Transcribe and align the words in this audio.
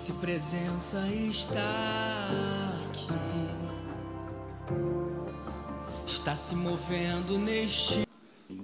doce 0.00 0.12
presença 0.14 1.06
está 1.28 2.30
aqui. 2.88 3.12
Está 6.06 6.34
se 6.34 6.54
movendo 6.56 7.38
neste. 7.38 8.08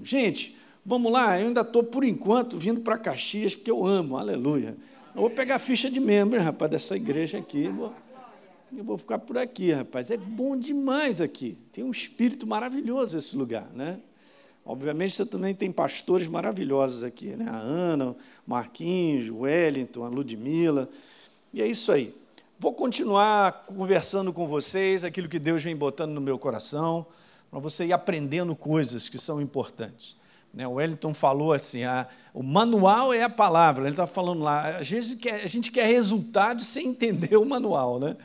Gente, 0.02 0.56
vamos 0.84 1.12
lá, 1.12 1.38
eu 1.38 1.48
ainda 1.48 1.60
estou, 1.60 1.84
por 1.84 2.04
enquanto, 2.04 2.58
vindo 2.58 2.80
para 2.80 2.96
Caxias, 2.96 3.54
porque 3.54 3.70
eu 3.70 3.84
amo, 3.84 4.16
aleluia. 4.16 4.78
Eu 5.14 5.20
vou 5.20 5.28
pegar 5.28 5.56
a 5.56 5.58
ficha 5.58 5.90
de 5.90 6.00
membro, 6.00 6.40
rapaz, 6.40 6.70
dessa 6.70 6.96
igreja 6.96 7.36
aqui. 7.36 7.64
Eu 7.66 8.84
vou 8.84 8.96
ficar 8.96 9.18
por 9.18 9.36
aqui, 9.36 9.72
rapaz. 9.72 10.10
É 10.10 10.16
bom 10.16 10.58
demais 10.58 11.20
aqui. 11.20 11.58
Tem 11.70 11.84
um 11.84 11.90
espírito 11.90 12.46
maravilhoso 12.46 13.18
esse 13.18 13.36
lugar, 13.36 13.68
né? 13.74 14.00
Obviamente, 14.64 15.12
você 15.12 15.26
também 15.26 15.54
tem 15.54 15.70
pastores 15.70 16.28
maravilhosos 16.28 17.04
aqui, 17.04 17.36
né? 17.36 17.46
A 17.46 17.58
Ana, 17.58 18.12
o 18.12 18.16
Marquinhos, 18.46 19.28
o 19.28 19.40
Wellington, 19.40 20.02
a 20.02 20.08
Ludmilla. 20.08 20.88
E 21.56 21.62
é 21.62 21.66
isso 21.66 21.90
aí. 21.90 22.14
Vou 22.58 22.74
continuar 22.74 23.64
conversando 23.66 24.30
com 24.30 24.46
vocês 24.46 25.04
aquilo 25.04 25.26
que 25.26 25.38
Deus 25.38 25.62
vem 25.62 25.74
botando 25.74 26.12
no 26.12 26.20
meu 26.20 26.38
coração, 26.38 27.06
para 27.50 27.58
você 27.58 27.86
ir 27.86 27.94
aprendendo 27.94 28.54
coisas 28.54 29.08
que 29.08 29.16
são 29.16 29.40
importantes. 29.40 30.16
Né? 30.52 30.68
O 30.68 30.72
Wellington 30.72 31.14
falou 31.14 31.54
assim: 31.54 31.82
a, 31.82 32.06
o 32.34 32.42
manual 32.42 33.10
é 33.10 33.22
a 33.22 33.30
palavra. 33.30 33.84
Ele 33.84 33.94
está 33.94 34.06
falando 34.06 34.42
lá. 34.42 34.76
Às 34.76 34.90
vezes 34.90 35.18
a 35.42 35.46
gente 35.46 35.70
quer 35.72 35.86
resultado 35.86 36.60
sem 36.62 36.88
entender 36.88 37.38
o 37.38 37.44
manual. 37.46 37.98
Né? 37.98 38.18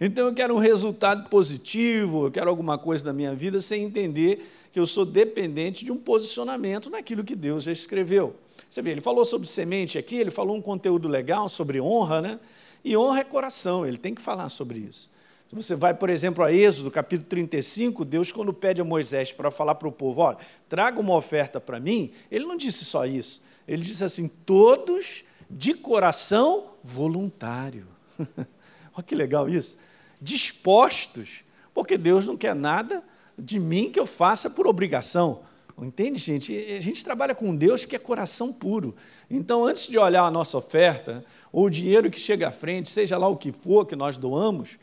Então 0.00 0.28
eu 0.28 0.32
quero 0.32 0.54
um 0.54 0.60
resultado 0.60 1.28
positivo, 1.28 2.26
eu 2.26 2.30
quero 2.30 2.48
alguma 2.48 2.78
coisa 2.78 3.04
da 3.04 3.12
minha 3.12 3.34
vida 3.34 3.60
sem 3.60 3.82
entender 3.82 4.48
que 4.72 4.78
eu 4.78 4.86
sou 4.86 5.04
dependente 5.04 5.84
de 5.84 5.90
um 5.90 5.96
posicionamento 5.96 6.88
naquilo 6.88 7.24
que 7.24 7.34
Deus 7.34 7.64
já 7.64 7.72
escreveu. 7.72 8.36
Você 8.70 8.80
vê, 8.80 8.92
ele 8.92 9.00
falou 9.00 9.24
sobre 9.24 9.48
semente 9.48 9.98
aqui, 9.98 10.14
ele 10.14 10.30
falou 10.30 10.56
um 10.56 10.62
conteúdo 10.62 11.08
legal 11.08 11.48
sobre 11.48 11.80
honra, 11.80 12.22
né? 12.22 12.38
E 12.86 12.96
honra 12.96 13.18
é 13.18 13.24
coração, 13.24 13.84
ele 13.84 13.98
tem 13.98 14.14
que 14.14 14.22
falar 14.22 14.48
sobre 14.48 14.78
isso. 14.78 15.10
Se 15.48 15.56
você 15.56 15.74
vai, 15.74 15.92
por 15.92 16.08
exemplo, 16.08 16.44
a 16.44 16.52
Êxodo, 16.52 16.88
capítulo 16.88 17.28
35, 17.28 18.04
Deus, 18.04 18.30
quando 18.30 18.52
pede 18.52 18.80
a 18.80 18.84
Moisés 18.84 19.32
para 19.32 19.50
falar 19.50 19.74
para 19.74 19.88
o 19.88 19.92
povo, 19.92 20.20
olha, 20.20 20.38
traga 20.68 21.00
uma 21.00 21.16
oferta 21.16 21.60
para 21.60 21.80
mim, 21.80 22.12
ele 22.30 22.46
não 22.46 22.56
disse 22.56 22.84
só 22.84 23.04
isso. 23.04 23.42
Ele 23.66 23.82
disse 23.82 24.04
assim: 24.04 24.28
todos 24.28 25.24
de 25.50 25.74
coração 25.74 26.74
voluntário. 26.80 27.88
olha 28.94 29.02
que 29.04 29.16
legal 29.16 29.48
isso. 29.48 29.78
Dispostos, 30.22 31.42
porque 31.74 31.98
Deus 31.98 32.24
não 32.24 32.36
quer 32.36 32.54
nada 32.54 33.02
de 33.36 33.58
mim 33.58 33.90
que 33.90 33.98
eu 33.98 34.06
faça 34.06 34.48
por 34.48 34.64
obrigação. 34.64 35.42
Entende, 35.76 36.18
gente? 36.18 36.56
A 36.56 36.80
gente 36.80 37.04
trabalha 37.04 37.34
com 37.34 37.54
Deus 37.54 37.84
que 37.84 37.96
é 37.96 37.98
coração 37.98 38.52
puro. 38.52 38.94
Então, 39.28 39.66
antes 39.66 39.88
de 39.88 39.98
olhar 39.98 40.22
a 40.22 40.30
nossa 40.30 40.56
oferta, 40.56 41.22
ou 41.52 41.66
o 41.66 41.70
dinheiro 41.70 42.10
que 42.10 42.18
chega 42.18 42.48
à 42.48 42.50
frente, 42.52 42.88
seja 42.88 43.16
lá 43.16 43.28
o 43.28 43.36
que 43.36 43.52
for 43.52 43.86
que 43.86 43.96
nós 43.96 44.16
doamos, 44.16 44.78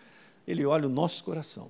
ele 0.47 0.65
olha 0.65 0.87
o 0.87 0.89
nosso 0.89 1.23
coração. 1.23 1.69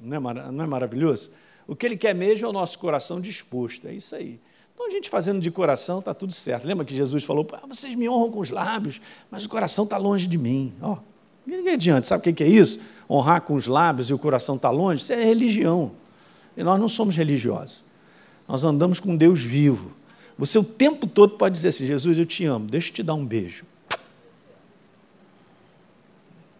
Não 0.00 0.16
é, 0.30 0.34
não 0.52 0.64
é 0.64 0.66
maravilhoso? 0.66 1.32
O 1.66 1.74
que 1.74 1.86
ele 1.86 1.96
quer 1.96 2.14
mesmo 2.14 2.46
é 2.46 2.48
o 2.48 2.52
nosso 2.52 2.78
coração 2.78 3.20
disposto. 3.20 3.88
É 3.88 3.94
isso 3.94 4.14
aí. 4.14 4.38
Então, 4.74 4.86
a 4.86 4.90
gente 4.90 5.08
fazendo 5.08 5.40
de 5.40 5.50
coração, 5.50 6.00
está 6.00 6.12
tudo 6.12 6.32
certo. 6.32 6.66
Lembra 6.66 6.84
que 6.84 6.94
Jesus 6.94 7.24
falou: 7.24 7.46
ah, 7.52 7.66
vocês 7.66 7.94
me 7.94 8.08
honram 8.08 8.30
com 8.30 8.40
os 8.40 8.50
lábios, 8.50 9.00
mas 9.30 9.44
o 9.44 9.48
coração 9.48 9.84
está 9.84 9.96
longe 9.96 10.26
de 10.26 10.36
mim. 10.36 10.74
Ó, 10.82 10.98
oh, 10.98 11.70
adianta? 11.70 12.06
Sabe 12.06 12.28
o 12.28 12.34
que 12.34 12.42
é 12.42 12.48
isso? 12.48 12.80
honrar 13.08 13.42
com 13.42 13.54
os 13.54 13.66
lábios 13.66 14.10
e 14.10 14.14
o 14.14 14.18
coração 14.18 14.56
está 14.56 14.70
longe, 14.70 15.02
isso 15.02 15.12
é 15.12 15.24
religião. 15.24 15.92
E 16.56 16.62
nós 16.62 16.80
não 16.80 16.88
somos 16.88 17.16
religiosos. 17.16 17.82
Nós 18.48 18.64
andamos 18.64 19.00
com 19.00 19.16
Deus 19.16 19.40
vivo. 19.40 19.92
Você 20.38 20.58
o 20.58 20.64
tempo 20.64 21.06
todo 21.06 21.36
pode 21.36 21.54
dizer 21.54 21.68
assim: 21.68 21.86
Jesus, 21.86 22.18
eu 22.18 22.26
te 22.26 22.44
amo, 22.44 22.66
deixa 22.66 22.90
eu 22.90 22.94
te 22.94 23.02
dar 23.02 23.14
um 23.14 23.24
beijo. 23.24 23.64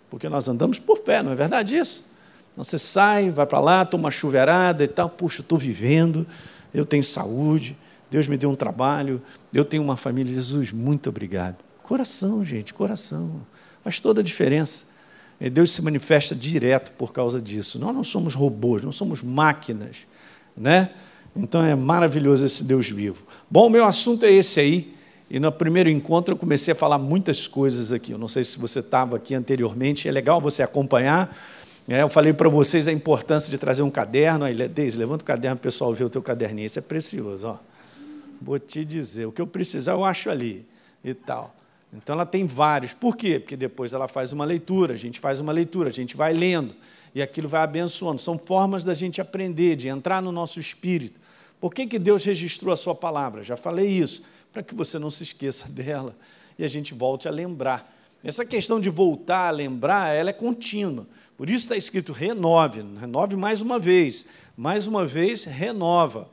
Porque 0.09 0.29
nós 0.29 0.49
andamos 0.49 0.79
por 0.79 0.99
fé, 0.99 1.23
não 1.23 1.33
é 1.33 1.35
verdade 1.35 1.77
isso? 1.77 2.05
Você 2.57 2.79
sai, 2.79 3.31
vai 3.31 3.47
para 3.47 3.59
lá, 3.59 3.85
toma 3.85 4.05
uma 4.05 4.11
chuveirada 4.13 4.85
e 4.85 4.89
tal, 4.89 5.11
puxa, 5.11 5.41
estou 5.41 5.59
vivendo, 5.59 6.25
eu 6.73 6.85
tenho 6.85 7.03
saúde, 7.03 7.77
Deus 8.09 8.29
me 8.29 8.37
deu 8.37 8.49
um 8.49 8.55
trabalho, 8.55 9.21
eu 9.53 9.65
tenho 9.65 9.83
uma 9.83 9.97
família. 9.97 10.33
Jesus, 10.33 10.71
muito 10.71 11.09
obrigado. 11.09 11.57
Coração, 11.83 12.45
gente, 12.45 12.73
coração. 12.73 13.45
Faz 13.83 13.99
toda 13.99 14.21
a 14.21 14.25
diferença. 14.25 14.87
Deus 15.53 15.73
se 15.73 15.83
manifesta 15.83 16.33
direto 16.33 16.93
por 16.93 17.13
causa 17.13 17.41
disso. 17.41 17.79
Nós 17.79 17.95
não 17.95 18.05
somos 18.05 18.35
robôs, 18.35 18.85
não 18.85 18.93
somos 18.93 19.21
máquinas, 19.21 19.97
né? 20.57 20.93
Então 21.37 21.65
é 21.65 21.75
maravilhoso 21.75 22.45
esse 22.45 22.63
Deus 22.63 22.89
vivo. 22.89 23.25
Bom, 23.51 23.69
meu 23.69 23.85
assunto 23.85 24.25
é 24.25 24.33
esse 24.33 24.61
aí. 24.61 24.95
E 25.29 25.41
no 25.41 25.51
primeiro 25.51 25.89
encontro 25.89 26.35
eu 26.35 26.39
comecei 26.39 26.73
a 26.73 26.75
falar 26.75 26.99
muitas 26.99 27.49
coisas 27.49 27.93
aqui. 27.93 28.13
Eu 28.13 28.19
não 28.19 28.29
sei 28.29 28.45
se 28.45 28.59
você 28.59 28.81
estava 28.81 29.17
aqui 29.17 29.35
anteriormente, 29.35 30.09
é 30.09 30.13
legal 30.13 30.41
você 30.41 30.63
acompanhar. 30.63 31.37
É, 31.89 32.01
eu 32.03 32.09
falei 32.09 32.33
para 32.33 32.49
vocês 32.49 32.89
a 32.89 32.93
importância 32.93 33.51
de 33.51 33.59
trazer 33.59 33.83
um 33.83 33.91
caderno. 33.91 34.45
Aí, 34.45 34.69
Deise, 34.69 34.99
levanta 34.99 35.23
o 35.23 35.27
caderno, 35.27 35.57
pessoal 35.57 35.93
vê 35.93 36.05
o 36.05 36.11
teu 36.11 36.23
caderninho. 36.23 36.67
Isso 36.67 36.79
é 36.79 36.83
precioso. 36.83 37.47
Ó. 37.47 37.57
Vou 38.41 38.59
te 38.59 38.85
dizer, 38.85 39.27
o 39.27 39.33
que 39.33 39.41
eu 39.41 39.47
precisar 39.47 39.93
eu 39.93 40.05
acho 40.05 40.31
ali 40.31 40.65
e 41.05 41.13
tal. 41.13 41.55
Então 41.93 42.15
ela 42.15 42.27
tem 42.27 42.47
vários. 42.47 42.93
Por 42.93 43.17
quê? 43.17 43.39
Porque 43.39 43.57
depois 43.57 43.93
ela 43.93 44.09
faz 44.09 44.33
uma 44.33 44.45
leitura, 44.45 44.95
a 44.95 44.97
gente 44.97 45.21
faz 45.21 45.41
uma 45.41 45.53
leitura, 45.53 45.91
a 45.91 45.93
gente 45.93 46.17
vai 46.17 46.33
lendo, 46.33 46.75
e 47.15 47.23
aquilo 47.23 47.49
vai 47.49 47.63
abençoando. 47.63 48.21
São 48.21 48.39
formas 48.39 48.85
da 48.85 48.95
gente 48.95 49.21
aprender, 49.21 49.77
de 49.77 49.89
entrar 49.89 50.21
no 50.21 50.33
nosso 50.33 50.59
espírito. 50.59 51.19
Por 51.61 51.73
que, 51.73 51.87
que 51.87 51.99
Deus 51.99 52.25
registrou 52.25 52.73
a 52.73 52.77
sua 52.77 52.95
palavra? 52.95 53.43
Já 53.43 53.57
falei 53.57 53.89
isso, 53.89 54.23
para 54.53 54.63
que 54.63 54.75
você 54.75 54.99
não 54.99 55.11
se 55.11 55.23
esqueça 55.23 55.69
dela 55.73 56.15
e 56.59 56.65
a 56.65 56.69
gente 56.69 56.95
volte 56.95 57.29
a 57.29 57.31
lembrar. 57.31 57.93
Essa 58.23 58.45
questão 58.45 58.81
de 58.81 58.89
voltar 58.89 59.49
a 59.49 59.51
lembrar, 59.51 60.15
ela 60.15 60.31
é 60.31 60.33
contínua. 60.33 61.07
Por 61.37 61.51
isso 61.51 61.65
está 61.65 61.77
escrito 61.77 62.13
renove, 62.13 62.85
renove 62.99 63.37
mais 63.37 63.61
uma 63.61 63.79
vez. 63.79 64.27
Mais 64.57 64.87
uma 64.87 65.05
vez, 65.05 65.45
renova. 65.45 66.29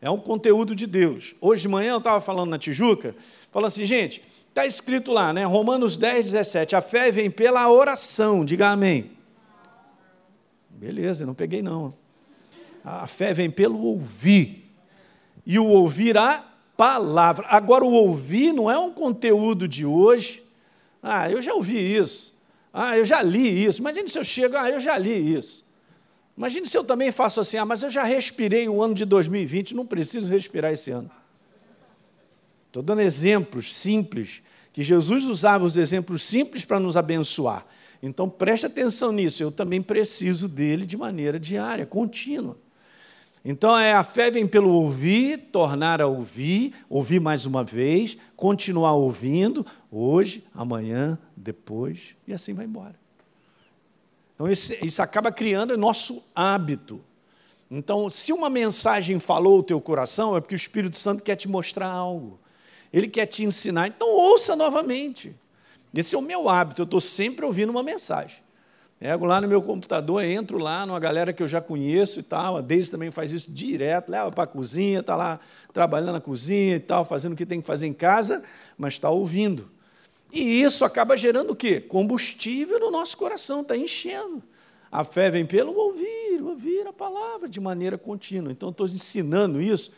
É 0.00 0.10
um 0.10 0.18
conteúdo 0.18 0.74
de 0.74 0.86
Deus. 0.86 1.34
Hoje 1.40 1.62
de 1.62 1.68
manhã 1.68 1.92
eu 1.92 1.98
estava 1.98 2.20
falando 2.20 2.50
na 2.50 2.58
Tijuca, 2.58 3.14
falando 3.50 3.68
assim, 3.68 3.86
gente, 3.86 4.22
Está 4.52 4.66
escrito 4.66 5.10
lá, 5.10 5.32
né? 5.32 5.46
Romanos 5.46 5.96
10, 5.96 6.26
17. 6.26 6.76
A 6.76 6.82
fé 6.82 7.10
vem 7.10 7.30
pela 7.30 7.72
oração, 7.72 8.44
diga 8.44 8.68
amém. 8.68 9.10
Beleza, 10.82 11.24
não 11.24 11.32
peguei 11.32 11.62
não. 11.62 11.94
A 12.84 13.06
fé 13.06 13.32
vem 13.32 13.48
pelo 13.48 13.78
ouvir. 13.82 14.68
E 15.46 15.56
o 15.56 15.66
ouvir 15.66 16.18
a 16.18 16.44
palavra. 16.76 17.46
Agora, 17.48 17.84
o 17.84 17.92
ouvir 17.92 18.52
não 18.52 18.68
é 18.68 18.76
um 18.76 18.92
conteúdo 18.92 19.68
de 19.68 19.86
hoje. 19.86 20.42
Ah, 21.00 21.30
eu 21.30 21.40
já 21.40 21.54
ouvi 21.54 21.78
isso. 21.78 22.36
Ah, 22.72 22.98
eu 22.98 23.04
já 23.04 23.22
li 23.22 23.64
isso. 23.64 23.80
Imagine 23.80 24.08
se 24.08 24.18
eu 24.18 24.24
chego, 24.24 24.56
ah, 24.56 24.68
eu 24.68 24.80
já 24.80 24.98
li 24.98 25.34
isso. 25.34 25.64
Imagine 26.36 26.66
se 26.66 26.76
eu 26.76 26.82
também 26.82 27.12
faço 27.12 27.40
assim, 27.40 27.58
ah, 27.58 27.64
mas 27.64 27.84
eu 27.84 27.90
já 27.90 28.02
respirei 28.02 28.68
o 28.68 28.82
ano 28.82 28.94
de 28.94 29.04
2020, 29.04 29.76
não 29.76 29.86
preciso 29.86 30.32
respirar 30.32 30.72
esse 30.72 30.90
ano. 30.90 31.08
Estou 32.66 32.82
dando 32.82 33.02
exemplos 33.02 33.72
simples, 33.72 34.42
que 34.72 34.82
Jesus 34.82 35.26
usava 35.26 35.64
os 35.64 35.76
exemplos 35.76 36.24
simples 36.24 36.64
para 36.64 36.80
nos 36.80 36.96
abençoar. 36.96 37.64
Então 38.02 38.28
preste 38.28 38.66
atenção 38.66 39.12
nisso, 39.12 39.42
eu 39.42 39.52
também 39.52 39.80
preciso 39.80 40.48
dele 40.48 40.84
de 40.84 40.96
maneira 40.96 41.38
diária, 41.38 41.86
contínua. 41.86 42.58
Então 43.44 43.76
é 43.78 43.92
a 43.92 44.04
fé 44.04 44.30
vem 44.30 44.46
pelo 44.46 44.70
ouvir, 44.70 45.48
tornar 45.52 46.00
a 46.00 46.06
ouvir, 46.06 46.74
ouvir 46.88 47.20
mais 47.20 47.46
uma 47.46 47.62
vez, 47.62 48.16
continuar 48.36 48.92
ouvindo, 48.92 49.64
hoje, 49.90 50.44
amanhã, 50.54 51.18
depois, 51.36 52.16
e 52.26 52.32
assim 52.32 52.54
vai 52.54 52.66
embora. 52.66 52.94
Então 54.34 54.50
isso, 54.50 54.74
isso 54.84 55.00
acaba 55.00 55.30
criando 55.30 55.76
nosso 55.76 56.24
hábito. 56.34 57.00
Então, 57.70 58.10
se 58.10 58.32
uma 58.32 58.50
mensagem 58.50 59.18
falou 59.18 59.60
o 59.60 59.62
teu 59.62 59.80
coração, 59.80 60.36
é 60.36 60.40
porque 60.40 60.54
o 60.54 60.56
Espírito 60.56 60.96
Santo 60.98 61.22
quer 61.22 61.36
te 61.36 61.48
mostrar 61.48 61.88
algo. 61.90 62.38
Ele 62.92 63.08
quer 63.08 63.24
te 63.24 63.44
ensinar, 63.44 63.88
então 63.88 64.08
ouça 64.08 64.54
novamente. 64.54 65.34
Esse 65.94 66.14
é 66.14 66.18
o 66.18 66.22
meu 66.22 66.48
hábito, 66.48 66.82
eu 66.82 66.84
estou 66.84 67.00
sempre 67.00 67.44
ouvindo 67.44 67.70
uma 67.70 67.82
mensagem. 67.82 68.38
Pego 68.98 69.24
lá 69.24 69.40
no 69.40 69.48
meu 69.48 69.60
computador, 69.60 70.22
entro 70.22 70.58
lá 70.58 70.86
numa 70.86 71.00
galera 71.00 71.32
que 71.32 71.42
eu 71.42 71.48
já 71.48 71.60
conheço 71.60 72.20
e 72.20 72.22
tal, 72.22 72.56
a 72.56 72.60
Deise 72.60 72.90
também 72.90 73.10
faz 73.10 73.32
isso 73.32 73.50
direto, 73.50 74.10
leva 74.10 74.30
para 74.30 74.44
a 74.44 74.46
cozinha, 74.46 75.00
está 75.00 75.16
lá 75.16 75.40
trabalhando 75.72 76.12
na 76.12 76.20
cozinha 76.20 76.76
e 76.76 76.80
tal, 76.80 77.04
fazendo 77.04 77.32
o 77.32 77.36
que 77.36 77.44
tem 77.44 77.60
que 77.60 77.66
fazer 77.66 77.86
em 77.86 77.92
casa, 77.92 78.44
mas 78.78 78.94
está 78.94 79.10
ouvindo. 79.10 79.68
E 80.32 80.62
isso 80.62 80.84
acaba 80.84 81.16
gerando 81.16 81.50
o 81.50 81.56
quê? 81.56 81.80
Combustível 81.80 82.78
no 82.78 82.90
nosso 82.90 83.18
coração, 83.18 83.60
está 83.62 83.76
enchendo. 83.76 84.42
A 84.90 85.04
fé 85.04 85.30
vem 85.30 85.44
pelo 85.44 85.76
ouvir, 85.76 86.40
ouvir 86.40 86.86
a 86.86 86.92
palavra 86.92 87.48
de 87.48 87.58
maneira 87.58 87.98
contínua. 87.98 88.52
Então, 88.52 88.70
estou 88.70 88.86
ensinando 88.86 89.60
isso 89.60 89.92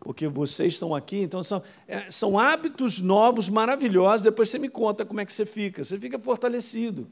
porque 0.00 0.28
vocês 0.28 0.74
estão 0.74 0.94
aqui, 0.94 1.18
então 1.18 1.42
são, 1.42 1.62
é, 1.86 2.10
são 2.10 2.38
hábitos 2.38 3.00
novos, 3.00 3.48
maravilhosos. 3.48 4.22
Depois 4.22 4.48
você 4.48 4.58
me 4.58 4.68
conta 4.68 5.04
como 5.04 5.20
é 5.20 5.24
que 5.24 5.32
você 5.32 5.44
fica. 5.44 5.82
Você 5.82 5.98
fica 5.98 6.18
fortalecido. 6.18 7.08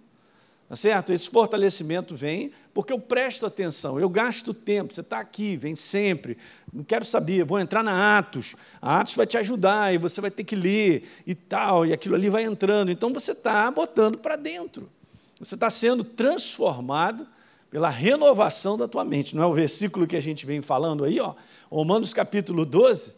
Tá 0.69 0.75
certo? 0.75 1.13
Esse 1.13 1.31
fortalecimento 1.31 2.17
vem 2.17 2.51
porque 2.75 2.93
eu 2.93 2.99
presto 2.99 3.47
atenção, 3.47 4.01
eu 4.01 4.09
gasto 4.09 4.53
tempo. 4.53 4.93
Você 4.93 5.01
está 5.01 5.21
aqui, 5.21 5.57
vem 5.57 5.77
sempre. 5.77 6.37
Não 6.73 6.83
quero 6.83 7.05
saber, 7.05 7.45
vou 7.45 7.61
entrar 7.61 7.85
na 7.85 8.19
Atos. 8.19 8.57
A 8.83 9.01
Atos 9.01 9.15
vai 9.15 9.27
te 9.27 9.39
ajudar 9.39 9.95
e 9.95 9.99
você 9.99 10.21
vai 10.21 10.31
ter 10.31 10.43
que 10.43 10.57
ler 10.57 11.05
e 11.25 11.35
tal, 11.35 11.87
e 11.87 11.93
aquilo 11.93 12.17
ali 12.17 12.29
vai 12.29 12.43
entrando. 12.43 12.91
Então 12.91 13.13
você 13.13 13.31
está 13.31 13.71
botando 13.71 14.19
para 14.19 14.35
dentro. 14.35 14.91
Você 15.39 15.55
está 15.55 15.71
sendo 15.71 16.03
transformado 16.03 17.27
pela 17.71 17.89
renovação 17.89 18.77
da 18.77 18.87
tua 18.89 19.05
mente. 19.05 19.35
Não 19.35 19.43
é 19.43 19.47
o 19.47 19.53
versículo 19.53 20.07
que 20.07 20.17
a 20.17 20.23
gente 20.23 20.47
vem 20.47 20.63
falando 20.63 21.05
aí, 21.05 21.21
ó? 21.21 21.35
Romanos 21.71 22.15
capítulo 22.15 22.65
12. 22.65 23.15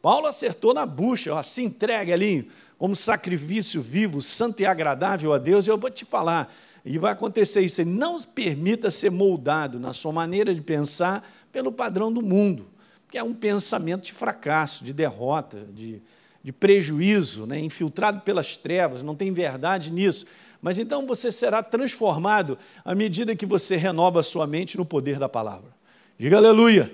Paulo 0.00 0.26
acertou 0.26 0.74
na 0.74 0.84
bucha, 0.84 1.32
ó, 1.32 1.42
se 1.42 1.62
entregue 1.62 2.12
ali 2.12 2.50
como 2.76 2.96
sacrifício 2.96 3.80
vivo, 3.80 4.20
santo 4.20 4.60
e 4.60 4.66
agradável 4.66 5.32
a 5.32 5.38
Deus. 5.38 5.66
E 5.66 5.70
eu 5.70 5.78
vou 5.78 5.88
te 5.88 6.04
falar, 6.04 6.52
e 6.84 6.98
vai 6.98 7.12
acontecer 7.12 7.60
isso. 7.60 7.84
Não 7.84 8.20
permita 8.20 8.90
ser 8.90 9.10
moldado 9.10 9.78
na 9.78 9.92
sua 9.92 10.12
maneira 10.12 10.52
de 10.52 10.60
pensar 10.60 11.24
pelo 11.52 11.70
padrão 11.70 12.12
do 12.12 12.20
mundo, 12.20 12.66
que 13.08 13.16
é 13.16 13.22
um 13.22 13.32
pensamento 13.32 14.04
de 14.04 14.12
fracasso, 14.12 14.84
de 14.84 14.92
derrota, 14.92 15.64
de, 15.72 16.02
de 16.42 16.52
prejuízo, 16.52 17.46
né? 17.46 17.58
infiltrado 17.58 18.20
pelas 18.20 18.56
trevas, 18.56 19.02
não 19.02 19.14
tem 19.14 19.32
verdade 19.32 19.90
nisso. 19.90 20.26
Mas 20.60 20.78
então 20.78 21.06
você 21.06 21.30
será 21.30 21.62
transformado 21.62 22.58
à 22.84 22.94
medida 22.94 23.34
que 23.34 23.46
você 23.46 23.76
renova 23.76 24.20
a 24.20 24.22
sua 24.22 24.46
mente 24.46 24.76
no 24.76 24.84
poder 24.84 25.18
da 25.18 25.28
palavra. 25.28 25.70
Diga 26.18 26.36
aleluia. 26.36 26.92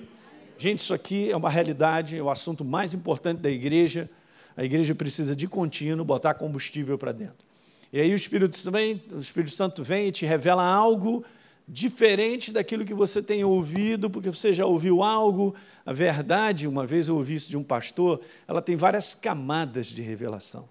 Gente, 0.59 0.81
isso 0.81 0.93
aqui 0.93 1.31
é 1.31 1.37
uma 1.37 1.51
realidade, 1.51 2.17
é 2.17 2.23
o 2.23 2.31
assunto 2.31 2.65
mais 2.65 2.93
importante 2.93 3.41
da 3.41 3.51
igreja. 3.51 4.11
A 4.57 4.65
igreja 4.65 4.95
precisa 4.95 5.37
de 5.37 5.47
contínuo 5.47 6.05
botar 6.05 6.35
combustível 6.35 6.99
para 6.99 7.13
dentro. 7.13 7.47
E 7.93 8.01
aí 8.01 8.13
o 8.13 8.17
Espírito, 8.17 8.57
vem, 8.71 9.03
o 9.13 9.21
Espírito 9.21 9.53
Santo 9.53 9.85
vem 9.85 10.09
e 10.09 10.13
te 10.13 10.27
revela 10.27 10.65
algo 10.65 11.25
diferente 11.69 12.51
daquilo 12.51 12.85
que 12.85 12.95
você 12.95 13.23
tem 13.23 13.45
ouvido, 13.45 14.09
porque 14.09 14.31
você 14.31 14.55
já 14.55 14.65
ouviu 14.65 15.03
algo. 15.03 15.55
A 15.85 15.93
verdade, 15.93 16.67
uma 16.67 16.87
vez 16.87 17.09
eu 17.09 17.17
ouvi 17.17 17.35
isso 17.35 17.51
de 17.51 17.57
um 17.57 17.63
pastor, 17.63 18.21
ela 18.47 18.63
tem 18.63 18.75
várias 18.75 19.15
camadas 19.15 19.87
de 19.87 20.01
revelação. 20.01 20.69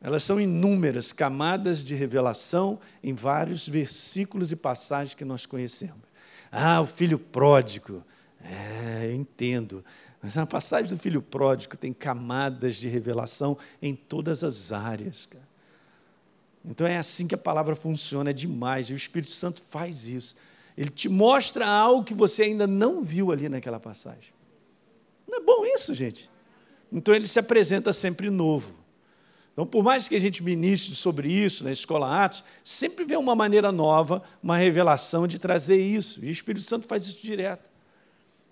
Elas 0.00 0.22
são 0.22 0.38
inúmeras 0.38 1.14
camadas 1.14 1.82
de 1.82 1.94
revelação 1.94 2.78
em 3.02 3.14
vários 3.14 3.66
versículos 3.66 4.52
e 4.52 4.56
passagens 4.56 5.14
que 5.14 5.24
nós 5.24 5.46
conhecemos. 5.46 6.04
Ah, 6.52 6.82
o 6.82 6.86
filho 6.86 7.18
pródigo. 7.18 8.04
É, 8.42 9.06
eu 9.06 9.14
entendo. 9.14 9.82
Mas 10.22 10.34
na 10.34 10.44
passagem 10.44 10.90
do 10.90 10.98
filho 10.98 11.22
pródigo 11.22 11.74
tem 11.76 11.92
camadas 11.92 12.76
de 12.76 12.86
revelação 12.86 13.56
em 13.80 13.94
todas 13.94 14.44
as 14.44 14.72
áreas. 14.72 15.24
Cara. 15.24 15.43
Então 16.64 16.86
é 16.86 16.96
assim 16.96 17.26
que 17.26 17.34
a 17.34 17.38
palavra 17.38 17.76
funciona, 17.76 18.30
é 18.30 18.32
demais, 18.32 18.88
e 18.88 18.94
o 18.94 18.96
Espírito 18.96 19.32
Santo 19.32 19.60
faz 19.68 20.08
isso. 20.08 20.34
Ele 20.76 20.90
te 20.90 21.08
mostra 21.08 21.66
algo 21.66 22.04
que 22.04 22.14
você 22.14 22.44
ainda 22.44 22.66
não 22.66 23.02
viu 23.02 23.30
ali 23.30 23.48
naquela 23.48 23.78
passagem. 23.78 24.32
Não 25.28 25.38
é 25.38 25.40
bom 25.40 25.66
isso, 25.66 25.94
gente? 25.94 26.30
Então 26.90 27.14
ele 27.14 27.26
se 27.26 27.38
apresenta 27.38 27.92
sempre 27.92 28.30
novo. 28.30 28.74
Então, 29.52 29.64
por 29.64 29.84
mais 29.84 30.08
que 30.08 30.16
a 30.16 30.20
gente 30.20 30.42
ministre 30.42 30.96
sobre 30.96 31.30
isso 31.30 31.62
na 31.62 31.70
escola 31.70 32.24
Atos, 32.24 32.42
sempre 32.64 33.04
vem 33.04 33.16
uma 33.16 33.36
maneira 33.36 33.70
nova, 33.70 34.20
uma 34.42 34.56
revelação 34.56 35.28
de 35.28 35.38
trazer 35.38 35.80
isso. 35.80 36.24
E 36.24 36.28
o 36.28 36.30
Espírito 36.30 36.64
Santo 36.64 36.88
faz 36.88 37.06
isso 37.06 37.22
direto. 37.22 37.68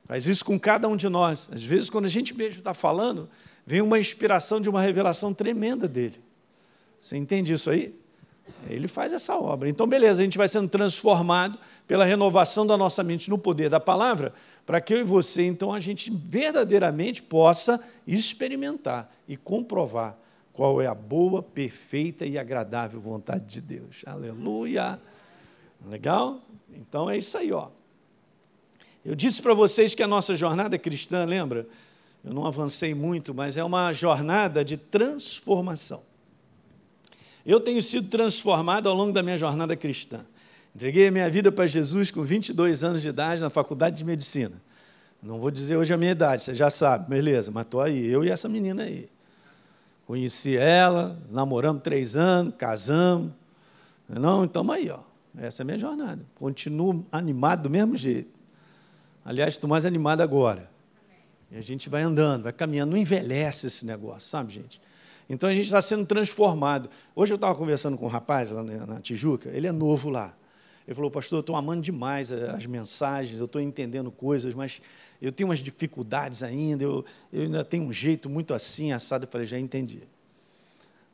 Faz 0.04 0.28
isso 0.28 0.44
com 0.44 0.58
cada 0.60 0.86
um 0.86 0.96
de 0.96 1.08
nós. 1.08 1.48
Às 1.50 1.62
vezes, 1.62 1.90
quando 1.90 2.04
a 2.04 2.08
gente 2.08 2.34
mesmo 2.34 2.58
está 2.58 2.72
falando, 2.72 3.28
vem 3.66 3.80
uma 3.80 3.98
inspiração 3.98 4.60
de 4.60 4.68
uma 4.68 4.80
revelação 4.80 5.34
tremenda 5.34 5.88
dele. 5.88 6.20
Você 7.00 7.16
entende 7.16 7.52
isso 7.52 7.68
aí? 7.68 7.92
Ele 8.68 8.88
faz 8.88 9.12
essa 9.12 9.36
obra. 9.36 9.68
Então, 9.68 9.86
beleza, 9.86 10.20
a 10.20 10.24
gente 10.24 10.38
vai 10.38 10.48
sendo 10.48 10.68
transformado 10.68 11.58
pela 11.86 12.04
renovação 12.04 12.66
da 12.66 12.76
nossa 12.76 13.02
mente 13.02 13.28
no 13.28 13.38
poder 13.38 13.68
da 13.68 13.80
palavra, 13.80 14.32
para 14.64 14.80
que 14.80 14.94
eu 14.94 14.98
e 14.98 15.04
você, 15.04 15.44
então, 15.44 15.72
a 15.72 15.80
gente 15.80 16.10
verdadeiramente 16.10 17.22
possa 17.22 17.82
experimentar 18.06 19.12
e 19.28 19.36
comprovar 19.36 20.16
qual 20.52 20.80
é 20.80 20.86
a 20.86 20.94
boa, 20.94 21.42
perfeita 21.42 22.26
e 22.26 22.38
agradável 22.38 23.00
vontade 23.00 23.46
de 23.46 23.60
Deus. 23.60 24.02
Aleluia! 24.06 25.00
Legal? 25.88 26.40
Então 26.72 27.10
é 27.10 27.16
isso 27.16 27.36
aí, 27.36 27.52
ó. 27.52 27.68
Eu 29.04 29.14
disse 29.14 29.42
para 29.42 29.54
vocês 29.54 29.94
que 29.94 30.02
a 30.02 30.06
nossa 30.06 30.36
jornada 30.36 30.78
cristã, 30.78 31.24
lembra? 31.24 31.66
Eu 32.24 32.32
não 32.32 32.46
avancei 32.46 32.94
muito, 32.94 33.34
mas 33.34 33.56
é 33.56 33.64
uma 33.64 33.92
jornada 33.92 34.64
de 34.64 34.76
transformação. 34.76 36.02
Eu 37.44 37.60
tenho 37.60 37.82
sido 37.82 38.08
transformado 38.08 38.88
ao 38.88 38.94
longo 38.94 39.12
da 39.12 39.22
minha 39.22 39.36
jornada 39.36 39.76
cristã. 39.76 40.20
Entreguei 40.74 41.08
a 41.08 41.10
minha 41.10 41.28
vida 41.28 41.52
para 41.52 41.66
Jesus 41.66 42.10
com 42.10 42.22
22 42.22 42.82
anos 42.84 43.02
de 43.02 43.08
idade 43.08 43.40
na 43.40 43.50
faculdade 43.50 43.96
de 43.96 44.04
medicina. 44.04 44.54
Não 45.22 45.38
vou 45.38 45.50
dizer 45.50 45.76
hoje 45.76 45.92
a 45.92 45.96
minha 45.96 46.12
idade, 46.12 46.42
você 46.42 46.54
já 46.54 46.68
sabe, 46.70 47.08
beleza, 47.08 47.50
mas 47.52 47.64
estou 47.64 47.80
aí, 47.80 48.06
eu 48.06 48.24
e 48.24 48.30
essa 48.30 48.48
menina 48.48 48.82
aí. 48.84 49.08
Conheci 50.06 50.56
ela, 50.56 51.16
namoramos 51.30 51.82
três 51.82 52.16
anos, 52.16 52.54
casamos. 52.58 53.32
Não, 54.08 54.44
então 54.44 54.68
aí, 54.70 54.90
ó. 54.90 55.00
Essa 55.38 55.62
é 55.62 55.64
a 55.64 55.66
minha 55.66 55.78
jornada. 55.78 56.20
Continuo 56.34 57.06
animado 57.10 57.62
do 57.62 57.70
mesmo 57.70 57.96
jeito. 57.96 58.30
Aliás, 59.24 59.54
estou 59.54 59.70
mais 59.70 59.86
animado 59.86 60.20
agora. 60.20 60.68
E 61.50 61.56
a 61.56 61.60
gente 61.60 61.88
vai 61.88 62.02
andando, 62.02 62.42
vai 62.42 62.52
caminhando, 62.52 62.90
não 62.90 62.98
envelhece 62.98 63.66
esse 63.66 63.86
negócio, 63.86 64.28
sabe, 64.28 64.52
gente? 64.52 64.80
Então 65.28 65.48
a 65.48 65.54
gente 65.54 65.64
está 65.64 65.80
sendo 65.80 66.04
transformado. 66.06 66.88
Hoje 67.14 67.32
eu 67.32 67.36
estava 67.36 67.54
conversando 67.54 67.96
com 67.96 68.06
um 68.06 68.08
rapaz 68.08 68.50
lá 68.50 68.62
na 68.62 69.00
Tijuca, 69.00 69.50
ele 69.50 69.66
é 69.66 69.72
novo 69.72 70.10
lá. 70.10 70.34
Ele 70.86 70.94
falou, 70.94 71.10
pastor, 71.10 71.38
eu 71.38 71.40
estou 71.40 71.56
amando 71.56 71.82
demais 71.82 72.32
as 72.32 72.66
mensagens, 72.66 73.38
eu 73.38 73.46
estou 73.46 73.60
entendendo 73.60 74.10
coisas, 74.10 74.52
mas 74.52 74.82
eu 75.20 75.30
tenho 75.30 75.48
umas 75.48 75.60
dificuldades 75.60 76.42
ainda, 76.42 76.82
eu, 76.82 77.04
eu 77.32 77.42
ainda 77.42 77.64
tenho 77.64 77.84
um 77.84 77.92
jeito 77.92 78.28
muito 78.28 78.52
assim, 78.52 78.92
assado. 78.92 79.24
Eu 79.24 79.28
falei, 79.28 79.46
já 79.46 79.58
entendi. 79.58 80.02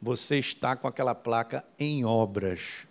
Você 0.00 0.38
está 0.38 0.74
com 0.74 0.88
aquela 0.88 1.14
placa 1.14 1.64
em 1.78 2.04
obras. 2.04 2.86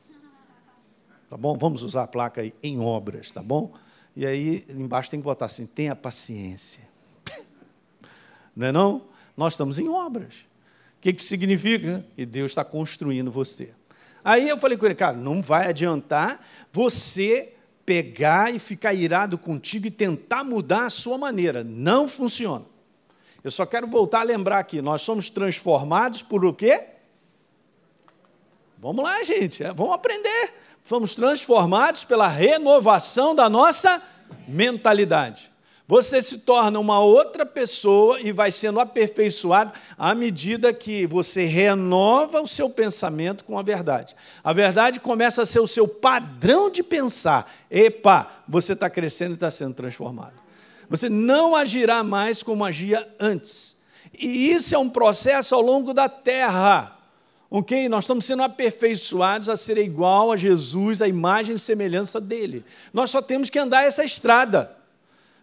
Tá 1.30 1.36
bom? 1.36 1.58
Vamos 1.58 1.82
usar 1.82 2.04
a 2.04 2.08
placa 2.08 2.42
aí 2.42 2.54
em 2.62 2.80
obras, 2.80 3.32
tá 3.32 3.42
bom? 3.42 3.74
E 4.16 4.26
aí 4.26 4.66
embaixo 4.70 5.10
tem 5.10 5.20
que 5.20 5.24
botar 5.24 5.46
assim, 5.46 5.66
tenha 5.66 5.96
paciência. 5.96 6.84
Não 8.56 8.68
é 8.68 8.72
não? 8.72 9.04
Nós 9.36 9.54
estamos 9.54 9.78
em 9.78 9.90
obras. 9.90 10.47
O 10.98 11.02
que, 11.02 11.14
que 11.14 11.24
significa? 11.24 12.06
Que 12.16 12.26
Deus 12.26 12.52
está 12.52 12.66
construindo 12.66 13.32
você. 13.32 13.74
Aí 14.24 14.50
eu 14.50 14.58
falei 14.58 14.78
com 14.78 14.86
ele, 14.86 14.96
cara, 14.96 15.16
não 15.16 15.42
vai 15.42 15.70
adiantar 15.70 16.46
você 16.72 17.54
pegar 17.86 18.54
e 18.54 18.60
ficar 18.60 18.94
irado 18.94 19.38
contigo 19.38 19.88
e 19.88 19.92
tentar 19.92 20.44
mudar 20.44 20.88
a 20.88 20.90
sua 20.90 21.18
maneira. 21.18 21.64
Não 21.64 22.08
funciona. 22.08 22.66
Eu 23.44 23.52
só 23.52 23.66
quero 23.66 23.88
voltar 23.88 24.22
a 24.22 24.24
lembrar 24.24 24.60
aqui, 24.60 24.82
nós 24.82 25.02
somos 25.02 25.30
transformados 25.30 26.22
por 26.22 26.44
o 26.44 26.54
quê? 26.54 26.86
Vamos 28.78 29.04
lá, 29.04 29.24
gente, 29.24 29.64
é, 29.64 29.74
vamos 29.74 29.94
aprender. 29.94 30.54
Fomos 30.84 31.16
transformados 31.16 32.04
pela 32.04 32.28
renovação 32.28 33.34
da 33.34 33.48
nossa 33.48 34.02
mentalidade. 34.48 35.50
Você 35.88 36.22
se 36.22 36.40
torna 36.40 36.78
uma 36.80 37.00
outra 37.00 37.46
pessoa 37.46 38.20
e 38.20 38.34
vai 38.34 38.52
sendo 38.52 38.78
aperfeiçoado 38.78 39.72
à 39.98 40.14
medida 40.14 40.74
que 40.74 41.08
você 41.08 41.46
renova 41.46 42.42
o 42.42 42.48
seu 42.48 42.70
pensamento 42.70 43.46
com 43.46 43.58
a 43.58 43.62
verdade. 43.62 44.14
A 44.44 44.52
verdade 44.52 45.00
começa 45.00 45.44
a 45.44 45.46
ser 45.46 45.62
o 45.62 45.68
seu 45.68 45.88
padrão 45.88 46.70
de 46.70 46.84
pensar. 46.84 47.50
Epa, 47.72 48.30
você 48.46 48.74
está 48.74 48.90
crescendo 48.90 49.32
e 49.32 49.34
está 49.36 49.50
sendo 49.50 49.76
transformado. 49.76 50.34
Você 50.90 51.08
não 51.08 51.56
agirá 51.56 52.04
mais 52.04 52.44
como 52.44 52.66
agia 52.66 53.08
antes. 53.18 53.78
E 54.18 54.52
isso 54.52 54.76
é 54.76 54.78
um 54.78 54.90
processo 54.90 55.56
ao 55.56 55.62
longo 55.62 55.94
da 55.94 56.10
terra. 56.10 56.98
Ok? 57.50 57.88
Nós 57.88 58.04
estamos 58.04 58.26
sendo 58.26 58.44
aperfeiçoados 58.44 59.48
a 59.48 59.56
ser 59.56 59.78
igual 59.78 60.34
a 60.34 60.38
Jesus, 60.38 61.02
a 61.02 61.08
imagem 61.08 61.56
e 61.56 61.60
semelhança 61.60 62.20
dele. 62.20 62.66
Nós 62.94 63.10
só 63.10 63.22
temos 63.22 63.50
que 63.50 63.58
andar 63.58 63.86
essa 63.86 64.04
estrada. 64.04 64.76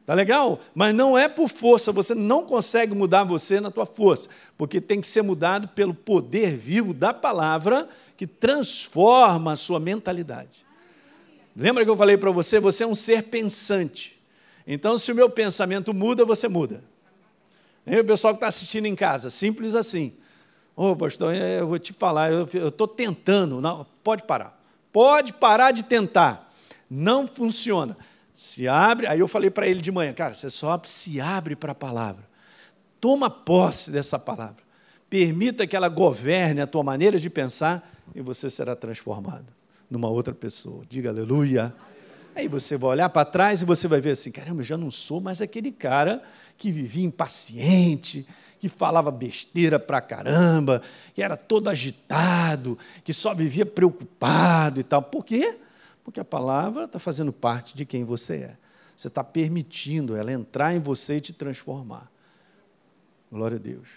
Tá 0.07 0.13
legal? 0.13 0.61
Mas 0.75 0.95
não 0.95 1.17
é 1.17 1.29
por 1.29 1.49
força, 1.49 1.91
você 1.91 2.15
não 2.15 2.45
consegue 2.45 2.95
mudar 2.95 3.25
você 3.25 3.59
na 3.59 3.71
tua 3.71 3.87
força, 3.87 4.29
porque 4.57 4.81
tem 4.81 5.01
que 5.01 5.07
ser 5.07 5.23
mudado 5.23 5.69
pelo 5.69 5.95
poder 5.95 6.55
vivo 6.55 6.93
da 6.93 7.15
palavra 7.15 7.89
que 8.17 8.27
transforma 8.27 9.53
a 9.53 9.57
sua 9.57 9.81
mentalidade. 9.81 10.65
Lembra 11.57 11.85
que 11.85 11.91
eu 11.91 11.97
falei 11.97 12.19
para 12.19 12.31
você, 12.31 12.61
você 12.61 12.85
é 12.85 12.87
um 12.87 12.95
ser 12.95 13.25
pensante. 13.25 14.21
Então, 14.67 14.99
se 14.99 15.11
o 15.11 15.15
meu 15.15 15.31
pensamento 15.31 15.95
muda, 15.95 16.25
você 16.25 16.49
muda. 16.49 16.83
E 17.87 17.99
o 17.99 18.05
pessoal 18.05 18.35
que 18.35 18.39
está 18.39 18.49
assistindo 18.49 18.87
em 18.87 18.95
casa, 18.95 19.31
simples 19.31 19.75
assim. 19.75 20.15
Ô, 20.77 20.91
oh, 20.91 20.97
pastor, 20.97 21.35
eu 21.35 21.67
vou 21.67 21.79
te 21.79 21.93
falar, 21.93 22.31
eu 22.31 22.45
estou 22.69 22.89
tentando. 22.89 23.61
Não, 23.61 23.87
pode 24.03 24.25
parar. 24.25 24.61
Pode 24.93 25.33
parar 25.33 25.71
de 25.71 25.85
tentar. 25.85 26.53
Não 26.91 27.27
funciona. 27.27 27.97
Se 28.35 28.67
abre, 28.67 29.07
aí 29.07 29.21
eu 29.21 29.29
falei 29.29 29.49
para 29.49 29.69
ele 29.69 29.81
de 29.81 29.93
manhã, 29.93 30.13
cara, 30.13 30.35
você 30.35 30.51
só 30.51 30.81
se 30.85 31.21
abre 31.21 31.55
para 31.55 31.71
a 31.71 31.75
palavra. 31.75 32.29
Toma 33.01 33.31
posse 33.31 33.93
dessa 33.93 34.19
palavra. 34.19 34.65
Permita 35.09 35.67
que 35.69 35.77
ela 35.77 35.89
governe 35.89 36.61
a 36.61 36.67
tua 36.67 36.83
maneira 36.83 37.17
de 37.17 37.31
pensar 37.31 37.89
e 38.13 38.21
você 38.21 38.51
será 38.51 38.75
transformado. 38.75 39.47
numa 39.89 40.09
outra 40.09 40.35
pessoa. 40.35 40.83
Diga 40.89 41.11
aleluia. 41.11 41.73
Aí 42.35 42.49
você 42.49 42.77
vai 42.77 42.91
olhar 42.91 43.09
para 43.11 43.25
trás 43.25 43.63
e 43.63 43.65
você 43.65 43.87
vai 43.87 44.01
ver 44.01 44.11
assim: 44.11 44.33
caramba, 44.33 44.63
eu 44.63 44.65
já 44.65 44.77
não 44.77 44.91
sou 44.91 45.21
mais 45.21 45.41
aquele 45.41 45.71
cara 45.71 46.21
que 46.59 46.73
vivia 46.73 47.05
impaciente, 47.05 48.27
que 48.59 48.69
falava 48.69 49.13
besteira 49.13 49.79
pra 49.79 50.01
caramba, 50.01 50.83
que 51.15 51.23
era 51.23 51.37
todo 51.37 51.69
agitado, 51.69 52.77
que 53.05 53.13
só 53.13 53.33
vivia 53.33 53.65
preocupado 53.65 54.81
e 54.81 54.83
tal. 54.83 55.03
Por 55.03 55.25
quê? 55.25 55.59
Porque 56.05 56.21
a 56.21 56.25
palavra 56.25 56.85
está 56.85 56.99
fazendo 56.99 57.33
parte 57.33 57.75
de 57.75 57.85
quem 57.85 58.05
você 58.05 58.35
é. 58.35 58.57
Você 58.95 59.09
está 59.09 59.25
permitindo 59.25 60.15
ela 60.15 60.31
entrar 60.31 60.75
em 60.75 60.79
você 60.79 61.17
e 61.17 61.21
te 61.21 61.33
transformar. 61.33 62.09
Glória 63.33 63.57
a 63.57 63.61
Deus. 63.61 63.89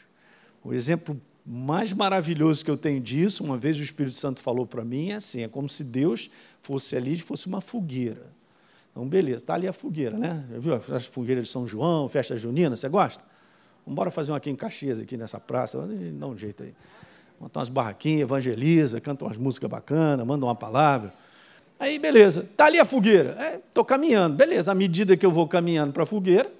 O 0.64 0.74
exemplo 0.74 1.20
mais 1.46 1.94
maravilhoso 1.94 2.66
que 2.66 2.72
eu 2.72 2.78
tenho 2.78 3.00
disso, 3.00 3.44
uma 3.44 3.58
vez 3.58 3.78
o 3.78 3.84
Espírito 3.84 4.16
Santo 4.16 4.42
falou 4.42 4.66
para 4.66 4.84
mim, 4.84 5.12
é 5.12 5.16
assim: 5.16 5.44
é 5.44 5.48
como 5.48 5.70
se 5.70 5.84
Deus 5.84 6.30
fosse 6.62 6.96
ali, 6.96 7.18
fosse 7.20 7.48
uma 7.48 7.62
fogueira. 7.62 8.26
Então, 8.92 9.08
beleza, 9.08 9.38
está 9.38 9.54
ali 9.54 9.68
a 9.68 9.74
fogueira, 9.74 10.18
né? 10.18 10.44
Já 10.52 10.60
viu 10.60 10.74
a 10.74 11.00
fogueira 11.00 11.42
de 11.42 11.48
São 11.48 11.68
João, 11.68 12.10
festa 12.10 12.36
junina, 12.36 12.76
você 12.76 12.90
gosta? 12.90 13.24
Vamos 13.86 14.14
fazer 14.14 14.32
uma 14.32 14.38
aqui 14.38 14.50
em 14.50 14.56
Caxias, 14.56 15.00
aqui 15.00 15.16
nessa 15.16 15.40
praça, 15.40 15.88
dá 16.14 16.28
um 16.28 16.38
jeito 16.38 16.64
aí. 16.64 16.74
Montar 17.40 17.60
umas 17.60 17.70
barraquinhas, 17.70 18.22
evangeliza, 18.22 19.00
canta 19.00 19.24
umas 19.24 19.38
músicas 19.38 19.70
bacanas, 19.70 20.26
manda 20.26 20.46
uma 20.46 20.56
palavra. 20.56 21.14
Aí, 21.80 22.00
beleza, 22.00 22.42
está 22.42 22.66
ali 22.66 22.80
a 22.80 22.86
fogueira. 22.86 23.38
Estou 23.68 23.84
é, 23.84 23.88
caminhando, 23.88 24.36
beleza. 24.36 24.72
À 24.72 24.76
medida 24.76 25.16
que 25.16 25.26
eu 25.26 25.32
vou 25.32 25.48
caminhando 25.48 25.94
para 25.94 26.04
a 26.04 26.06
fogueira, 26.08 26.52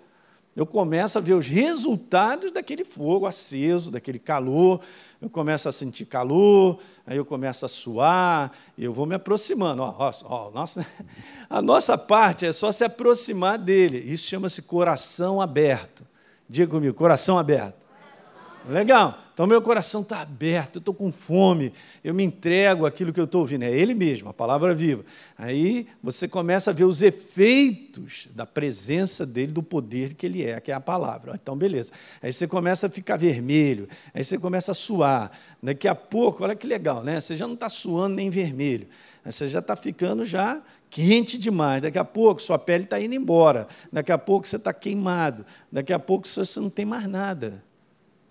eu 0.56 0.66
começo 0.66 1.18
a 1.18 1.22
ver 1.22 1.34
os 1.34 1.46
resultados 1.46 2.52
daquele 2.52 2.84
fogo 2.84 3.28
aceso, 3.28 3.92
daquele 3.92 4.18
calor. 4.18 4.82
Eu 5.22 5.30
começo 5.30 5.70
a 5.70 5.72
sentir 5.72 6.06
calor, 6.06 6.80
aí 7.06 7.18
eu 7.18 7.24
começo 7.24 7.64
a 7.66 7.70
suar, 7.70 8.52
eu 8.78 8.92
vou 8.92 9.06
me 9.06 9.14
aproximando. 9.16 9.84
Ó, 9.84 9.96
ó, 10.00 10.12
ó, 10.26 10.52
nossa, 10.52 10.86
a 11.50 11.62
nossa 11.62 11.98
parte 11.98 12.46
é 12.46 12.52
só 12.52 12.72
se 12.72 12.84
aproximar 12.84 13.60
dele. 13.60 14.00
Isso 14.00 14.28
chama-se 14.28 14.64
coração 14.64 15.40
aberto. 15.40 16.04
Diga 16.50 16.72
comigo, 16.72 16.96
coração 16.96 17.38
aberto. 17.38 17.76
Coração. 17.76 18.74
Legal. 18.74 19.27
Então, 19.38 19.46
meu 19.46 19.62
coração 19.62 20.02
está 20.02 20.22
aberto, 20.22 20.78
eu 20.78 20.80
estou 20.80 20.96
com 20.96 21.12
fome, 21.12 21.72
eu 22.04 22.12
me 22.12 22.24
entrego 22.24 22.88
àquilo 22.88 23.14
que 23.14 23.20
eu 23.20 23.26
estou 23.26 23.42
ouvindo. 23.42 23.66
É 23.66 23.72
Ele 23.72 23.94
mesmo, 23.94 24.30
a 24.30 24.34
palavra 24.34 24.74
viva. 24.74 25.06
Aí 25.38 25.86
você 26.02 26.28
começa 26.28 26.72
a 26.72 26.74
ver 26.74 26.86
os 26.86 27.04
efeitos 27.04 28.28
da 28.34 28.48
presença 28.48 29.28
dele, 29.28 29.52
do 29.52 29.62
poder 29.62 30.16
que 30.16 30.26
ele 30.26 30.44
é, 30.44 30.60
que 30.60 30.72
é 30.72 30.74
a 30.74 30.80
palavra. 30.80 31.34
Então, 31.40 31.56
beleza. 31.56 31.92
Aí 32.20 32.34
você 32.34 32.48
começa 32.48 32.88
a 32.88 32.90
ficar 32.90 33.16
vermelho, 33.16 33.88
aí 34.12 34.24
você 34.24 34.40
começa 34.40 34.72
a 34.72 34.74
suar. 34.74 35.30
Daqui 35.62 35.88
a 35.88 35.94
pouco, 35.94 36.44
olha 36.44 36.56
que 36.56 36.66
legal, 36.66 37.04
né? 37.04 37.22
Você 37.22 37.38
já 37.38 37.46
não 37.46 37.54
está 37.54 37.70
suando 37.70 38.16
nem 38.16 38.32
vermelho. 38.32 38.88
Você 39.24 39.48
já 39.48 39.60
está 39.60 39.76
ficando 39.76 40.26
já 40.26 40.64
quente 40.90 41.38
demais. 41.38 41.84
Daqui 41.84 42.00
a 42.00 42.04
pouco 42.04 42.42
sua 42.42 42.58
pele 42.58 42.86
está 42.86 43.00
indo 43.00 43.14
embora. 43.14 43.68
Daqui 43.94 44.12
a 44.12 44.18
pouco 44.18 44.48
você 44.48 44.56
está 44.56 44.74
queimado. 44.74 45.46
Daqui 45.72 45.94
a 45.94 46.00
pouco 46.00 46.28
você 46.28 46.60
não 46.60 46.72
tem 46.72 46.86
mais 46.86 47.08
nada. 47.08 47.67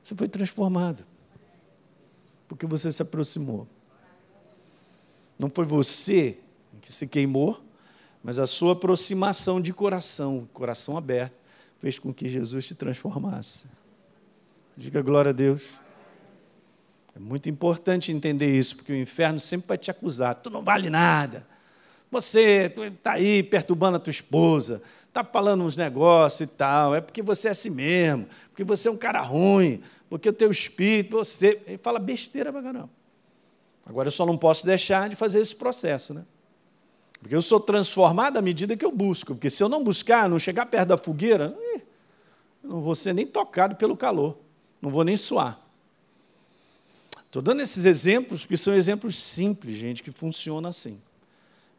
Você 0.07 0.15
foi 0.15 0.29
transformado. 0.29 1.05
Porque 2.47 2.65
você 2.65 2.93
se 2.93 3.03
aproximou. 3.03 3.67
Não 5.37 5.51
foi 5.51 5.65
você 5.65 6.39
que 6.81 6.93
se 6.93 7.09
queimou, 7.09 7.61
mas 8.23 8.39
a 8.39 8.47
sua 8.47 8.75
aproximação 8.75 9.61
de 9.61 9.73
coração, 9.73 10.49
coração 10.55 10.97
aberto, 10.97 11.35
fez 11.81 11.99
com 11.99 12.15
que 12.15 12.29
Jesus 12.29 12.69
te 12.69 12.75
transformasse. 12.77 13.67
Diga 14.77 15.03
glória 15.03 15.31
a 15.31 15.33
Deus. 15.33 15.65
É 17.17 17.19
muito 17.19 17.51
importante 17.51 18.13
entender 18.13 18.57
isso, 18.57 18.77
porque 18.77 18.93
o 18.93 18.97
inferno 18.97 19.41
sempre 19.41 19.67
vai 19.67 19.79
te 19.79 19.91
acusar. 19.91 20.37
Tu 20.37 20.49
não 20.49 20.63
vale 20.63 20.89
nada. 20.89 21.45
Você 22.13 22.73
está 22.77 23.15
aí 23.15 23.43
perturbando 23.43 23.97
a 23.97 24.01
tua 24.01 24.13
esposa, 24.13 24.81
está 25.19 25.25
falando 25.25 25.65
uns 25.65 25.77
negócios 25.77 26.41
e 26.43 26.47
tal. 26.47 26.95
É 26.95 27.01
porque 27.01 27.23
você 27.23 27.49
é 27.49 27.51
assim 27.53 27.71
mesmo, 27.71 28.27
porque 28.51 28.65
você 28.65 28.89
é 28.89 28.91
um 28.91 28.97
cara 28.97 29.21
ruim, 29.21 29.81
porque 30.09 30.29
o 30.29 30.33
teu 30.33 30.51
espírito, 30.51 31.17
você. 31.17 31.61
Ele 31.67 31.79
fala 31.79 31.99
besteira 31.99 32.53
pra 32.53 32.63
caramba. 32.63 32.91
Agora 33.85 34.09
eu 34.09 34.13
só 34.13 34.27
não 34.27 34.37
posso 34.37 34.67
deixar 34.67 35.09
de 35.09 35.17
fazer 35.17 35.41
esse 35.41 35.55
processo, 35.55 36.13
né? 36.13 36.25
Porque 37.21 37.35
eu 37.35 37.41
sou 37.41 37.59
transformado 37.59 38.37
à 38.37 38.43
medida 38.43 38.77
que 38.77 38.85
eu 38.85 38.93
busco. 38.93 39.35
Porque 39.35 39.49
se 39.49 39.63
eu 39.63 39.69
não 39.69 39.83
buscar, 39.83 40.29
não 40.29 40.39
chegar 40.39 40.67
perto 40.67 40.89
da 40.89 40.97
fogueira, 40.97 41.57
não 42.63 42.81
vou 42.81 42.95
ser 42.95 43.13
nem 43.13 43.27
tocado 43.27 43.77
pelo 43.77 43.97
calor, 43.97 44.37
não 44.83 44.91
vou 44.91 45.05
nem 45.05 45.17
suar. 45.17 45.61
Estou 47.25 47.41
dando 47.41 47.63
esses 47.63 47.85
exemplos 47.85 48.43
porque 48.45 48.57
são 48.57 48.75
exemplos 48.75 49.19
simples, 49.19 49.77
gente, 49.77 50.03
que 50.03 50.11
funcionam 50.11 50.69
assim. 50.69 51.01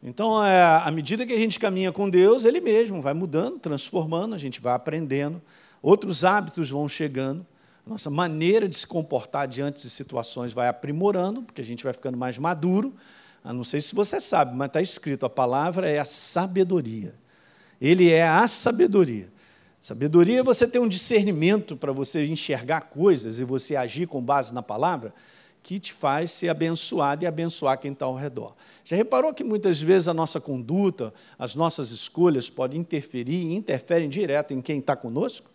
Então, 0.01 0.45
é, 0.45 0.63
à 0.63 0.91
medida 0.91 1.25
que 1.25 1.33
a 1.33 1.37
gente 1.37 1.59
caminha 1.59 1.91
com 1.91 2.09
Deus, 2.09 2.45
Ele 2.45 2.61
mesmo 2.61 3.01
vai 3.01 3.13
mudando, 3.13 3.59
transformando, 3.59 4.35
a 4.35 4.37
gente 4.37 4.61
vai 4.61 4.73
aprendendo, 4.73 5.41
outros 5.81 6.23
hábitos 6.23 6.69
vão 6.69 6.87
chegando, 6.87 7.45
nossa 7.85 8.09
maneira 8.09 8.67
de 8.67 8.75
se 8.75 8.85
comportar 8.85 9.47
diante 9.47 9.81
de 9.81 9.89
situações 9.89 10.51
vai 10.53 10.67
aprimorando, 10.67 11.41
porque 11.41 11.61
a 11.61 11.63
gente 11.63 11.83
vai 11.83 11.93
ficando 11.93 12.17
mais 12.17 12.37
maduro. 12.37 12.93
Ah, 13.43 13.53
não 13.53 13.63
sei 13.63 13.79
se 13.79 13.95
você 13.95 14.19
sabe, 14.19 14.55
mas 14.55 14.67
está 14.67 14.81
escrito: 14.81 15.25
a 15.25 15.29
palavra 15.29 15.89
é 15.89 15.97
a 15.97 16.05
sabedoria. 16.05 17.15
Ele 17.79 18.11
é 18.11 18.27
a 18.27 18.45
sabedoria. 18.47 19.29
Sabedoria 19.79 20.39
é 20.39 20.43
você 20.43 20.67
ter 20.67 20.79
um 20.79 20.87
discernimento 20.87 21.77
para 21.77 21.93
você 21.93 22.25
enxergar 22.25 22.81
coisas 22.81 23.39
e 23.39 23.45
você 23.45 23.75
agir 23.75 24.05
com 24.05 24.21
base 24.21 24.53
na 24.53 24.61
palavra 24.61 25.13
que 25.63 25.79
te 25.79 25.91
faz 25.91 26.31
ser 26.31 26.49
abençoado 26.49 27.23
e 27.23 27.27
abençoar 27.27 27.77
quem 27.77 27.91
está 27.91 28.05
ao 28.05 28.15
redor. 28.15 28.55
Já 28.83 28.95
reparou 28.95 29.33
que 29.33 29.43
muitas 29.43 29.81
vezes 29.81 30.07
a 30.07 30.13
nossa 30.13 30.39
conduta, 30.39 31.13
as 31.37 31.55
nossas 31.55 31.91
escolhas 31.91 32.49
podem 32.49 32.79
interferir 32.79 33.43
e 33.43 33.55
interferem 33.55 34.07
direto 34.07 34.53
em 34.53 34.61
quem 34.61 34.79
está 34.79 34.95
conosco? 34.95 35.49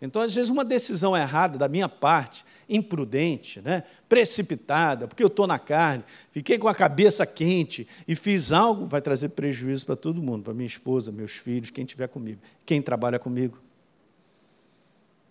Então, 0.00 0.20
às 0.20 0.34
vezes, 0.34 0.50
uma 0.50 0.64
decisão 0.64 1.16
errada 1.16 1.58
da 1.58 1.68
minha 1.68 1.88
parte, 1.88 2.44
imprudente, 2.68 3.60
né? 3.60 3.82
precipitada, 4.08 5.08
porque 5.08 5.22
eu 5.22 5.28
estou 5.28 5.46
na 5.46 5.58
carne, 5.58 6.04
fiquei 6.32 6.58
com 6.58 6.68
a 6.68 6.74
cabeça 6.74 7.24
quente 7.24 7.88
e 8.06 8.14
fiz 8.14 8.52
algo, 8.52 8.86
vai 8.86 9.00
trazer 9.00 9.30
prejuízo 9.30 9.86
para 9.86 9.96
todo 9.96 10.20
mundo, 10.20 10.44
para 10.44 10.54
minha 10.54 10.66
esposa, 10.66 11.10
meus 11.10 11.32
filhos, 11.32 11.70
quem 11.70 11.84
estiver 11.84 12.08
comigo, 12.08 12.40
quem 12.64 12.82
trabalha 12.82 13.18
comigo. 13.18 13.58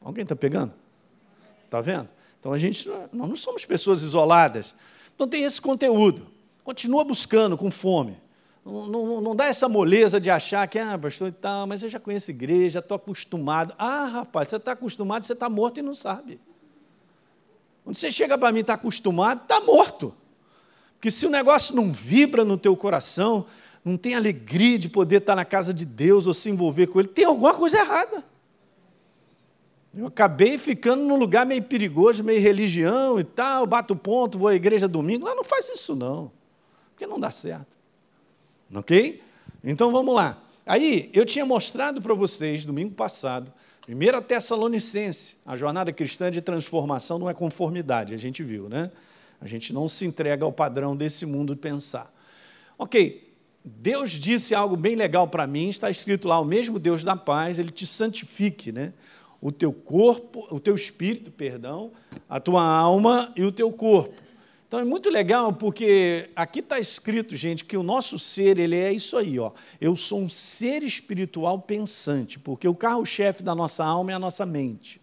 Alguém 0.01 0.23
está 0.23 0.35
pegando? 0.35 0.73
Está 1.65 1.81
vendo? 1.81 2.09
Então 2.45 2.53
a 2.53 2.59
gente, 2.59 2.87
nós 3.11 3.27
não 3.27 3.35
somos 3.35 3.65
pessoas 3.65 4.03
isoladas. 4.03 4.75
Então 5.15 5.27
tem 5.27 5.45
esse 5.45 5.59
conteúdo. 5.59 6.27
Continua 6.63 7.03
buscando 7.03 7.57
com 7.57 7.71
fome. 7.71 8.21
Não, 8.63 8.85
não, 8.85 9.19
não, 9.19 9.35
dá 9.35 9.47
essa 9.47 9.67
moleza 9.67 10.21
de 10.21 10.29
achar 10.29 10.67
que, 10.67 10.77
ah, 10.77 10.95
pastor, 10.95 11.31
tá, 11.31 11.65
mas 11.65 11.81
eu 11.81 11.89
já 11.89 11.99
conheço 11.99 12.29
igreja, 12.29 12.77
estou 12.77 12.97
acostumado. 12.97 13.73
Ah, 13.79 14.05
rapaz, 14.05 14.49
você 14.49 14.57
está 14.57 14.73
acostumado, 14.73 15.25
você 15.25 15.33
está 15.33 15.49
morto 15.49 15.79
e 15.79 15.81
não 15.81 15.95
sabe. 15.95 16.39
Quando 17.83 17.95
você 17.95 18.11
chega 18.11 18.37
para 18.37 18.51
mim 18.51 18.59
e 18.59 18.61
está 18.61 18.75
acostumado, 18.75 19.41
está 19.41 19.59
morto. 19.61 20.13
Porque 20.97 21.09
se 21.09 21.25
o 21.25 21.31
negócio 21.31 21.75
não 21.75 21.91
vibra 21.91 22.45
no 22.45 22.59
teu 22.59 22.77
coração, 22.77 23.47
não 23.83 23.97
tem 23.97 24.13
alegria 24.13 24.77
de 24.77 24.87
poder 24.87 25.17
estar 25.17 25.35
na 25.35 25.45
casa 25.45 25.73
de 25.73 25.83
Deus 25.83 26.27
ou 26.27 26.33
se 26.33 26.47
envolver 26.51 26.85
com 26.85 26.99
Ele, 26.99 27.09
tem 27.09 27.25
alguma 27.25 27.55
coisa 27.55 27.79
errada. 27.79 28.23
Eu 29.95 30.07
acabei 30.07 30.57
ficando 30.57 31.05
num 31.05 31.15
lugar 31.15 31.45
meio 31.45 31.63
perigoso, 31.63 32.21
meio 32.21 32.41
religião 32.41 33.17
e 33.17 33.23
tal, 33.23 33.65
bato 33.65 33.95
ponto, 33.95 34.37
vou 34.37 34.49
à 34.49 34.55
igreja 34.55 34.87
domingo. 34.89 35.25
Lá 35.25 35.33
não 35.33 35.43
faz 35.43 35.69
isso 35.69 35.95
não, 35.95 36.31
porque 36.91 37.07
não 37.07 37.17
dá 37.17 37.31
certo. 37.31 37.77
Ok? 38.73 39.21
Então 39.63 39.91
vamos 39.91 40.13
lá. 40.13 40.41
Aí, 40.65 41.09
eu 41.13 41.23
tinha 41.25 41.45
mostrado 41.45 42.01
para 42.01 42.13
vocês, 42.13 42.65
domingo 42.65 42.93
passado, 42.93 43.53
1 43.87 44.21
Tessalonicense, 44.23 45.35
a 45.45 45.55
jornada 45.55 45.93
cristã 45.93 46.29
de 46.29 46.41
transformação 46.41 47.17
não 47.17 47.29
é 47.29 47.33
conformidade, 47.33 48.13
a 48.13 48.17
gente 48.17 48.43
viu, 48.43 48.67
né? 48.67 48.91
A 49.39 49.47
gente 49.47 49.71
não 49.71 49.87
se 49.87 50.05
entrega 50.05 50.43
ao 50.43 50.51
padrão 50.51 50.95
desse 50.95 51.25
mundo 51.25 51.53
de 51.53 51.61
pensar. 51.61 52.11
Ok, 52.77 53.31
Deus 53.63 54.11
disse 54.11 54.53
algo 54.53 54.75
bem 54.75 54.95
legal 54.95 55.27
para 55.27 55.47
mim, 55.47 55.69
está 55.69 55.89
escrito 55.89 56.27
lá, 56.27 56.39
o 56.39 56.45
mesmo 56.45 56.79
Deus 56.79 57.03
da 57.03 57.15
paz, 57.15 57.59
ele 57.59 57.71
te 57.71 57.85
santifique, 57.85 58.71
né? 58.71 58.91
O 59.45 59.51
teu 59.51 59.71
corpo, 59.71 60.47
o 60.49 60.59
teu 60.59 60.73
espírito, 60.73 61.29
perdão, 61.29 61.91
a 62.27 62.39
tua 62.39 62.63
alma 62.63 63.31
e 63.35 63.43
o 63.43 63.51
teu 63.51 63.71
corpo. 63.71 64.15
Então 64.67 64.79
é 64.79 64.83
muito 64.83 65.07
legal 65.07 65.53
porque 65.53 66.31
aqui 66.35 66.61
está 66.61 66.79
escrito, 66.79 67.35
gente, 67.35 67.63
que 67.63 67.77
o 67.77 67.83
nosso 67.83 68.17
ser 68.17 68.57
ele 68.57 68.75
é 68.75 68.91
isso 68.91 69.15
aí, 69.15 69.37
ó. 69.37 69.51
Eu 69.79 69.95
sou 69.95 70.19
um 70.19 70.27
ser 70.27 70.81
espiritual 70.81 71.59
pensante, 71.59 72.39
porque 72.39 72.67
o 72.67 72.73
carro-chefe 72.73 73.43
da 73.43 73.53
nossa 73.53 73.85
alma 73.85 74.11
é 74.11 74.15
a 74.15 74.19
nossa 74.19 74.47
mente, 74.47 74.99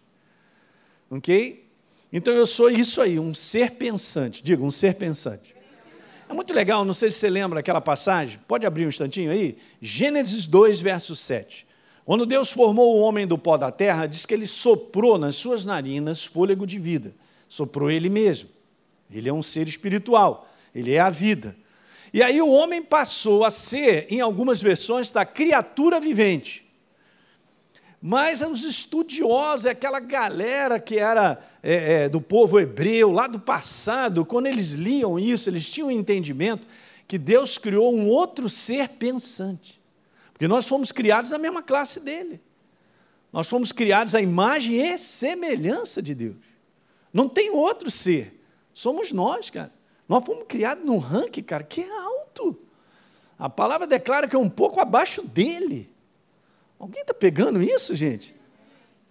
ok? 1.09 1.65
Então 2.11 2.33
eu 2.33 2.45
sou 2.45 2.69
isso 2.69 3.01
aí, 3.01 3.17
um 3.17 3.33
ser 3.33 3.71
pensante. 3.71 4.43
Diga, 4.43 4.61
um 4.61 4.71
ser 4.71 4.95
pensante. 4.95 5.55
É 6.27 6.33
muito 6.33 6.53
legal, 6.53 6.83
não 6.83 6.93
sei 6.93 7.09
se 7.09 7.19
você 7.19 7.29
lembra 7.29 7.61
aquela 7.61 7.79
passagem. 7.79 8.39
Pode 8.45 8.65
abrir 8.65 8.83
um 8.83 8.89
instantinho 8.89 9.31
aí? 9.31 9.57
Gênesis 9.81 10.45
2, 10.47 10.81
verso 10.81 11.15
7. 11.15 11.65
Quando 12.05 12.25
Deus 12.25 12.51
formou 12.51 12.95
o 12.95 12.99
homem 12.99 13.25
do 13.25 13.37
pó 13.37 13.57
da 13.57 13.71
terra, 13.71 14.05
diz 14.05 14.25
que 14.25 14.33
ele 14.33 14.47
soprou 14.47 15.17
nas 15.17 15.35
suas 15.35 15.63
narinas 15.63 16.25
fôlego 16.25 16.67
de 16.67 16.77
vida. 16.77 17.13
Soprou 17.47 17.89
ele 17.89 18.09
mesmo. 18.09 18.49
Ele 19.09 19.29
é 19.29 19.33
um 19.33 19.43
ser 19.43 19.67
espiritual, 19.67 20.49
ele 20.73 20.93
é 20.93 20.99
a 20.99 21.09
vida. 21.09 21.55
E 22.13 22.21
aí 22.21 22.41
o 22.41 22.51
homem 22.51 22.81
passou 22.81 23.45
a 23.45 23.51
ser, 23.51 24.07
em 24.09 24.21
algumas 24.21 24.61
versões, 24.61 25.11
da 25.11 25.25
criatura 25.25 25.99
vivente. 25.99 26.63
Mas 28.01 28.41
os 28.41 28.63
estudiosos, 28.63 29.65
aquela 29.65 29.99
galera 29.99 30.79
que 30.79 30.99
era 30.99 31.41
é, 31.63 32.03
é, 32.03 32.09
do 32.09 32.19
povo 32.19 32.59
hebreu, 32.59 33.11
lá 33.11 33.27
do 33.27 33.39
passado, 33.39 34.25
quando 34.25 34.47
eles 34.47 34.71
liam 34.71 35.17
isso, 35.17 35.49
eles 35.49 35.69
tinham 35.69 35.87
um 35.87 35.91
entendimento 35.91 36.67
que 37.07 37.17
Deus 37.17 37.57
criou 37.57 37.95
um 37.95 38.09
outro 38.09 38.49
ser 38.49 38.89
pensante. 38.89 39.81
Porque 40.33 40.47
nós 40.47 40.67
fomos 40.67 40.91
criados 40.91 41.31
na 41.31 41.37
mesma 41.37 41.61
classe 41.61 41.99
dele. 41.99 42.41
Nós 43.31 43.47
fomos 43.47 43.71
criados 43.71 44.13
à 44.13 44.21
imagem 44.21 44.75
e 44.75 44.97
semelhança 44.97 46.01
de 46.01 46.13
Deus. 46.13 46.35
Não 47.11 47.29
tem 47.29 47.49
outro 47.51 47.89
ser. 47.89 48.43
Somos 48.73 49.11
nós, 49.11 49.49
cara. 49.49 49.71
Nós 50.07 50.25
fomos 50.25 50.45
criados 50.47 50.83
num 50.83 50.97
ranking, 50.97 51.43
cara, 51.43 51.63
que 51.63 51.81
é 51.81 51.89
alto. 51.89 52.59
A 53.37 53.49
palavra 53.49 53.87
declara 53.87 54.27
que 54.27 54.35
é 54.35 54.39
um 54.39 54.49
pouco 54.49 54.79
abaixo 54.79 55.21
dele. 55.21 55.91
Alguém 56.77 57.01
está 57.01 57.13
pegando 57.13 57.61
isso, 57.61 57.95
gente? 57.95 58.35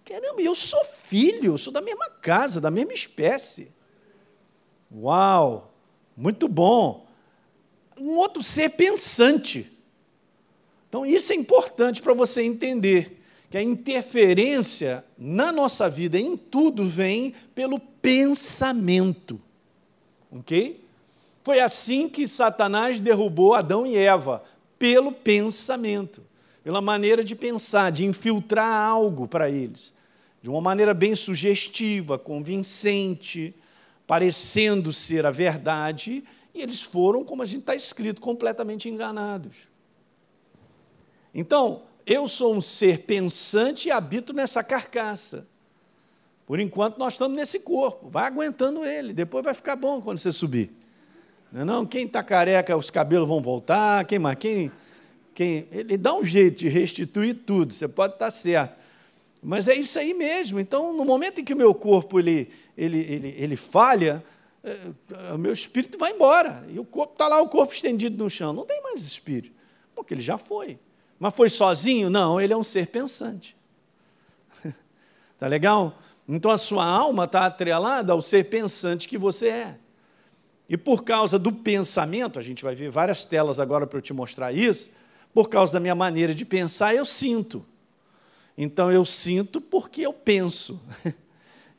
Caramba, 0.05 0.41
eu 0.41 0.53
sou 0.53 0.83
filho, 0.85 1.53
eu 1.53 1.57
sou 1.57 1.71
da 1.71 1.81
mesma 1.81 2.09
casa, 2.21 2.61
da 2.61 2.69
mesma 2.69 2.93
espécie. 2.93 3.71
Uau, 4.93 5.73
muito 6.15 6.47
bom. 6.47 7.07
Um 7.97 8.17
outro 8.17 8.43
ser 8.43 8.69
pensante. 8.69 9.72
Então, 10.93 11.03
isso 11.03 11.33
é 11.33 11.35
importante 11.35 12.03
para 12.03 12.13
você 12.13 12.43
entender 12.43 13.19
que 13.49 13.57
a 13.57 13.63
interferência 13.63 15.03
na 15.17 15.51
nossa 15.51 15.89
vida 15.89 16.19
em 16.19 16.37
tudo 16.37 16.87
vem 16.87 17.33
pelo 17.55 17.79
pensamento. 17.79 19.41
Ok? 20.31 20.85
Foi 21.43 21.59
assim 21.59 22.07
que 22.07 22.27
Satanás 22.27 22.99
derrubou 22.99 23.55
Adão 23.55 23.87
e 23.87 23.97
Eva, 23.97 24.43
pelo 24.77 25.11
pensamento, 25.11 26.21
pela 26.63 26.79
maneira 26.79 27.23
de 27.23 27.35
pensar, 27.35 27.91
de 27.91 28.05
infiltrar 28.05 28.87
algo 28.87 29.27
para 29.27 29.49
eles, 29.49 29.95
de 30.43 30.49
uma 30.51 30.61
maneira 30.61 30.93
bem 30.93 31.15
sugestiva, 31.15 32.19
convincente, 32.19 33.55
parecendo 34.05 34.93
ser 34.93 35.25
a 35.25 35.31
verdade, 35.31 36.23
e 36.53 36.61
eles 36.61 36.83
foram, 36.83 37.23
como 37.23 37.41
a 37.41 37.47
gente 37.47 37.61
está 37.61 37.73
escrito, 37.73 38.21
completamente 38.21 38.87
enganados. 38.87 39.72
Então, 41.33 41.83
eu 42.05 42.27
sou 42.27 42.55
um 42.55 42.61
ser 42.61 42.99
pensante 42.99 43.87
e 43.87 43.91
habito 43.91 44.33
nessa 44.33 44.63
carcaça. 44.63 45.47
Por 46.45 46.59
enquanto, 46.59 46.97
nós 46.97 47.13
estamos 47.13 47.35
nesse 47.35 47.59
corpo. 47.59 48.09
Vai 48.09 48.25
aguentando 48.25 48.85
ele, 48.85 49.13
depois 49.13 49.43
vai 49.43 49.53
ficar 49.53 49.75
bom 49.75 50.01
quando 50.01 50.17
você 50.17 50.31
subir. 50.31 50.71
Não, 51.51 51.61
é 51.61 51.65
não? 51.65 51.85
quem 51.85 52.05
está 52.05 52.21
careca, 52.21 52.75
os 52.75 52.89
cabelos 52.89 53.27
vão 53.27 53.41
voltar. 53.41 54.05
Quem 54.05 54.19
mais? 54.19 54.37
Quem, 54.37 54.71
quem, 55.33 55.67
ele 55.71 55.97
dá 55.97 56.13
um 56.13 56.25
jeito 56.25 56.59
de 56.59 56.67
restituir 56.67 57.35
tudo, 57.45 57.73
você 57.73 57.87
pode 57.87 58.13
estar 58.13 58.31
certo. 58.31 58.75
Mas 59.41 59.67
é 59.67 59.75
isso 59.75 59.97
aí 59.99 60.13
mesmo. 60.13 60.59
Então, 60.59 60.95
no 60.95 61.05
momento 61.05 61.41
em 61.41 61.43
que 61.43 61.53
o 61.53 61.57
meu 61.57 61.73
corpo 61.73 62.19
ele, 62.19 62.49
ele, 62.77 62.99
ele, 62.99 63.35
ele 63.37 63.55
falha, 63.55 64.23
é, 64.63 65.33
o 65.33 65.37
meu 65.37 65.51
espírito 65.51 65.97
vai 65.97 66.11
embora. 66.11 66.65
E 66.69 66.79
o 66.79 66.85
corpo 66.85 67.13
está 67.13 67.27
lá, 67.27 67.41
o 67.41 67.49
corpo 67.49 67.73
estendido 67.73 68.21
no 68.21 68.29
chão. 68.29 68.53
Não 68.53 68.65
tem 68.65 68.81
mais 68.81 69.01
espírito, 69.01 69.53
porque 69.95 70.13
ele 70.13 70.21
já 70.21 70.37
foi. 70.37 70.79
Mas 71.23 71.33
foi 71.33 71.47
sozinho? 71.47 72.09
Não, 72.09 72.41
ele 72.41 72.51
é 72.51 72.57
um 72.57 72.63
ser 72.63 72.87
pensante. 72.87 73.55
Está 75.33 75.47
legal? 75.47 75.97
Então 76.27 76.51
a 76.51 76.57
sua 76.57 76.83
alma 76.85 77.23
está 77.23 77.45
atrelada 77.45 78.11
ao 78.11 78.21
ser 78.21 78.49
pensante 78.49 79.07
que 79.07 79.17
você 79.17 79.47
é. 79.47 79.77
E 80.67 80.75
por 80.75 81.05
causa 81.05 81.39
do 81.39 81.49
pensamento, 81.49 82.37
a 82.37 82.41
gente 82.41 82.61
vai 82.61 82.75
ver 82.75 82.89
várias 82.89 83.23
telas 83.23 83.57
agora 83.57 83.87
para 83.87 83.99
eu 83.99 84.01
te 84.01 84.11
mostrar 84.11 84.51
isso, 84.51 84.91
por 85.33 85.47
causa 85.47 85.71
da 85.71 85.79
minha 85.79 85.95
maneira 85.95 86.35
de 86.35 86.43
pensar, 86.43 86.93
eu 86.93 87.05
sinto. 87.05 87.65
Então 88.57 88.91
eu 88.91 89.05
sinto 89.05 89.61
porque 89.61 90.01
eu 90.01 90.11
penso. 90.11 90.81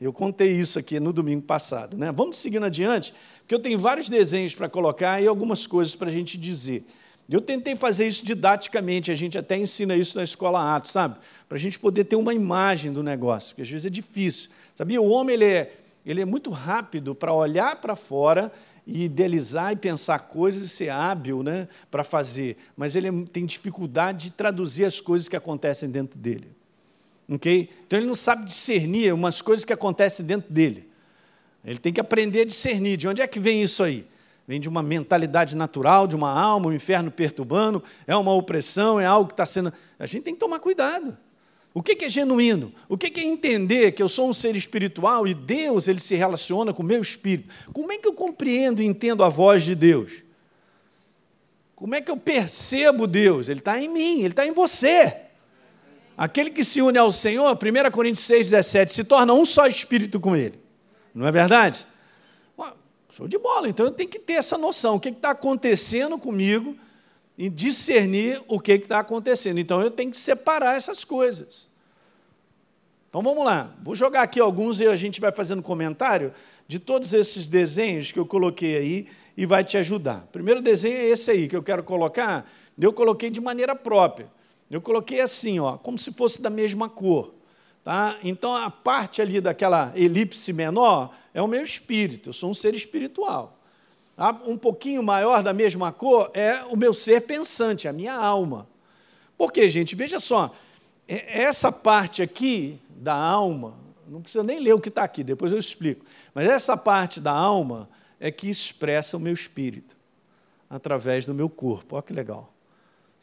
Eu 0.01 0.11
contei 0.11 0.51
isso 0.51 0.77
aqui 0.77 0.99
no 0.99 1.13
domingo 1.13 1.43
passado. 1.43 1.95
Né? 1.95 2.11
Vamos 2.11 2.35
seguindo 2.35 2.65
adiante, 2.65 3.13
porque 3.39 3.55
eu 3.55 3.59
tenho 3.59 3.79
vários 3.79 4.09
desenhos 4.09 4.53
para 4.53 4.67
colocar 4.67 5.21
e 5.21 5.25
algumas 5.25 5.65
coisas 5.65 5.95
para 5.95 6.09
a 6.09 6.11
gente 6.11 6.37
dizer. 6.37 6.85
Eu 7.27 7.41
tentei 7.41 7.75
fazer 7.75 8.07
isso 8.07 8.23
didaticamente, 8.23 9.11
a 9.11 9.15
gente 9.15 9.37
até 9.37 9.57
ensina 9.57 9.95
isso 9.95 10.17
na 10.17 10.23
escola 10.23 10.75
Atos, 10.75 10.91
sabe? 10.91 11.17
Para 11.49 11.57
a 11.57 11.59
gente 11.59 11.79
poder 11.79 12.03
ter 12.03 12.15
uma 12.15 12.33
imagem 12.33 12.93
do 12.93 13.01
negócio, 13.01 13.49
porque 13.49 13.63
às 13.63 13.69
vezes 13.69 13.85
é 13.85 13.89
difícil. 13.89 14.49
Sabia? 14.75 15.01
O 15.01 15.09
homem 15.09 15.33
ele 15.33 15.45
é, 15.45 15.73
ele 16.05 16.21
é 16.21 16.25
muito 16.25 16.51
rápido 16.51 17.15
para 17.15 17.33
olhar 17.33 17.77
para 17.77 17.95
fora 17.95 18.51
e 18.85 19.05
idealizar 19.05 19.71
e 19.71 19.75
pensar 19.75 20.19
coisas 20.19 20.63
e 20.63 20.69
ser 20.69 20.89
hábil 20.89 21.41
né, 21.41 21.67
para 21.89 22.03
fazer, 22.03 22.57
mas 22.77 22.95
ele 22.95 23.07
é, 23.07 23.11
tem 23.31 23.43
dificuldade 23.43 24.25
de 24.25 24.31
traduzir 24.31 24.85
as 24.85 25.01
coisas 25.01 25.27
que 25.27 25.35
acontecem 25.35 25.89
dentro 25.89 26.19
dele. 26.19 26.47
Okay? 27.27 27.69
Então 27.87 27.97
ele 27.97 28.07
não 28.07 28.13
sabe 28.13 28.45
discernir 28.45 29.11
umas 29.11 29.41
coisas 29.41 29.65
que 29.65 29.73
acontecem 29.73 30.23
dentro 30.23 30.53
dele. 30.53 30.87
Ele 31.63 31.79
tem 31.79 31.91
que 31.91 31.99
aprender 31.99 32.41
a 32.41 32.45
discernir. 32.45 32.95
De 32.95 33.07
onde 33.07 33.23
é 33.23 33.27
que 33.27 33.39
vem 33.39 33.63
isso 33.63 33.83
aí? 33.83 34.05
Vem 34.47 34.59
de 34.59 34.69
uma 34.69 34.83
mentalidade 34.83 35.55
natural, 35.55 36.07
de 36.07 36.15
uma 36.15 36.31
alma, 36.31 36.67
um 36.67 36.73
inferno 36.73 37.09
perturbando, 37.09 37.83
é 38.05 38.15
uma 38.15 38.33
opressão, 38.33 38.99
é 38.99 39.05
algo 39.05 39.27
que 39.27 39.33
está 39.33 39.45
sendo. 39.45 39.73
A 39.97 40.05
gente 40.05 40.23
tem 40.23 40.33
que 40.33 40.39
tomar 40.39 40.59
cuidado. 40.59 41.17
O 41.73 41.83
que 41.83 42.05
é 42.05 42.09
genuíno? 42.09 42.71
O 42.87 42.97
que 42.97 43.19
é 43.19 43.23
entender 43.23 43.91
que 43.91 44.01
eu 44.01 44.07
sou 44.07 44.29
um 44.29 44.33
ser 44.33 44.55
espiritual 44.55 45.27
e 45.27 45.33
Deus 45.33 45.89
ele 45.89 45.99
se 45.99 46.15
relaciona 46.15 46.73
com 46.73 46.81
o 46.81 46.85
meu 46.85 47.01
espírito? 47.01 47.53
Como 47.73 47.91
é 47.91 47.97
que 47.97 48.07
eu 48.07 48.13
compreendo 48.13 48.81
e 48.81 48.85
entendo 48.85 49.23
a 49.23 49.29
voz 49.29 49.63
de 49.63 49.75
Deus? 49.75 50.23
Como 51.75 51.93
é 51.93 51.99
que 51.99 52.09
eu 52.09 52.15
percebo 52.15 53.05
Deus? 53.05 53.49
Ele 53.49 53.59
está 53.59 53.81
em 53.81 53.89
mim, 53.89 54.19
ele 54.19 54.29
está 54.29 54.47
em 54.47 54.53
você. 54.53 55.13
Aquele 56.17 56.49
que 56.49 56.63
se 56.63 56.81
une 56.81 56.97
ao 56.97 57.11
Senhor, 57.11 57.51
1 57.51 57.91
Coríntios 57.91 58.25
6, 58.25 58.51
17, 58.51 58.91
se 58.93 59.03
torna 59.03 59.33
um 59.33 59.43
só 59.43 59.67
espírito 59.67 60.17
com 60.17 60.33
Ele. 60.33 60.57
Não 61.13 61.27
é 61.27 61.31
verdade? 61.31 61.85
Show 63.15 63.29
de 63.29 63.37
bola. 63.37 63.69
Então 63.69 63.85
eu 63.85 63.93
tenho 63.93 64.09
que 64.09 64.19
ter 64.19 64.33
essa 64.33 64.57
noção, 64.57 64.95
o 64.95 64.99
que 64.99 65.07
está 65.07 65.29
acontecendo 65.29 66.17
comigo 66.17 66.75
e 67.37 67.49
discernir 67.49 68.43
o 68.45 68.59
que 68.59 68.73
está 68.73 68.99
acontecendo. 68.99 69.57
Então 69.57 69.81
eu 69.81 69.89
tenho 69.89 70.11
que 70.11 70.17
separar 70.17 70.75
essas 70.75 71.05
coisas. 71.05 71.69
Então 73.07 73.21
vamos 73.21 73.45
lá. 73.45 73.73
Vou 73.81 73.95
jogar 73.95 74.21
aqui 74.21 74.37
alguns 74.37 74.81
e 74.81 74.85
a 74.85 74.97
gente 74.97 75.21
vai 75.21 75.31
fazendo 75.31 75.63
comentário 75.63 76.33
de 76.67 76.77
todos 76.77 77.13
esses 77.13 77.47
desenhos 77.47 78.11
que 78.11 78.19
eu 78.19 78.25
coloquei 78.25 78.75
aí 78.75 79.07
e 79.37 79.45
vai 79.45 79.63
te 79.63 79.77
ajudar. 79.77 80.27
Primeiro 80.33 80.61
desenho 80.61 80.97
é 80.97 81.05
esse 81.05 81.31
aí 81.31 81.47
que 81.47 81.55
eu 81.55 81.63
quero 81.63 81.83
colocar. 81.83 82.45
Eu 82.77 82.91
coloquei 82.91 83.29
de 83.29 83.39
maneira 83.39 83.73
própria. 83.73 84.29
Eu 84.69 84.81
coloquei 84.81 85.21
assim, 85.21 85.57
ó, 85.57 85.77
como 85.77 85.97
se 85.97 86.11
fosse 86.11 86.41
da 86.41 86.49
mesma 86.49 86.89
cor. 86.89 87.33
Tá? 87.81 88.17
Então, 88.23 88.53
a 88.57 88.69
parte 88.69 89.21
ali 89.21 89.39
daquela 89.39 89.93
elipse 89.95 90.51
menor 90.51 91.13
é 91.35 91.41
o 91.41 91.47
meu 91.49 91.61
espírito, 91.61 92.29
eu 92.29 92.33
sou 92.33 92.49
um 92.49 92.53
ser 92.53 92.73
espiritual. 92.73 93.59
Um 94.47 94.57
pouquinho 94.57 95.03
maior 95.03 95.43
da 95.43 95.53
mesma 95.53 95.91
cor 95.91 96.31
é 96.33 96.63
o 96.63 96.77
meu 96.77 96.93
ser 96.93 97.23
pensante, 97.23 97.89
a 97.89 97.91
minha 97.91 98.13
alma. 98.13 98.65
Por 99.37 99.51
quê, 99.51 99.67
gente? 99.67 99.95
Veja 99.95 100.17
só, 100.17 100.55
é, 101.05 101.41
essa 101.41 101.73
parte 101.73 102.21
aqui 102.21 102.79
da 102.89 103.13
alma, 103.13 103.73
não 104.07 104.21
precisa 104.21 104.45
nem 104.45 104.61
ler 104.61 104.75
o 104.75 104.79
que 104.79 104.87
está 104.87 105.03
aqui, 105.03 105.25
depois 105.25 105.51
eu 105.51 105.59
explico, 105.59 106.05
mas 106.33 106.49
essa 106.49 106.77
parte 106.77 107.19
da 107.19 107.33
alma 107.33 107.89
é 108.17 108.31
que 108.31 108.49
expressa 108.49 109.17
o 109.17 109.19
meu 109.19 109.33
espírito 109.33 109.97
através 110.69 111.25
do 111.25 111.33
meu 111.33 111.49
corpo. 111.49 111.97
Olha 111.97 112.03
que 112.03 112.13
legal. 112.13 112.54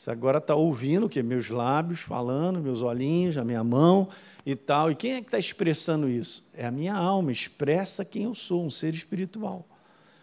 Você 0.02 0.10
agora 0.10 0.38
está 0.38 0.56
ouvindo 0.56 1.06
o 1.06 1.08
que? 1.08 1.22
Meus 1.22 1.48
lábios 1.48 2.00
falando, 2.00 2.58
meus 2.58 2.82
olhinhos, 2.82 3.36
a 3.36 3.44
minha 3.44 3.62
mão 3.62 4.08
e 4.44 4.56
tal. 4.56 4.90
E 4.90 4.96
quem 4.96 5.12
é 5.12 5.20
que 5.20 5.28
está 5.28 5.38
expressando 5.38 6.08
isso? 6.08 6.44
É 6.52 6.66
a 6.66 6.72
minha 6.72 6.92
alma, 6.92 7.30
expressa 7.30 8.04
quem 8.04 8.24
eu 8.24 8.34
sou, 8.34 8.64
um 8.64 8.68
ser 8.68 8.94
espiritual. 8.94 9.64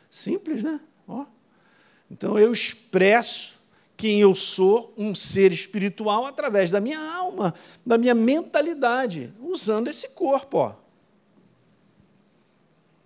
Simples, 0.10 0.64
né? 0.64 0.82
Ó. 1.08 1.26
Então 2.12 2.38
eu 2.38 2.52
expresso 2.52 3.54
quem 3.96 4.20
eu 4.20 4.36
sou, 4.36 4.94
um 4.98 5.16
ser 5.16 5.54
espiritual, 5.54 6.26
através 6.26 6.72
da 6.72 6.82
minha 6.82 7.00
alma, 7.00 7.54
da 7.86 7.98
minha 7.98 8.14
mentalidade, 8.14 9.34
usando 9.40 9.88
esse 9.88 10.10
corpo. 10.10 10.58
Ó. 10.58 10.76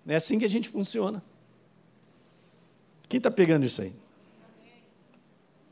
É 0.07 0.15
assim 0.15 0.39
que 0.39 0.45
a 0.45 0.49
gente 0.49 0.69
funciona. 0.69 1.23
Quem 3.07 3.19
está 3.19 3.29
pegando 3.29 3.63
isso 3.63 3.79
aí? 3.79 3.93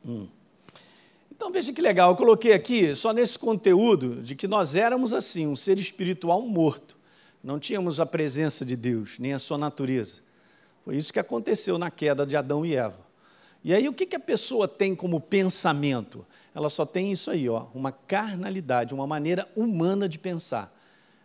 Hum. 0.05 0.27
Então 1.41 1.51
veja 1.51 1.73
que 1.73 1.81
legal, 1.81 2.11
eu 2.11 2.15
coloquei 2.15 2.53
aqui 2.53 2.93
só 2.95 3.11
nesse 3.11 3.39
conteúdo 3.39 4.21
de 4.21 4.35
que 4.35 4.47
nós 4.47 4.75
éramos 4.75 5.11
assim, 5.11 5.47
um 5.47 5.55
ser 5.55 5.79
espiritual 5.79 6.39
morto. 6.43 6.95
Não 7.43 7.57
tínhamos 7.57 7.99
a 7.99 8.05
presença 8.05 8.63
de 8.63 8.75
Deus, 8.75 9.17
nem 9.17 9.33
a 9.33 9.39
sua 9.39 9.57
natureza. 9.57 10.19
Foi 10.85 10.95
isso 10.95 11.11
que 11.11 11.17
aconteceu 11.19 11.79
na 11.79 11.89
queda 11.89 12.27
de 12.27 12.37
Adão 12.37 12.63
e 12.63 12.75
Eva. 12.75 12.99
E 13.63 13.73
aí 13.73 13.89
o 13.89 13.93
que 13.93 14.15
a 14.15 14.19
pessoa 14.19 14.67
tem 14.67 14.93
como 14.93 15.19
pensamento? 15.19 16.23
Ela 16.53 16.69
só 16.69 16.85
tem 16.85 17.11
isso 17.11 17.31
aí, 17.31 17.49
ó, 17.49 17.65
uma 17.73 17.91
carnalidade, 17.91 18.93
uma 18.93 19.07
maneira 19.07 19.49
humana 19.55 20.07
de 20.07 20.19
pensar. 20.19 20.71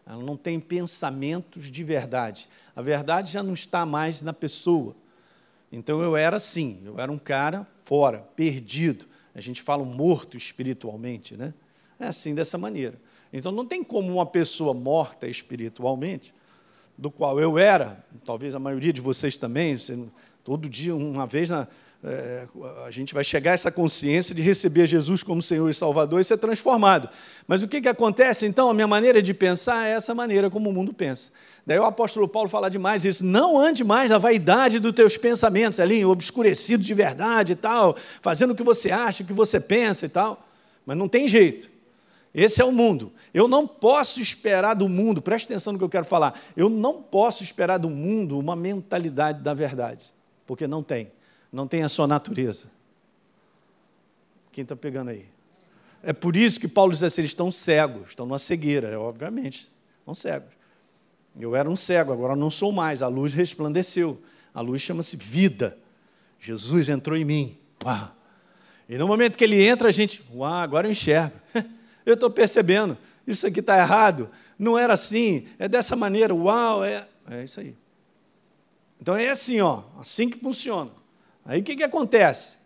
Ela 0.06 0.22
não 0.22 0.34
tem 0.34 0.58
pensamentos 0.58 1.70
de 1.70 1.84
verdade. 1.84 2.48
A 2.74 2.80
verdade 2.80 3.30
já 3.30 3.42
não 3.42 3.52
está 3.52 3.84
mais 3.84 4.22
na 4.22 4.32
pessoa. 4.32 4.96
Então 5.70 6.00
eu 6.00 6.16
era 6.16 6.36
assim, 6.36 6.80
eu 6.86 6.98
era 6.98 7.12
um 7.12 7.18
cara 7.18 7.66
fora, 7.84 8.20
perdido. 8.34 9.04
A 9.36 9.40
gente 9.42 9.60
fala 9.60 9.84
morto 9.84 10.34
espiritualmente, 10.34 11.36
né? 11.36 11.52
É 12.00 12.06
assim, 12.06 12.34
dessa 12.34 12.56
maneira. 12.56 12.98
Então 13.30 13.52
não 13.52 13.66
tem 13.66 13.84
como 13.84 14.10
uma 14.10 14.24
pessoa 14.24 14.72
morta 14.72 15.28
espiritualmente, 15.28 16.34
do 16.96 17.10
qual 17.10 17.38
eu 17.40 17.58
era, 17.58 18.04
talvez 18.24 18.54
a 18.54 18.58
maioria 18.58 18.92
de 18.92 19.00
vocês 19.00 19.36
também, 19.36 19.76
você, 19.76 19.98
todo 20.42 20.68
dia, 20.68 20.94
uma 20.94 21.26
vez 21.26 21.50
na, 21.50 21.68
é, 22.04 22.46
a 22.86 22.90
gente 22.90 23.12
vai 23.12 23.24
chegar 23.24 23.50
a 23.50 23.54
essa 23.54 23.70
consciência 23.70 24.34
de 24.34 24.40
receber 24.40 24.86
Jesus 24.86 25.22
como 25.22 25.42
Senhor 25.42 25.68
e 25.68 25.74
Salvador 25.74 26.20
e 26.20 26.24
ser 26.24 26.38
transformado. 26.38 27.08
Mas 27.48 27.62
o 27.62 27.68
que, 27.68 27.80
que 27.80 27.88
acontece 27.88 28.46
então? 28.46 28.70
A 28.70 28.74
minha 28.74 28.86
maneira 28.86 29.20
de 29.20 29.34
pensar 29.34 29.88
é 29.88 29.92
essa 29.92 30.14
maneira 30.14 30.48
como 30.48 30.70
o 30.70 30.72
mundo 30.72 30.92
pensa. 30.92 31.30
Daí 31.66 31.78
o 31.78 31.84
apóstolo 31.84 32.28
Paulo 32.28 32.48
fala 32.48 32.70
demais 32.70 33.04
isso. 33.04 33.24
Não 33.24 33.58
ande 33.58 33.82
mais 33.82 34.08
na 34.08 34.18
vaidade 34.18 34.78
dos 34.78 34.92
teus 34.92 35.16
pensamentos, 35.16 35.80
ali, 35.80 36.04
obscurecido 36.04 36.84
de 36.84 36.94
verdade 36.94 37.54
e 37.54 37.56
tal, 37.56 37.96
fazendo 38.22 38.52
o 38.52 38.54
que 38.54 38.62
você 38.62 38.92
acha, 38.92 39.24
o 39.24 39.26
que 39.26 39.32
você 39.32 39.58
pensa 39.58 40.06
e 40.06 40.08
tal. 40.08 40.46
Mas 40.84 40.96
não 40.96 41.08
tem 41.08 41.26
jeito. 41.26 41.68
Esse 42.36 42.62
é 42.62 42.64
o 42.64 42.70
mundo. 42.70 43.12
Eu 43.34 43.48
não 43.48 43.66
posso 43.66 44.20
esperar 44.20 44.74
do 44.74 44.88
mundo, 44.88 45.20
preste 45.20 45.46
atenção 45.46 45.72
no 45.72 45.78
que 45.78 45.84
eu 45.84 45.88
quero 45.88 46.04
falar. 46.04 46.38
Eu 46.56 46.68
não 46.68 47.02
posso 47.02 47.42
esperar 47.42 47.78
do 47.78 47.90
mundo 47.90 48.38
uma 48.38 48.54
mentalidade 48.54 49.42
da 49.42 49.54
verdade, 49.54 50.14
porque 50.46 50.68
não 50.68 50.82
tem 50.82 51.10
não 51.56 51.66
tem 51.66 51.82
a 51.82 51.88
sua 51.88 52.06
natureza. 52.06 52.70
Quem 54.52 54.62
está 54.62 54.76
pegando 54.76 55.10
aí? 55.10 55.26
É 56.02 56.12
por 56.12 56.36
isso 56.36 56.60
que 56.60 56.68
Paulo 56.68 56.92
diz 56.92 57.02
assim: 57.02 57.22
eles 57.22 57.30
estão 57.30 57.50
cegos, 57.50 58.10
estão 58.10 58.26
numa 58.26 58.38
cegueira, 58.38 58.88
é, 58.88 58.96
obviamente, 58.96 59.70
estão 60.00 60.14
cegos. 60.14 60.54
Eu 61.38 61.54
era 61.54 61.68
um 61.68 61.76
cego, 61.76 62.12
agora 62.12 62.36
não 62.36 62.50
sou 62.50 62.72
mais, 62.72 63.02
a 63.02 63.08
luz 63.08 63.34
resplandeceu. 63.34 64.20
A 64.54 64.60
luz 64.60 64.80
chama-se 64.80 65.16
vida. 65.16 65.76
Jesus 66.40 66.88
entrou 66.88 67.16
em 67.16 67.24
mim. 67.24 67.58
Uau. 67.84 68.14
E 68.88 68.96
no 68.96 69.06
momento 69.06 69.36
que 69.36 69.44
ele 69.44 69.62
entra, 69.62 69.88
a 69.88 69.90
gente, 69.90 70.22
uau, 70.34 70.50
agora 70.50 70.86
eu 70.86 70.92
enxergo. 70.92 71.36
Eu 72.06 72.14
estou 72.14 72.30
percebendo, 72.30 72.96
isso 73.26 73.46
aqui 73.46 73.60
está 73.60 73.76
errado, 73.78 74.30
não 74.58 74.78
era 74.78 74.94
assim, 74.94 75.46
é 75.58 75.68
dessa 75.68 75.94
maneira, 75.94 76.34
uau, 76.34 76.84
é, 76.84 77.06
é 77.28 77.44
isso 77.44 77.60
aí. 77.60 77.76
Então 79.00 79.16
é 79.16 79.28
assim, 79.28 79.60
ó, 79.60 79.82
assim 80.00 80.30
que 80.30 80.38
funciona. 80.38 80.90
Aí 81.44 81.60
o 81.60 81.64
que, 81.64 81.76
que 81.76 81.82
acontece? 81.82 82.56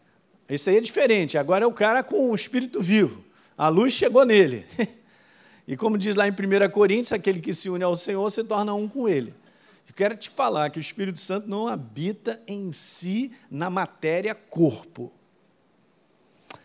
Isso 0.48 0.68
aí 0.68 0.76
é 0.76 0.81
diferente. 0.81 1.38
Agora 1.38 1.64
é 1.64 1.66
o 1.66 1.72
cara 1.72 2.03
com 2.03 2.31
o 2.31 2.35
espírito 2.35 2.81
vivo. 2.81 3.24
A 3.57 3.68
luz 3.68 3.92
chegou 3.92 4.24
nele. 4.24 4.66
E 5.68 5.76
como 5.76 5.96
diz 5.96 6.16
lá 6.16 6.26
em 6.26 6.33
1 6.33 6.68
Coríntios, 6.72 7.12
aquele 7.12 7.38
que 7.38 7.55
se 7.55 7.70
une 7.70 7.85
ao 7.85 7.94
Senhor 7.94 8.29
se 8.31 8.42
torna 8.42 8.74
um 8.74 8.88
com 8.88 9.09
ele. 9.09 9.33
Eu 9.88 9.94
quero 9.94 10.16
te 10.16 10.29
falar 10.29 10.68
que 10.70 10.79
o 10.79 10.81
Espírito 10.81 11.20
Santo 11.20 11.48
não 11.48 11.68
habita 11.68 12.42
em 12.44 12.72
si 12.72 13.31
na 13.48 13.70
matéria 13.70 14.35
corpo, 14.35 15.12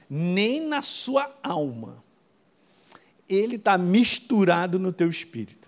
nem 0.10 0.60
na 0.60 0.82
sua 0.82 1.36
alma. 1.44 2.04
Ele 3.28 3.56
está 3.56 3.78
misturado 3.78 4.78
no 4.78 4.92
teu 4.92 5.10
espírito. 5.10 5.68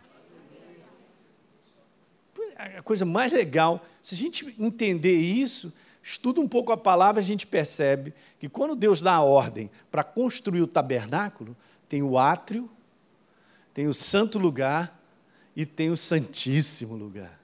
A 2.78 2.82
coisa 2.82 3.06
mais 3.06 3.32
legal, 3.32 3.86
se 4.02 4.16
a 4.16 4.18
gente 4.18 4.56
entender 4.58 5.16
isso, 5.16 5.74
estuda 6.02 6.40
um 6.42 6.48
pouco 6.48 6.72
a 6.72 6.78
palavra, 6.78 7.20
a 7.20 7.24
gente 7.24 7.46
percebe 7.46 8.14
que 8.40 8.50
quando 8.50 8.76
Deus 8.76 9.02
dá 9.02 9.14
a 9.14 9.24
ordem 9.24 9.70
para 9.92 10.04
construir 10.04 10.62
o 10.62 10.68
tabernáculo, 10.68 11.56
tem 11.88 12.02
o 12.02 12.18
átrio, 12.18 12.70
tem 13.74 13.88
o 13.88 13.94
santo 13.94 14.40
lugar 14.40 15.00
e 15.56 15.66
tem 15.66 15.90
o 15.90 15.98
santíssimo 15.98 16.96
lugar, 16.96 17.40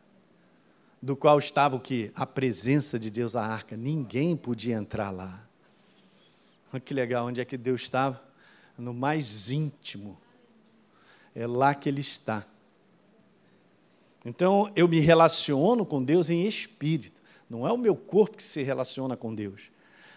do 1.02 1.16
qual 1.16 1.38
estava 1.38 1.76
o 1.76 1.80
que? 1.80 2.12
A 2.16 2.26
presença 2.26 3.00
de 3.00 3.10
Deus, 3.10 3.36
a 3.36 3.46
arca. 3.46 3.76
Ninguém 3.76 4.36
podia 4.36 4.76
entrar 4.76 5.12
lá. 5.12 5.46
Olha 6.72 6.80
que 6.80 6.94
legal, 6.94 7.28
onde 7.28 7.40
é 7.40 7.46
que 7.46 7.58
Deus 7.58 7.82
estava? 7.82 8.33
No 8.78 8.94
mais 8.94 9.50
íntimo. 9.52 10.18
É 11.36 11.48
lá 11.48 11.74
que 11.74 11.90
Ele 11.90 12.02
está. 12.02 12.46
Então, 14.26 14.72
eu 14.76 14.88
me 14.88 15.00
relaciono 15.00 15.86
com 15.86 16.04
Deus 16.04 16.30
em 16.30 16.48
espírito. 16.48 17.22
Não 17.50 17.68
é 17.68 17.72
o 17.72 17.78
meu 17.78 17.96
corpo 17.96 18.38
que 18.38 18.44
se 18.44 18.64
relaciona 18.64 19.18
com 19.18 19.34
Deus. 19.34 19.64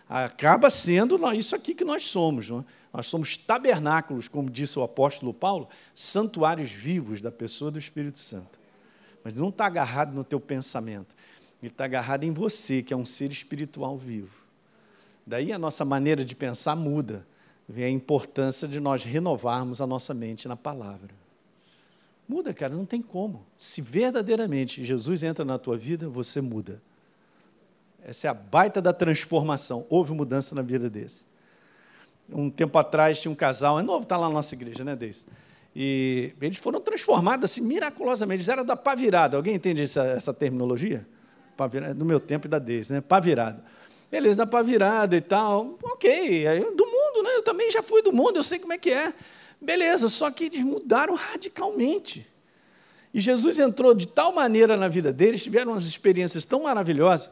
Acaba 0.08 0.70
sendo 0.70 1.18
isso 1.32 1.56
aqui 1.56 1.74
que 1.74 1.84
nós 1.84 2.04
somos. 2.04 2.48
Não 2.48 2.60
é? 2.60 2.64
Nós 2.92 3.08
somos 3.08 3.36
tabernáculos, 3.36 4.26
como 4.26 4.48
disse 4.48 4.78
o 4.78 4.82
apóstolo 4.82 5.34
Paulo, 5.34 5.68
santuários 5.94 6.70
vivos 6.70 7.20
da 7.20 7.30
pessoa 7.30 7.70
do 7.70 7.78
Espírito 7.78 8.18
Santo. 8.18 8.58
Mas 9.22 9.34
não 9.34 9.50
está 9.50 9.66
agarrado 9.66 10.14
no 10.14 10.24
teu 10.24 10.40
pensamento. 10.40 11.14
Ele 11.60 11.70
está 11.70 11.84
agarrado 11.84 12.24
em 12.24 12.30
você, 12.30 12.82
que 12.82 12.94
é 12.94 12.96
um 12.96 13.04
ser 13.04 13.30
espiritual 13.30 13.98
vivo. 13.98 14.34
Daí 15.26 15.52
a 15.52 15.58
nossa 15.58 15.84
maneira 15.84 16.24
de 16.24 16.34
pensar 16.34 16.74
muda. 16.74 17.26
Vem 17.68 17.84
a 17.84 17.90
importância 17.90 18.68
de 18.68 18.78
nós 18.78 19.02
renovarmos 19.02 19.80
a 19.80 19.86
nossa 19.86 20.14
mente 20.14 20.46
na 20.46 20.56
palavra. 20.56 21.10
Muda, 22.28 22.52
cara, 22.52 22.74
não 22.74 22.84
tem 22.84 23.00
como. 23.00 23.44
Se 23.56 23.80
verdadeiramente 23.80 24.84
Jesus 24.84 25.22
entra 25.22 25.44
na 25.44 25.58
tua 25.58 25.76
vida, 25.76 26.08
você 26.08 26.40
muda. 26.40 26.80
Essa 28.04 28.28
é 28.28 28.30
a 28.30 28.34
baita 28.34 28.80
da 28.80 28.92
transformação. 28.92 29.86
Houve 29.88 30.12
mudança 30.12 30.54
na 30.54 30.62
vida 30.62 30.88
desse. 30.88 31.26
Um 32.32 32.50
tempo 32.50 32.76
atrás 32.78 33.20
tinha 33.20 33.30
um 33.30 33.34
casal, 33.34 33.78
é 33.78 33.82
novo, 33.82 34.02
está 34.02 34.16
lá 34.16 34.28
na 34.28 34.34
nossa 34.34 34.54
igreja, 34.54 34.84
né, 34.84 34.96
Deise? 34.96 35.26
E 35.74 36.32
eles 36.40 36.56
foram 36.56 36.80
transformados 36.80 37.44
assim, 37.44 37.60
miraculosamente. 37.60 38.38
Eles 38.38 38.48
eram 38.48 38.64
da 38.64 38.76
pá 38.76 38.94
virada. 38.94 39.36
Alguém 39.36 39.54
entende 39.54 39.82
essa, 39.82 40.02
essa 40.04 40.32
terminologia? 40.32 41.06
Pá 41.56 41.66
virada, 41.66 41.94
do 41.94 42.04
meu 42.04 42.18
tempo 42.18 42.46
e 42.46 42.50
da 42.50 42.58
Deise, 42.58 42.92
né? 42.92 43.00
Pá 43.00 43.20
virada. 43.20 43.62
Eles 44.10 44.36
da 44.36 44.46
pá 44.46 44.62
virada 44.62 45.16
e 45.16 45.20
tal. 45.20 45.78
Ok, 45.82 46.44
do 46.76 46.86
mundo? 46.86 46.95
Eu 47.36 47.42
também 47.42 47.70
já 47.70 47.82
fui 47.82 48.02
do 48.02 48.12
mundo, 48.12 48.36
eu 48.36 48.42
sei 48.42 48.58
como 48.58 48.72
é 48.72 48.78
que 48.78 48.90
é. 48.90 49.12
Beleza, 49.60 50.08
só 50.08 50.30
que 50.30 50.44
eles 50.44 50.62
mudaram 50.62 51.14
radicalmente. 51.14 52.26
E 53.12 53.20
Jesus 53.20 53.58
entrou 53.58 53.94
de 53.94 54.06
tal 54.06 54.32
maneira 54.32 54.76
na 54.76 54.88
vida 54.88 55.12
deles, 55.12 55.42
tiveram 55.42 55.72
umas 55.72 55.86
experiências 55.86 56.44
tão 56.44 56.64
maravilhosas 56.64 57.30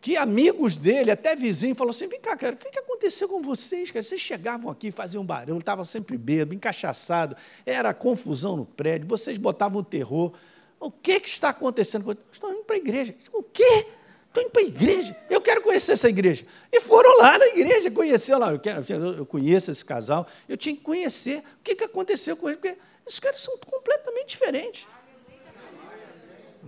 que 0.00 0.16
amigos 0.16 0.76
dele, 0.76 1.10
até 1.10 1.34
vizinho, 1.34 1.74
falou 1.74 1.90
assim: 1.90 2.06
vem 2.06 2.20
cá, 2.20 2.36
cara, 2.36 2.54
o 2.54 2.58
que 2.58 2.78
aconteceu 2.78 3.28
com 3.28 3.42
vocês? 3.42 3.90
Cara? 3.90 4.02
Vocês 4.02 4.20
chegavam 4.20 4.70
aqui, 4.70 4.92
faziam 4.92 5.24
barulho, 5.24 5.58
estavam 5.58 5.84
sempre 5.84 6.16
bêbado, 6.16 6.54
encaixaçado, 6.54 7.36
era 7.64 7.92
confusão 7.92 8.56
no 8.56 8.64
prédio, 8.64 9.08
vocês 9.08 9.36
botavam 9.36 9.82
terror. 9.82 10.32
O 10.78 10.90
que, 10.90 11.18
que 11.18 11.28
está 11.28 11.48
acontecendo? 11.48 12.16
Estão 12.30 12.52
indo 12.52 12.62
para 12.62 12.76
a 12.76 12.78
igreja. 12.78 13.14
O 13.32 13.42
quê? 13.42 13.86
Estou 14.36 14.42
indo 14.42 14.50
para 14.50 14.62
a 14.62 14.64
igreja. 14.64 15.16
Eu 15.30 15.40
quero 15.40 15.62
conhecer 15.62 15.92
essa 15.92 16.08
igreja. 16.08 16.44
E 16.70 16.80
foram 16.80 17.18
lá 17.18 17.38
na 17.38 17.46
igreja, 17.46 17.90
conhecer 17.90 18.36
lá. 18.36 18.52
Eu, 18.52 18.58
quero, 18.58 18.84
eu 19.16 19.24
conheço 19.24 19.70
esse 19.70 19.84
casal. 19.84 20.26
Eu 20.46 20.56
tinha 20.58 20.76
que 20.76 20.82
conhecer 20.82 21.38
o 21.38 21.64
que, 21.64 21.74
que 21.74 21.84
aconteceu 21.84 22.36
com 22.36 22.48
eles, 22.48 22.60
porque 22.60 22.78
esses 23.06 23.18
caras 23.18 23.40
são 23.40 23.56
completamente 23.58 24.28
diferentes. 24.28 24.86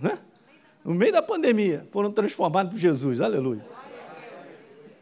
Né? 0.01 0.19
no 0.85 0.95
meio 0.95 1.13
da 1.13 1.21
pandemia, 1.21 1.87
foram 1.91 2.11
transformados 2.11 2.73
por 2.73 2.79
Jesus. 2.79 3.21
Aleluia. 3.21 3.67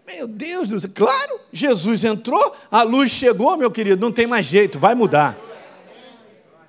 Meu 0.04 0.26
Deus 0.26 0.70
do 0.70 0.80
céu. 0.80 0.90
Claro, 0.92 1.38
Jesus 1.52 2.02
entrou, 2.02 2.56
a 2.70 2.82
luz 2.82 3.10
chegou, 3.10 3.56
meu 3.56 3.70
querido, 3.70 4.00
não 4.00 4.10
tem 4.10 4.26
mais 4.26 4.46
jeito, 4.46 4.78
vai 4.78 4.94
mudar. 4.94 5.38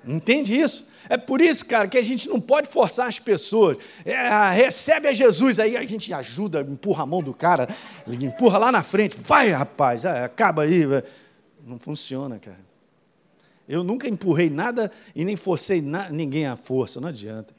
Entende 0.06 0.58
isso? 0.58 0.86
É 1.08 1.16
por 1.16 1.40
isso, 1.40 1.64
cara, 1.64 1.88
que 1.88 1.96
a 1.96 2.02
gente 2.02 2.28
não 2.28 2.40
pode 2.40 2.68
forçar 2.68 3.08
as 3.08 3.18
pessoas. 3.18 3.78
É, 4.04 4.50
recebe 4.50 5.08
a 5.08 5.12
Jesus, 5.12 5.58
aí 5.58 5.76
a 5.76 5.84
gente 5.86 6.12
ajuda, 6.12 6.60
empurra 6.60 7.02
a 7.02 7.06
mão 7.06 7.22
do 7.22 7.32
cara, 7.32 7.66
empurra 8.06 8.58
lá 8.58 8.72
na 8.72 8.82
frente. 8.82 9.16
Vai, 9.16 9.50
rapaz, 9.50 10.04
é, 10.04 10.24
acaba 10.24 10.62
aí. 10.62 10.84
Não 11.64 11.78
funciona, 11.78 12.38
cara. 12.38 12.68
Eu 13.68 13.84
nunca 13.84 14.08
empurrei 14.08 14.48
nada 14.48 14.90
e 15.14 15.24
nem 15.24 15.36
forcei 15.36 15.82
na, 15.82 16.08
ninguém 16.08 16.46
à 16.46 16.56
força, 16.56 17.00
não 17.00 17.08
adianta. 17.08 17.54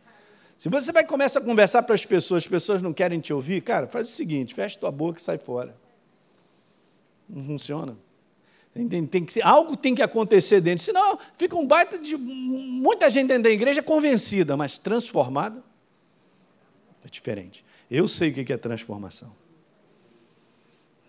Se 0.58 0.68
você 0.68 0.92
vai 0.92 1.06
começar 1.06 1.40
a 1.40 1.44
conversar 1.44 1.84
para 1.84 1.96
as 1.96 2.06
pessoas, 2.06 2.44
as 2.44 2.48
pessoas 2.48 2.82
não 2.82 2.92
querem 2.92 3.20
te 3.20 3.32
ouvir, 3.32 3.62
cara, 3.62 3.88
faz 3.88 4.10
o 4.10 4.12
seguinte, 4.12 4.54
fecha 4.54 4.78
tua 4.78 4.92
boca 4.92 5.20
e 5.20 5.22
sai 5.22 5.38
fora. 5.38 5.76
Não 7.30 7.46
funciona. 7.46 7.96
Tem, 8.74 9.06
tem 9.06 9.26
que, 9.26 9.42
algo 9.42 9.76
tem 9.76 9.96
que 9.96 10.02
acontecer 10.02 10.62
dentro, 10.62 10.84
senão 10.86 11.18
fica 11.38 11.56
um 11.56 11.66
baita 11.66 11.98
de 11.98 12.16
muita 12.16 13.10
gente 13.10 13.28
dentro 13.28 13.44
da 13.44 13.50
igreja 13.50 13.82
convencida, 13.82 14.56
mas 14.56 14.78
transformada 14.78 15.64
é 17.04 17.10
diferente. 17.10 17.66
Eu 17.90 18.08
sei 18.08 18.30
o 18.30 18.34
que 18.34 18.54
é 18.54 18.58
transformação. 18.58 19.34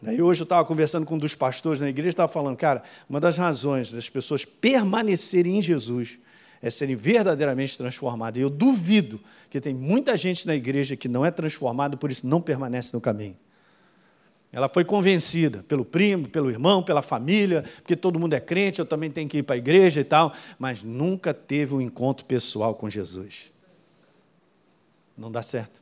Daí 0.02 0.22
hoje 0.22 0.40
eu 0.40 0.44
estava 0.44 0.64
conversando 0.64 1.04
com 1.04 1.16
um 1.16 1.18
dos 1.18 1.34
pastores 1.34 1.82
na 1.82 1.88
igreja, 1.90 2.08
estava 2.08 2.32
falando, 2.32 2.56
cara, 2.56 2.82
uma 3.08 3.20
das 3.20 3.36
razões 3.36 3.92
das 3.92 4.08
pessoas 4.08 4.46
permanecerem 4.46 5.58
em 5.58 5.62
Jesus 5.62 6.18
é 6.62 6.70
serem 6.70 6.96
verdadeiramente 6.96 7.76
transformados. 7.76 8.38
E 8.38 8.42
eu 8.42 8.48
duvido 8.48 9.20
que 9.50 9.60
tem 9.60 9.74
muita 9.74 10.16
gente 10.16 10.46
na 10.46 10.54
igreja 10.54 10.96
que 10.96 11.08
não 11.08 11.24
é 11.24 11.30
transformada, 11.30 11.96
por 11.96 12.10
isso 12.10 12.26
não 12.26 12.40
permanece 12.40 12.94
no 12.94 13.00
caminho. 13.00 13.36
Ela 14.52 14.68
foi 14.68 14.84
convencida 14.84 15.64
pelo 15.68 15.84
primo, 15.84 16.28
pelo 16.28 16.50
irmão, 16.50 16.82
pela 16.82 17.02
família, 17.02 17.64
porque 17.76 17.94
todo 17.94 18.18
mundo 18.18 18.34
é 18.34 18.40
crente, 18.40 18.80
eu 18.80 18.86
também 18.86 19.10
tenho 19.10 19.28
que 19.28 19.38
ir 19.38 19.42
para 19.44 19.54
a 19.54 19.58
igreja 19.58 20.00
e 20.00 20.04
tal, 20.04 20.32
mas 20.58 20.82
nunca 20.82 21.32
teve 21.32 21.74
um 21.74 21.80
encontro 21.80 22.24
pessoal 22.24 22.74
com 22.74 22.90
Jesus. 22.90 23.52
Não 25.16 25.30
dá 25.30 25.42
certo. 25.42 25.80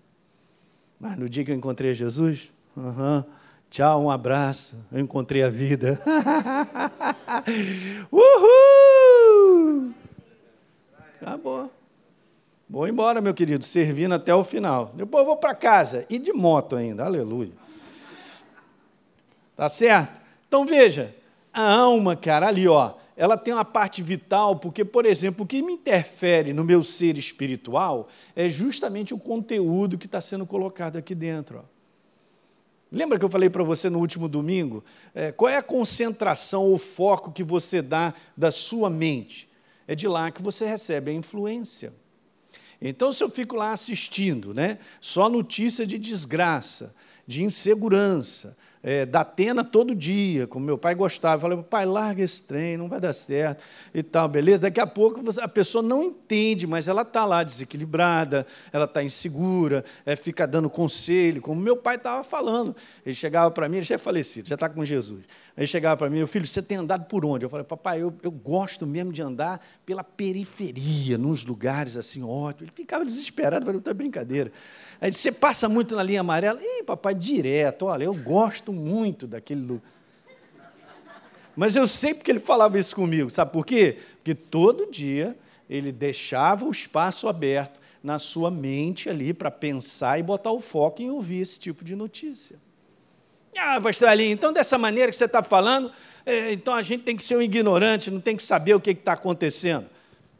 Mas 1.00 1.16
no 1.16 1.28
dia 1.28 1.44
que 1.44 1.50
eu 1.50 1.54
encontrei 1.54 1.94
Jesus, 1.94 2.50
uhum, 2.76 3.24
tchau, 3.70 4.02
um 4.02 4.10
abraço, 4.10 4.76
eu 4.92 5.00
encontrei 5.00 5.42
a 5.42 5.48
vida. 5.48 5.98
Uhul! 8.12 9.94
Acabou. 11.22 11.72
Vou 12.68 12.86
embora, 12.86 13.22
meu 13.22 13.32
querido, 13.32 13.64
servindo 13.64 14.14
até 14.14 14.34
o 14.34 14.44
final. 14.44 14.92
Depois 14.94 15.22
eu 15.22 15.26
vou 15.26 15.38
para 15.38 15.54
casa, 15.54 16.04
e 16.10 16.18
de 16.18 16.34
moto 16.34 16.76
ainda, 16.76 17.06
aleluia. 17.06 17.67
Tá 19.58 19.68
certo? 19.68 20.20
Então 20.46 20.64
veja, 20.64 21.16
a 21.52 21.68
alma, 21.68 22.14
cara, 22.14 22.46
ali, 22.46 22.68
ó, 22.68 22.94
ela 23.16 23.36
tem 23.36 23.52
uma 23.52 23.64
parte 23.64 24.00
vital, 24.00 24.54
porque, 24.54 24.84
por 24.84 25.04
exemplo, 25.04 25.44
o 25.44 25.48
que 25.48 25.60
me 25.62 25.72
interfere 25.72 26.52
no 26.52 26.62
meu 26.62 26.84
ser 26.84 27.18
espiritual 27.18 28.06
é 28.36 28.48
justamente 28.48 29.12
o 29.12 29.18
conteúdo 29.18 29.98
que 29.98 30.06
está 30.06 30.20
sendo 30.20 30.46
colocado 30.46 30.96
aqui 30.96 31.12
dentro. 31.12 31.58
Ó. 31.58 31.62
Lembra 32.92 33.18
que 33.18 33.24
eu 33.24 33.28
falei 33.28 33.50
para 33.50 33.64
você 33.64 33.90
no 33.90 33.98
último 33.98 34.28
domingo? 34.28 34.84
É, 35.12 35.32
qual 35.32 35.48
é 35.48 35.56
a 35.56 35.62
concentração 35.62 36.62
ou 36.62 36.78
foco 36.78 37.32
que 37.32 37.42
você 37.42 37.82
dá 37.82 38.14
da 38.36 38.52
sua 38.52 38.88
mente? 38.88 39.48
É 39.88 39.94
de 39.96 40.06
lá 40.06 40.30
que 40.30 40.40
você 40.40 40.64
recebe 40.66 41.10
a 41.10 41.14
influência. 41.14 41.92
Então, 42.80 43.12
se 43.12 43.24
eu 43.24 43.28
fico 43.28 43.56
lá 43.56 43.72
assistindo, 43.72 44.54
né, 44.54 44.78
só 45.00 45.28
notícia 45.28 45.84
de 45.84 45.98
desgraça, 45.98 46.94
de 47.26 47.42
insegurança, 47.42 48.56
é, 48.82 49.04
da 49.04 49.20
Atena 49.20 49.64
todo 49.64 49.94
dia, 49.94 50.46
como 50.46 50.64
meu 50.64 50.78
pai 50.78 50.94
gostava. 50.94 51.36
Eu 51.36 51.40
falei, 51.40 51.64
pai, 51.68 51.86
larga 51.86 52.22
esse 52.22 52.42
trem, 52.42 52.76
não 52.76 52.88
vai 52.88 53.00
dar 53.00 53.12
certo 53.12 53.62
e 53.94 54.02
tal, 54.02 54.28
beleza? 54.28 54.62
Daqui 54.62 54.80
a 54.80 54.86
pouco 54.86 55.22
a 55.40 55.48
pessoa 55.48 55.82
não 55.82 56.04
entende, 56.04 56.66
mas 56.66 56.88
ela 56.88 57.02
está 57.02 57.24
lá 57.24 57.42
desequilibrada, 57.42 58.46
ela 58.72 58.84
está 58.84 59.02
insegura, 59.02 59.84
é, 60.04 60.16
fica 60.16 60.46
dando 60.46 60.70
conselho, 60.70 61.40
como 61.40 61.60
meu 61.60 61.76
pai 61.76 61.96
estava 61.96 62.22
falando. 62.24 62.74
Ele 63.04 63.14
chegava 63.14 63.50
para 63.50 63.68
mim, 63.68 63.76
ele 63.78 63.86
já 63.86 63.96
é 63.96 63.98
falecido, 63.98 64.48
já 64.48 64.54
está 64.54 64.68
com 64.68 64.84
Jesus. 64.84 65.24
Ele 65.58 65.66
chegava 65.66 65.96
para 65.96 66.08
mim, 66.08 66.18
meu 66.18 66.28
filho, 66.28 66.46
você 66.46 66.62
tem 66.62 66.78
andado 66.78 67.06
por 67.06 67.26
onde? 67.26 67.44
Eu 67.44 67.50
falei, 67.50 67.64
papai, 67.64 68.00
eu, 68.00 68.14
eu 68.22 68.30
gosto 68.30 68.86
mesmo 68.86 69.12
de 69.12 69.20
andar 69.20 69.60
pela 69.84 70.04
periferia, 70.04 71.18
nos 71.18 71.44
lugares 71.44 71.96
assim, 71.96 72.22
ótimo. 72.22 72.66
Ele 72.66 72.72
ficava 72.72 73.04
desesperado, 73.04 73.66
falei, 73.66 73.82
não 73.84 73.90
é 73.90 73.94
brincadeira. 73.94 74.52
Aí 75.00 75.10
disse, 75.10 75.22
você 75.22 75.32
passa 75.32 75.68
muito 75.68 75.96
na 75.96 76.02
linha 76.04 76.20
amarela? 76.20 76.60
Ih, 76.62 76.84
papai, 76.84 77.12
direto, 77.12 77.86
olha, 77.86 78.04
eu 78.04 78.14
gosto 78.14 78.72
muito 78.72 79.26
daquele 79.26 79.62
lugar. 79.62 79.90
Mas 81.56 81.74
eu 81.74 81.88
sei 81.88 82.14
porque 82.14 82.30
ele 82.30 82.38
falava 82.38 82.78
isso 82.78 82.94
comigo, 82.94 83.28
sabe 83.28 83.50
por 83.52 83.66
quê? 83.66 83.98
Porque 84.18 84.36
todo 84.36 84.88
dia 84.88 85.36
ele 85.68 85.90
deixava 85.90 86.66
o 86.66 86.70
espaço 86.70 87.26
aberto 87.26 87.80
na 88.00 88.20
sua 88.20 88.48
mente 88.48 89.10
ali 89.10 89.34
para 89.34 89.50
pensar 89.50 90.20
e 90.20 90.22
botar 90.22 90.52
o 90.52 90.60
foco 90.60 91.02
em 91.02 91.10
ouvir 91.10 91.40
esse 91.40 91.58
tipo 91.58 91.84
de 91.84 91.96
notícia. 91.96 92.60
Ah, 93.60 93.80
pastor 93.80 94.08
então 94.20 94.52
dessa 94.52 94.78
maneira 94.78 95.10
que 95.10 95.16
você 95.16 95.24
está 95.24 95.42
falando, 95.42 95.90
é, 96.24 96.52
então 96.52 96.74
a 96.74 96.82
gente 96.82 97.02
tem 97.02 97.16
que 97.16 97.22
ser 97.22 97.36
um 97.36 97.42
ignorante, 97.42 98.10
não 98.10 98.20
tem 98.20 98.36
que 98.36 98.42
saber 98.42 98.74
o 98.74 98.80
que 98.80 98.90
está 98.90 99.12
acontecendo. 99.12 99.86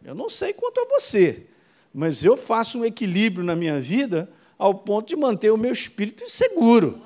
Eu 0.04 0.14
não 0.14 0.28
sei 0.28 0.52
quanto 0.52 0.80
a 0.80 0.84
você, 0.84 1.42
mas 1.92 2.24
eu 2.24 2.36
faço 2.36 2.78
um 2.78 2.84
equilíbrio 2.84 3.44
na 3.44 3.56
minha 3.56 3.80
vida 3.80 4.30
ao 4.58 4.74
ponto 4.74 5.08
de 5.08 5.16
manter 5.16 5.50
o 5.50 5.56
meu 5.56 5.72
espírito 5.72 6.28
seguro. 6.28 7.00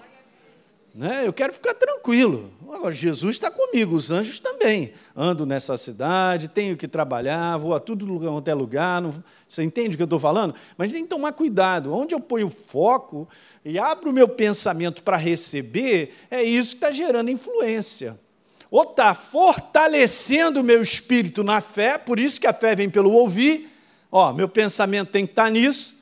Né? 0.95 1.27
Eu 1.27 1.33
quero 1.33 1.53
ficar 1.55 1.73
tranquilo. 1.73 2.51
Agora, 2.71 2.93
Jesus 2.93 3.37
está 3.37 3.51
comigo, 3.51 3.97
os 3.97 4.11
anjos 4.11 4.39
também. 4.39 4.93
Ando 5.17 5.47
nessa 5.47 5.77
cidade, 5.77 6.49
tenho 6.49 6.77
que 6.77 6.87
trabalhar, 6.87 7.57
vou 7.57 7.75
a 7.75 7.81
tudo 7.81 8.05
lugar, 8.05 8.37
até 8.37 8.53
lugar. 8.53 9.01
Não... 9.01 9.13
Você 9.49 9.63
entende 9.63 9.95
o 9.95 9.97
que 9.97 10.03
eu 10.03 10.07
estou 10.07 10.19
falando? 10.19 10.55
Mas 10.77 10.93
tem 10.93 11.03
que 11.03 11.09
tomar 11.09 11.33
cuidado. 11.33 11.95
Onde 11.95 12.15
eu 12.15 12.21
ponho 12.21 12.51
foco 12.51 13.27
e 13.65 13.79
abro 13.79 14.11
o 14.11 14.13
meu 14.13 14.29
pensamento 14.29 15.03
para 15.03 15.17
receber, 15.17 16.15
é 16.31 16.43
isso 16.43 16.71
que 16.71 16.77
está 16.77 16.91
gerando 16.91 17.31
influência. 17.31 18.19
Ou 18.71 18.83
está 18.83 19.15
fortalecendo 19.15 20.61
o 20.61 20.65
meu 20.65 20.83
espírito 20.83 21.43
na 21.43 21.61
fé, 21.61 21.97
por 21.97 22.19
isso 22.19 22.41
que 22.41 22.47
a 22.47 22.53
fé 22.53 22.75
vem 22.75 22.91
pelo 22.91 23.13
ouvir. 23.13 23.71
Ó, 24.11 24.33
meu 24.33 24.49
pensamento 24.49 25.11
tem 25.11 25.25
que 25.25 25.33
estar 25.33 25.45
tá 25.45 25.51
nisso 25.51 26.02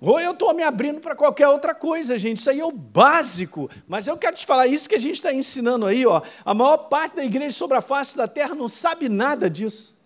ou 0.00 0.20
eu 0.20 0.30
estou 0.30 0.54
me 0.54 0.62
abrindo 0.62 1.00
para 1.00 1.16
qualquer 1.16 1.48
outra 1.48 1.74
coisa, 1.74 2.16
gente. 2.16 2.38
Isso 2.38 2.50
aí 2.50 2.60
é 2.60 2.64
o 2.64 2.70
básico. 2.70 3.68
Mas 3.86 4.06
eu 4.06 4.16
quero 4.16 4.36
te 4.36 4.46
falar 4.46 4.68
isso 4.68 4.88
que 4.88 4.94
a 4.94 5.00
gente 5.00 5.16
está 5.16 5.32
ensinando 5.32 5.86
aí. 5.86 6.06
Ó. 6.06 6.22
A 6.44 6.54
maior 6.54 6.76
parte 6.76 7.16
da 7.16 7.24
igreja 7.24 7.56
sobre 7.56 7.76
a 7.76 7.82
face 7.82 8.16
da 8.16 8.28
terra 8.28 8.54
não 8.54 8.68
sabe 8.68 9.08
nada 9.08 9.50
disso. 9.50 9.97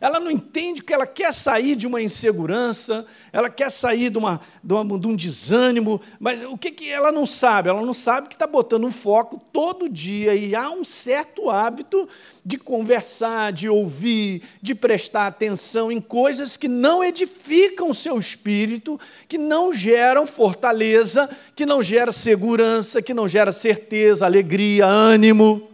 Ela 0.00 0.20
não 0.20 0.30
entende 0.30 0.82
que 0.82 0.92
ela 0.92 1.06
quer 1.06 1.32
sair 1.32 1.74
de 1.74 1.86
uma 1.86 2.00
insegurança, 2.00 3.06
ela 3.32 3.50
quer 3.50 3.70
sair 3.70 4.10
de, 4.10 4.18
uma, 4.18 4.40
de, 4.62 4.72
uma, 4.74 4.98
de 4.98 5.06
um 5.06 5.16
desânimo, 5.16 6.00
mas 6.18 6.42
o 6.42 6.56
que, 6.56 6.70
que 6.70 6.90
ela 6.90 7.10
não 7.10 7.26
sabe? 7.26 7.68
Ela 7.68 7.84
não 7.84 7.94
sabe 7.94 8.28
que 8.28 8.34
está 8.34 8.46
botando 8.46 8.84
um 8.84 8.92
foco 8.92 9.40
todo 9.52 9.88
dia 9.88 10.34
e 10.34 10.54
há 10.54 10.70
um 10.70 10.84
certo 10.84 11.50
hábito 11.50 12.08
de 12.44 12.56
conversar, 12.56 13.52
de 13.52 13.68
ouvir, 13.68 14.42
de 14.62 14.74
prestar 14.74 15.26
atenção 15.26 15.92
em 15.92 16.00
coisas 16.00 16.56
que 16.56 16.68
não 16.68 17.04
edificam 17.04 17.90
o 17.90 17.94
seu 17.94 18.18
espírito, 18.18 18.98
que 19.28 19.36
não 19.36 19.72
geram 19.72 20.26
fortaleza, 20.26 21.28
que 21.54 21.66
não 21.66 21.82
geram 21.82 22.12
segurança, 22.12 23.02
que 23.02 23.12
não 23.12 23.28
geram 23.28 23.52
certeza, 23.52 24.24
alegria, 24.24 24.86
ânimo. 24.86 25.68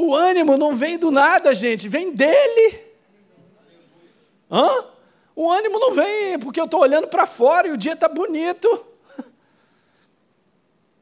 O 0.00 0.14
ânimo 0.14 0.56
não 0.56 0.76
vem 0.76 0.96
do 0.96 1.10
nada, 1.10 1.52
gente, 1.52 1.88
vem 1.88 2.14
dele. 2.14 2.78
Hã? 4.48 4.84
O 5.34 5.50
ânimo 5.50 5.76
não 5.80 5.92
vem 5.92 6.38
porque 6.38 6.60
eu 6.60 6.66
estou 6.66 6.82
olhando 6.82 7.08
para 7.08 7.26
fora 7.26 7.66
e 7.66 7.72
o 7.72 7.76
dia 7.76 7.94
está 7.94 8.08
bonito. 8.08 8.86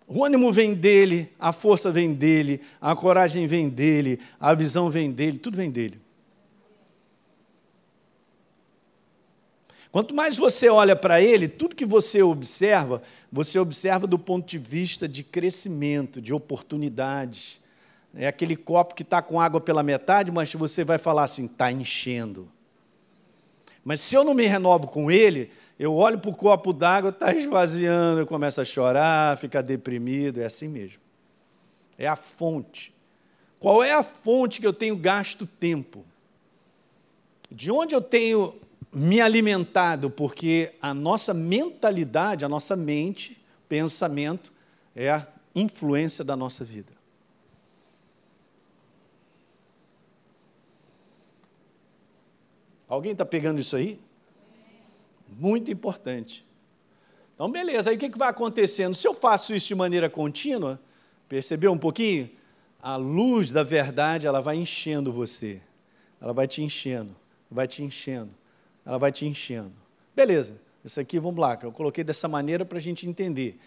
O 0.08 0.24
ânimo 0.24 0.50
vem 0.50 0.72
dele, 0.72 1.30
a 1.38 1.52
força 1.52 1.90
vem 1.90 2.14
dele, 2.14 2.62
a 2.80 2.96
coragem 2.96 3.46
vem 3.46 3.68
dele, 3.68 4.18
a 4.40 4.54
visão 4.54 4.88
vem 4.88 5.10
dele, 5.10 5.38
tudo 5.38 5.58
vem 5.58 5.70
dele. 5.70 6.00
Quanto 9.92 10.14
mais 10.14 10.38
você 10.38 10.70
olha 10.70 10.96
para 10.96 11.20
ele, 11.20 11.48
tudo 11.48 11.76
que 11.76 11.84
você 11.84 12.22
observa, 12.22 13.02
você 13.30 13.58
observa 13.58 14.06
do 14.06 14.18
ponto 14.18 14.46
de 14.46 14.56
vista 14.56 15.06
de 15.06 15.22
crescimento, 15.22 16.18
de 16.18 16.32
oportunidades 16.32 17.60
é 18.16 18.26
aquele 18.26 18.56
copo 18.56 18.94
que 18.94 19.02
está 19.02 19.20
com 19.20 19.40
água 19.40 19.60
pela 19.60 19.82
metade, 19.82 20.32
mas 20.32 20.52
você 20.54 20.82
vai 20.82 20.98
falar 20.98 21.24
assim: 21.24 21.44
está 21.44 21.70
enchendo. 21.70 22.48
Mas 23.84 24.00
se 24.00 24.16
eu 24.16 24.24
não 24.24 24.34
me 24.34 24.46
renovo 24.46 24.88
com 24.88 25.10
ele, 25.10 25.50
eu 25.78 25.94
olho 25.94 26.18
para 26.18 26.30
o 26.30 26.34
copo 26.34 26.72
d'água, 26.72 27.10
está 27.10 27.32
esvaziando, 27.32 28.20
eu 28.20 28.26
começo 28.26 28.60
a 28.60 28.64
chorar, 28.64 29.36
ficar 29.36 29.62
deprimido, 29.62 30.40
é 30.40 30.46
assim 30.46 30.66
mesmo. 30.66 30.98
É 31.98 32.08
a 32.08 32.16
fonte. 32.16 32.92
Qual 33.60 33.84
é 33.84 33.92
a 33.92 34.02
fonte 34.02 34.60
que 34.60 34.66
eu 34.66 34.72
tenho 34.72 34.96
gasto 34.96 35.46
tempo? 35.46 36.04
De 37.50 37.70
onde 37.70 37.94
eu 37.94 38.00
tenho 38.00 38.54
me 38.92 39.20
alimentado? 39.20 40.10
Porque 40.10 40.72
a 40.80 40.92
nossa 40.92 41.32
mentalidade, 41.32 42.44
a 42.44 42.48
nossa 42.48 42.74
mente, 42.74 43.40
pensamento, 43.68 44.52
é 44.94 45.10
a 45.10 45.26
influência 45.54 46.24
da 46.24 46.34
nossa 46.34 46.64
vida. 46.64 46.95
Alguém 52.88 53.12
está 53.12 53.24
pegando 53.24 53.60
isso 53.60 53.76
aí? 53.76 53.98
Muito 55.28 55.70
importante. 55.70 56.46
Então, 57.34 57.50
beleza, 57.50 57.90
aí 57.90 57.96
o 57.96 57.98
que, 57.98 58.08
que 58.08 58.18
vai 58.18 58.28
acontecendo? 58.28 58.94
Se 58.94 59.06
eu 59.06 59.12
faço 59.12 59.54
isso 59.54 59.68
de 59.68 59.74
maneira 59.74 60.08
contínua, 60.08 60.80
percebeu 61.28 61.72
um 61.72 61.78
pouquinho? 61.78 62.30
A 62.80 62.96
luz 62.96 63.50
da 63.50 63.62
verdade, 63.62 64.26
ela 64.26 64.40
vai 64.40 64.56
enchendo 64.56 65.12
você. 65.12 65.60
Ela 66.20 66.32
vai 66.32 66.46
te 66.46 66.62
enchendo, 66.62 67.14
vai 67.50 67.68
te 67.68 67.82
enchendo, 67.82 68.30
ela 68.84 68.98
vai 68.98 69.12
te 69.12 69.26
enchendo. 69.26 69.72
Beleza, 70.14 70.56
isso 70.84 70.98
aqui, 70.98 71.18
vamos 71.18 71.38
lá, 71.40 71.58
eu 71.62 71.72
coloquei 71.72 72.02
dessa 72.02 72.26
maneira 72.26 72.64
para 72.64 72.78
a 72.78 72.80
gente 72.80 73.06
entender. 73.06 73.58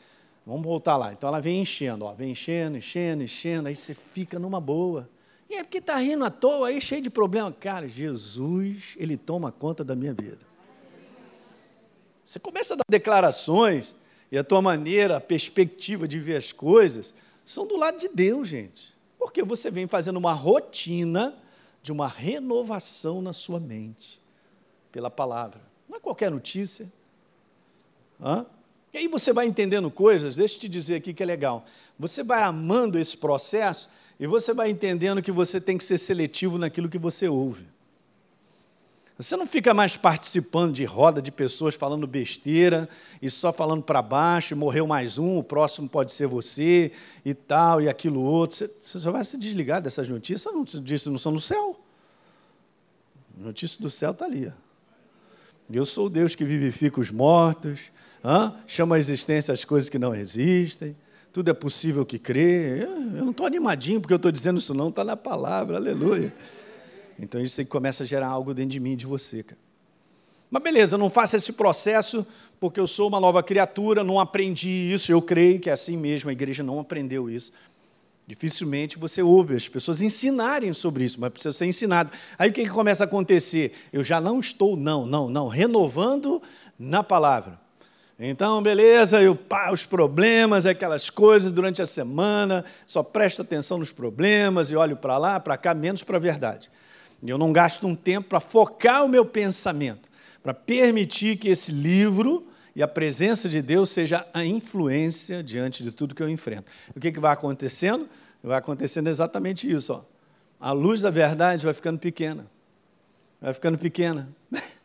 Vamos 0.45 0.63
voltar 0.63 0.97
lá. 0.97 1.13
Então 1.13 1.27
ela 1.27 1.39
vem 1.39 1.61
enchendo, 1.61 2.05
ó, 2.05 2.13
vem 2.13 2.31
enchendo, 2.31 2.77
enchendo, 2.77 3.23
enchendo, 3.23 3.67
aí 3.67 3.75
você 3.75 3.93
fica 3.93 4.39
numa 4.39 4.59
boa. 4.59 5.07
E 5.49 5.55
é 5.55 5.63
porque 5.63 5.79
está 5.79 5.97
rindo 5.97 6.23
à 6.23 6.29
toa 6.29 6.67
aí, 6.67 6.79
cheio 6.79 7.01
de 7.01 7.09
problema. 7.09 7.51
Cara, 7.51 7.87
Jesus, 7.87 8.95
Ele 8.97 9.17
toma 9.17 9.51
conta 9.51 9.83
da 9.83 9.95
minha 9.95 10.13
vida. 10.13 10.47
Você 12.23 12.39
começa 12.39 12.75
a 12.75 12.77
dar 12.77 12.83
declarações, 12.87 13.95
e 14.31 14.37
a 14.37 14.43
tua 14.43 14.61
maneira, 14.61 15.17
a 15.17 15.21
perspectiva 15.21 16.07
de 16.07 16.19
ver 16.19 16.35
as 16.35 16.51
coisas, 16.51 17.13
são 17.43 17.65
do 17.65 17.75
lado 17.75 17.97
de 17.97 18.07
Deus, 18.09 18.47
gente. 18.47 18.95
Porque 19.17 19.41
você 19.41 19.71
vem 19.71 19.87
fazendo 19.87 20.17
uma 20.17 20.33
rotina 20.33 21.35
de 21.81 21.91
uma 21.91 22.07
renovação 22.07 23.19
na 23.19 23.33
sua 23.33 23.59
mente, 23.59 24.21
pela 24.91 25.09
palavra. 25.09 25.61
Não 25.87 25.97
é 25.97 25.99
qualquer 25.99 26.29
notícia. 26.29 26.91
Hã? 28.21 28.45
E 28.93 28.99
aí 28.99 29.07
você 29.07 29.33
vai 29.33 29.47
entendendo 29.47 29.89
coisas, 29.89 30.35
deixa 30.35 30.55
eu 30.55 30.59
te 30.59 30.69
dizer 30.69 30.95
aqui 30.95 31.13
que 31.13 31.23
é 31.23 31.25
legal. 31.25 31.65
Você 31.97 32.21
vai 32.21 32.43
amando 32.43 32.99
esse 32.99 33.17
processo 33.17 33.89
e 34.19 34.27
você 34.27 34.53
vai 34.53 34.69
entendendo 34.69 35.21
que 35.21 35.31
você 35.31 35.61
tem 35.61 35.77
que 35.77 35.83
ser 35.83 35.97
seletivo 35.97 36.57
naquilo 36.57 36.89
que 36.89 36.97
você 36.97 37.27
ouve. 37.27 37.65
Você 39.17 39.35
não 39.35 39.45
fica 39.45 39.73
mais 39.73 39.97
participando 39.97 40.73
de 40.73 40.85
roda 40.85 41.21
de 41.21 41.29
pessoas 41.29 41.75
falando 41.75 42.07
besteira 42.07 42.87
e 43.21 43.29
só 43.29 43.51
falando 43.51 43.83
para 43.83 44.01
baixo, 44.01 44.55
morreu 44.55 44.87
mais 44.87 45.17
um, 45.17 45.37
o 45.37 45.43
próximo 45.43 45.89
pode 45.89 46.13
ser 46.13 46.25
você 46.25 46.91
e 47.25 47.33
tal, 47.33 47.81
e 47.81 47.89
aquilo 47.89 48.21
outro. 48.21 48.55
Você, 48.55 48.71
você 48.81 49.09
vai 49.09 49.23
se 49.25 49.37
desligar 49.37 49.81
dessas 49.81 50.07
notícias, 50.07 50.53
não, 50.53 50.63
disso 50.63 51.11
não 51.11 51.17
são 51.17 51.33
no 51.33 51.41
céu. 51.41 51.77
A 53.39 53.43
notícia 53.43 53.81
do 53.81 53.89
céu 53.89 54.11
está 54.11 54.23
ali. 54.23 54.51
Eu 55.69 55.85
sou 55.85 56.07
o 56.07 56.09
Deus 56.09 56.33
que 56.33 56.45
vivifica 56.45 57.01
os 57.01 57.11
mortos, 57.11 57.79
chama 58.67 58.95
a 58.95 58.99
existência 58.99 59.53
as 59.53 59.65
coisas 59.65 59.89
que 59.89 59.99
não 59.99 60.15
existem, 60.15 60.95
tudo 61.39 61.51
é 61.51 61.53
possível 61.53 62.05
que 62.05 62.19
crê. 62.19 62.83
Eu, 62.83 62.99
não 62.99 63.31
estou 63.31 63.45
animadinho 63.45 64.01
porque 64.01 64.13
eu 64.13 64.17
estou 64.17 64.29
dizendo 64.29 64.59
isso, 64.59 64.73
não, 64.73 64.89
está 64.89 65.05
na 65.05 65.15
palavra, 65.15 65.77
aleluia. 65.77 66.33
Então 67.17 67.41
isso 67.41 67.61
aí 67.61 67.65
começa 67.65 68.03
a 68.03 68.05
gerar 68.05 68.27
algo 68.27 68.53
dentro 68.53 68.71
de 68.71 68.79
mim 68.79 68.93
de 68.97 69.05
você, 69.05 69.41
cara. 69.41 69.57
Mas 70.51 70.61
beleza, 70.61 70.95
eu 70.95 70.99
não 70.99 71.09
faço 71.09 71.37
esse 71.37 71.53
processo 71.53 72.27
porque 72.59 72.77
eu 72.77 72.85
sou 72.85 73.07
uma 73.07 73.21
nova 73.21 73.41
criatura, 73.41 74.03
não 74.03 74.19
aprendi 74.19 74.91
isso, 74.91 75.13
eu 75.13 75.21
creio 75.21 75.61
que 75.61 75.69
é 75.69 75.73
assim 75.73 75.95
mesmo, 75.95 76.29
a 76.29 76.33
igreja 76.33 76.61
não 76.61 76.77
aprendeu 76.77 77.29
isso. 77.29 77.53
Dificilmente 78.27 78.99
você 78.99 79.21
ouve 79.21 79.55
as 79.55 79.69
pessoas 79.69 80.01
ensinarem 80.01 80.73
sobre 80.73 81.05
isso, 81.05 81.21
mas 81.21 81.31
precisa 81.31 81.53
ser 81.53 81.67
ensinado. 81.67 82.11
Aí 82.37 82.49
o 82.49 82.53
que, 82.53 82.63
que 82.63 82.69
começa 82.69 83.05
a 83.05 83.07
acontecer? 83.07 83.73
Eu 83.93 84.03
já 84.03 84.19
não 84.19 84.41
estou, 84.41 84.75
não, 84.75 85.05
não, 85.05 85.29
não, 85.29 85.47
renovando 85.47 86.41
na 86.77 87.01
palavra. 87.01 87.68
Então, 88.21 88.61
beleza, 88.61 89.21
eu 89.21 89.33
pá, 89.33 89.71
os 89.71 89.85
problemas, 89.85 90.65
aquelas 90.65 91.09
coisas 91.09 91.53
durante 91.53 91.81
a 91.81 91.85
semana, 91.85 92.65
só 92.85 93.01
presto 93.01 93.41
atenção 93.41 93.77
nos 93.77 93.93
problemas 93.93 94.69
e 94.69 94.75
olho 94.75 94.97
para 94.97 95.17
lá, 95.17 95.39
para 95.39 95.55
cá, 95.55 95.73
menos 95.73 96.03
para 96.03 96.17
a 96.17 96.19
verdade. 96.19 96.69
Eu 97.25 97.37
não 97.37 97.53
gasto 97.53 97.87
um 97.87 97.95
tempo 97.95 98.27
para 98.27 98.41
focar 98.41 99.05
o 99.05 99.07
meu 99.07 99.25
pensamento, 99.25 100.09
para 100.43 100.53
permitir 100.53 101.37
que 101.37 101.47
esse 101.47 101.71
livro 101.71 102.45
e 102.75 102.83
a 102.83 102.87
presença 102.87 103.47
de 103.47 103.61
Deus 103.61 103.89
seja 103.89 104.27
a 104.33 104.43
influência 104.43 105.41
diante 105.41 105.81
de 105.81 105.91
tudo 105.91 106.13
que 106.13 106.21
eu 106.21 106.29
enfrento. 106.29 106.69
O 106.93 106.99
que, 106.99 107.13
que 107.13 107.19
vai 107.21 107.31
acontecendo? 107.31 108.09
Vai 108.43 108.57
acontecendo 108.57 109.07
exatamente 109.07 109.69
isso. 109.69 109.93
Ó. 109.93 110.01
A 110.59 110.73
luz 110.73 111.01
da 111.01 111.09
verdade 111.09 111.65
vai 111.65 111.73
ficando 111.73 111.99
pequena. 111.99 112.47
Vai 113.41 113.53
ficando 113.53 113.77
pequena. 113.77 114.29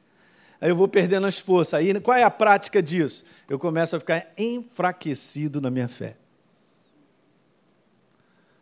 Aí 0.65 0.71
eu 0.71 0.77
vou 0.77 0.89
perdendo 0.89 1.27
as 1.27 1.39
forças. 1.39 1.75
Aí 1.75 2.01
qual 2.01 2.17
é 2.17 2.23
a 2.23 2.31
prática 2.31 2.83
disso? 2.83 3.27
Eu 3.47 3.59
começo 3.59 3.95
a 3.95 4.01
ficar 4.01 4.27
enfraquecido 4.39 5.61
na 5.61 5.71
minha 5.71 5.89
fé. 5.89 6.17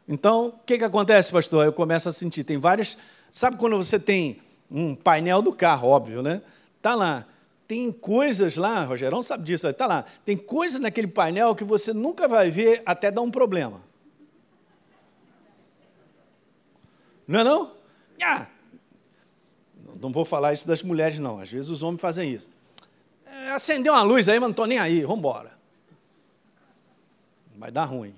Então, 0.08 0.46
o 0.48 0.52
que, 0.66 0.78
que 0.78 0.82
acontece, 0.82 1.30
pastor? 1.30 1.64
Eu 1.64 1.72
começo 1.72 2.08
a 2.08 2.12
sentir, 2.12 2.42
tem 2.42 2.58
várias 2.58 2.98
Sabe 3.30 3.56
quando 3.56 3.76
você 3.76 4.00
tem 4.00 4.42
um 4.68 4.96
painel 4.96 5.40
do 5.40 5.52
carro, 5.52 5.86
óbvio, 5.86 6.22
né? 6.22 6.42
Tá 6.82 6.96
lá. 6.96 7.24
Tem 7.68 7.92
coisas 7.92 8.56
lá, 8.56 8.82
Rogerão 8.82 9.22
sabe 9.22 9.44
disso, 9.44 9.68
está 9.68 9.86
lá. 9.86 10.04
Tem 10.24 10.36
coisas 10.36 10.80
naquele 10.80 11.06
painel 11.06 11.54
que 11.54 11.62
você 11.62 11.92
nunca 11.92 12.26
vai 12.26 12.50
ver 12.50 12.82
até 12.84 13.12
dar 13.12 13.20
um 13.20 13.30
problema. 13.30 13.80
Não 17.28 17.38
é 17.38 17.44
não? 17.44 17.76
Ah, 18.20 18.48
não 20.08 20.12
vou 20.12 20.24
falar 20.24 20.52
isso 20.52 20.66
das 20.66 20.82
mulheres, 20.82 21.18
não. 21.18 21.38
Às 21.38 21.50
vezes 21.50 21.70
os 21.70 21.82
homens 21.82 22.00
fazem 22.00 22.32
isso. 22.32 22.48
É, 23.24 23.50
acendeu 23.50 23.92
uma 23.92 24.02
luz 24.02 24.28
aí, 24.28 24.38
mas 24.38 24.48
não 24.48 24.50
estou 24.50 24.66
nem 24.66 24.78
aí, 24.78 25.02
vamos 25.02 25.18
embora. 25.18 25.52
Vai 27.56 27.70
dar 27.70 27.84
ruim. 27.84 28.14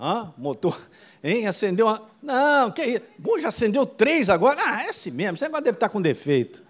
Hã? 0.00 0.32
Motor, 0.36 0.78
hein? 1.22 1.46
Acendeu 1.46 1.86
uma. 1.86 2.02
Não, 2.22 2.70
que 2.70 2.84
isso? 2.84 3.02
Bom, 3.18 3.38
já 3.38 3.48
acendeu 3.48 3.86
três 3.86 4.28
agora? 4.28 4.60
Ah, 4.64 4.84
é 4.84 4.90
assim 4.90 5.10
mesmo, 5.10 5.36
você 5.36 5.44
agora 5.44 5.62
deve 5.62 5.76
estar 5.76 5.88
com 5.88 6.00
defeito. 6.00 6.62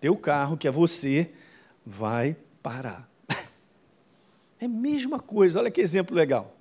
Teu 0.00 0.16
carro, 0.16 0.56
que 0.56 0.68
é 0.68 0.70
você, 0.70 1.30
vai 1.84 2.36
parar. 2.62 3.08
É 4.58 4.64
a 4.64 4.68
mesma 4.68 5.20
coisa, 5.20 5.60
olha 5.60 5.70
que 5.70 5.82
exemplo 5.82 6.16
legal. 6.16 6.56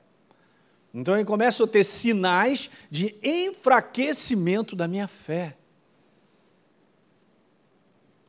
Então 0.93 1.17
eu 1.17 1.25
começo 1.25 1.63
a 1.63 1.67
ter 1.67 1.83
sinais 1.85 2.69
de 2.91 3.15
enfraquecimento 3.23 4.75
da 4.75 4.85
minha 4.85 5.07
fé. 5.07 5.55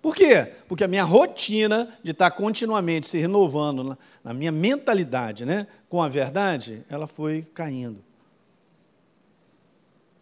Por 0.06 0.14
quê? 0.14 0.52
Porque 0.68 0.84
a 0.84 0.86
minha 0.86 1.02
rotina 1.02 1.98
de 2.00 2.12
estar 2.12 2.30
continuamente 2.30 3.08
se 3.08 3.18
renovando 3.18 3.98
na 4.22 4.32
minha 4.32 4.52
mentalidade 4.52 5.44
né, 5.44 5.66
com 5.88 6.00
a 6.00 6.08
verdade, 6.08 6.86
ela 6.88 7.08
foi 7.08 7.42
caindo. 7.52 8.04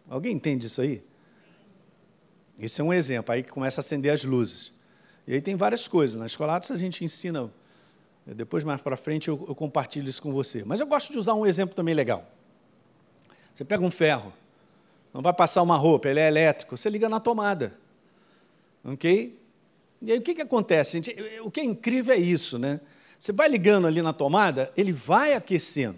Alguém 0.09 0.33
entende 0.33 0.65
isso 0.65 0.81
aí? 0.81 1.03
Isso 2.57 2.81
é 2.81 2.83
um 2.83 2.91
exemplo, 2.91 3.31
aí 3.31 3.43
que 3.43 3.51
começa 3.51 3.79
a 3.79 3.81
acender 3.81 4.11
as 4.11 4.23
luzes. 4.23 4.73
E 5.27 5.35
aí 5.35 5.39
tem 5.39 5.55
várias 5.55 5.87
coisas. 5.87 6.19
Na 6.19 6.25
escola 6.25 6.57
a 6.57 6.77
gente 6.77 7.05
ensina, 7.05 7.51
depois 8.25 8.63
mais 8.63 8.81
para 8.81 8.97
frente 8.97 9.27
eu, 9.27 9.45
eu 9.47 9.53
compartilho 9.53 10.09
isso 10.09 10.19
com 10.19 10.33
você. 10.33 10.63
Mas 10.65 10.79
eu 10.79 10.87
gosto 10.87 11.11
de 11.11 11.19
usar 11.19 11.35
um 11.35 11.45
exemplo 11.45 11.75
também 11.75 11.93
legal. 11.93 12.27
Você 13.53 13.63
pega 13.63 13.83
um 13.83 13.91
ferro, 13.91 14.33
não 15.13 15.21
vai 15.21 15.31
passar 15.31 15.61
uma 15.61 15.77
roupa, 15.77 16.09
ele 16.09 16.21
é 16.21 16.27
elétrico, 16.27 16.75
você 16.75 16.89
liga 16.89 17.07
na 17.07 17.19
tomada. 17.19 17.77
Ok? 18.83 19.44
E 20.05 20.11
aí 20.11 20.19
o 20.19 20.21
que, 20.21 20.35
que 20.35 20.41
acontece? 20.43 21.01
O 21.43 21.49
que 21.49 21.59
é 21.59 21.63
incrível 21.63 22.13
é 22.13 22.17
isso, 22.17 22.59
né? 22.59 22.79
Você 23.17 23.31
vai 23.31 23.49
ligando 23.49 23.87
ali 23.87 24.03
na 24.03 24.13
tomada, 24.13 24.71
ele 24.77 24.93
vai 24.93 25.33
aquecendo. 25.33 25.97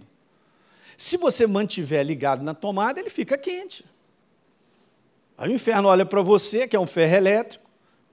Se 0.95 1.17
você 1.17 1.45
mantiver 1.45 2.05
ligado 2.05 2.41
na 2.41 2.53
tomada, 2.53 3.01
ele 3.01 3.09
fica 3.09 3.37
quente. 3.37 3.83
Aí 5.37 5.51
o 5.51 5.53
inferno 5.53 5.89
olha 5.89 6.05
para 6.05 6.21
você, 6.21 6.69
que 6.69 6.75
é 6.75 6.79
um 6.79 6.87
ferro 6.87 7.17
elétrico, 7.17 7.65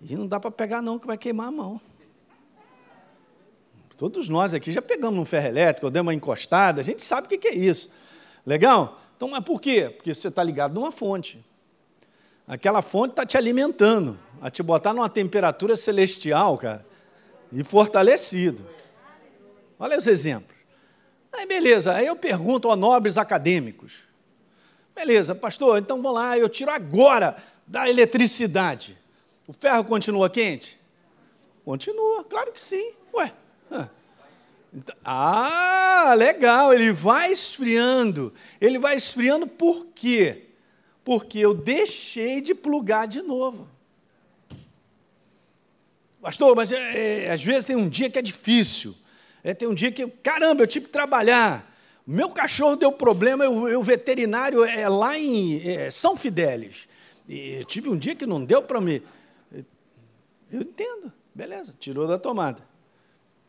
e 0.03 0.17
não 0.17 0.27
dá 0.27 0.41
para 0.41 0.51
pegar 0.51 0.83
não, 0.83 0.99
que 0.99 1.07
vai 1.07 1.17
queimar 1.17 1.47
a 1.47 1.53
mão. 1.53 1.81
Todos 3.97 4.29
nós 4.29 4.53
aqui 4.53 4.73
já 4.73 4.83
pegamos 4.83 5.19
um 5.21 5.25
ferro 5.25 5.47
elétrico, 5.47 5.87
ou 5.87 5.91
demos 5.93 6.09
uma 6.09 6.15
encostada, 6.15 6.81
a 6.81 6.85
gente 6.85 7.03
sabe 7.03 7.29
o 7.33 7.39
que 7.39 7.47
é 7.47 7.55
isso. 7.55 7.89
Legal? 8.45 9.01
Então, 9.17 9.29
mas 9.29 9.45
por 9.45 9.61
quê? 9.61 9.93
Porque 9.95 10.13
você 10.13 10.27
está 10.27 10.43
ligado 10.43 10.75
numa 10.75 10.91
fonte. 10.91 11.43
Aquela 12.49 12.83
fonte 12.83 13.13
está 13.13 13.25
te 13.25 13.39
alimentando, 13.39 14.19
a 14.41 14.51
te 14.51 14.63
botar 14.63 14.93
numa 14.93 15.09
temperatura 15.09 15.77
celestial, 15.77 16.59
cara, 16.59 16.85
e 17.53 17.63
fortalecido. 17.65 18.67
Olha 19.79 19.99
os 19.99 20.07
exemplos. 20.07 20.57
Aí, 21.33 21.47
beleza, 21.47 21.95
aí 21.95 22.07
eu 22.07 22.17
pergunto 22.17 22.71
a 22.71 22.77
nobres 22.77 23.19
acadêmicos. 23.19 23.95
Beleza, 24.95 25.35
pastor, 25.35 25.79
então 25.79 26.01
vamos 26.01 26.15
lá, 26.15 26.39
eu 26.39 26.49
tiro 26.49 26.71
agora 26.71 27.37
da 27.67 27.89
eletricidade. 27.89 28.97
O 29.47 29.53
ferro 29.53 29.85
continua 29.85 30.31
quente? 30.31 30.79
Continua, 31.65 32.23
claro 32.25 32.53
que 32.53 32.61
sim. 32.61 32.93
Ué. 33.13 33.33
Então, 34.73 34.97
ah, 35.05 36.15
legal, 36.17 36.75
ele 36.75 36.93
vai 36.93 37.31
esfriando. 37.31 38.35
Ele 38.61 38.79
vai 38.79 38.97
esfriando 38.97 39.47
por 39.47 39.87
quê? 39.95 40.47
Porque 41.05 41.39
eu 41.39 41.55
deixei 41.55 42.41
de 42.41 42.55
plugar 42.55 43.07
de 43.07 43.23
novo. 43.23 43.69
Pastor, 46.25 46.57
mas 46.57 46.73
é, 46.73 47.27
é, 47.27 47.31
às 47.31 47.45
vezes 47.45 47.67
tem 47.67 47.77
um 47.77 47.87
dia 47.87 48.09
que 48.09 48.19
é 48.19 48.23
difícil. 48.23 48.97
É, 49.43 49.53
tem 49.53 49.69
um 49.69 49.75
dia 49.75 49.93
que, 49.93 50.07
caramba, 50.07 50.63
eu 50.63 50.67
tive 50.67 50.87
que 50.87 50.91
trabalhar. 50.91 51.71
Meu 52.07 52.31
cachorro 52.31 52.77
deu 52.77 52.91
problema, 52.91 53.47
o 53.47 53.83
veterinário 53.83 54.65
é 54.65 54.89
lá 54.89 55.19
em 55.19 55.61
é, 55.69 55.91
São 55.91 56.17
Fidélis. 56.17 56.89
E 57.29 57.63
tive 57.67 57.91
um 57.91 57.99
dia 57.99 58.15
que 58.15 58.25
não 58.25 58.43
deu 58.43 58.63
para 58.63 58.81
me. 58.81 59.03
Eu 60.51 60.63
entendo, 60.63 61.13
beleza, 61.35 61.75
tirou 61.79 62.09
da 62.09 62.19
tomada. 62.19 62.63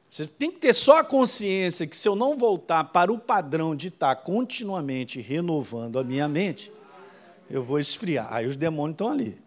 Você 0.10 0.28
tem 0.28 0.52
que 0.52 0.60
ter 0.60 0.74
só 0.74 1.00
a 1.00 1.04
consciência 1.04 1.88
que 1.88 1.96
se 1.96 2.10
eu 2.10 2.16
não 2.16 2.38
voltar 2.38 2.84
para 2.84 3.10
o 3.10 3.18
padrão 3.18 3.74
de 3.74 3.88
estar 3.88 4.14
continuamente 4.18 5.22
renovando 5.22 5.98
a 5.98 6.04
minha 6.04 6.28
mente, 6.28 6.74
eu 7.50 7.64
vou 7.64 7.80
esfriar. 7.80 8.28
Aí 8.34 8.46
os 8.46 8.58
demônios 8.58 8.96
estão 8.96 9.08
ali. 9.08 9.42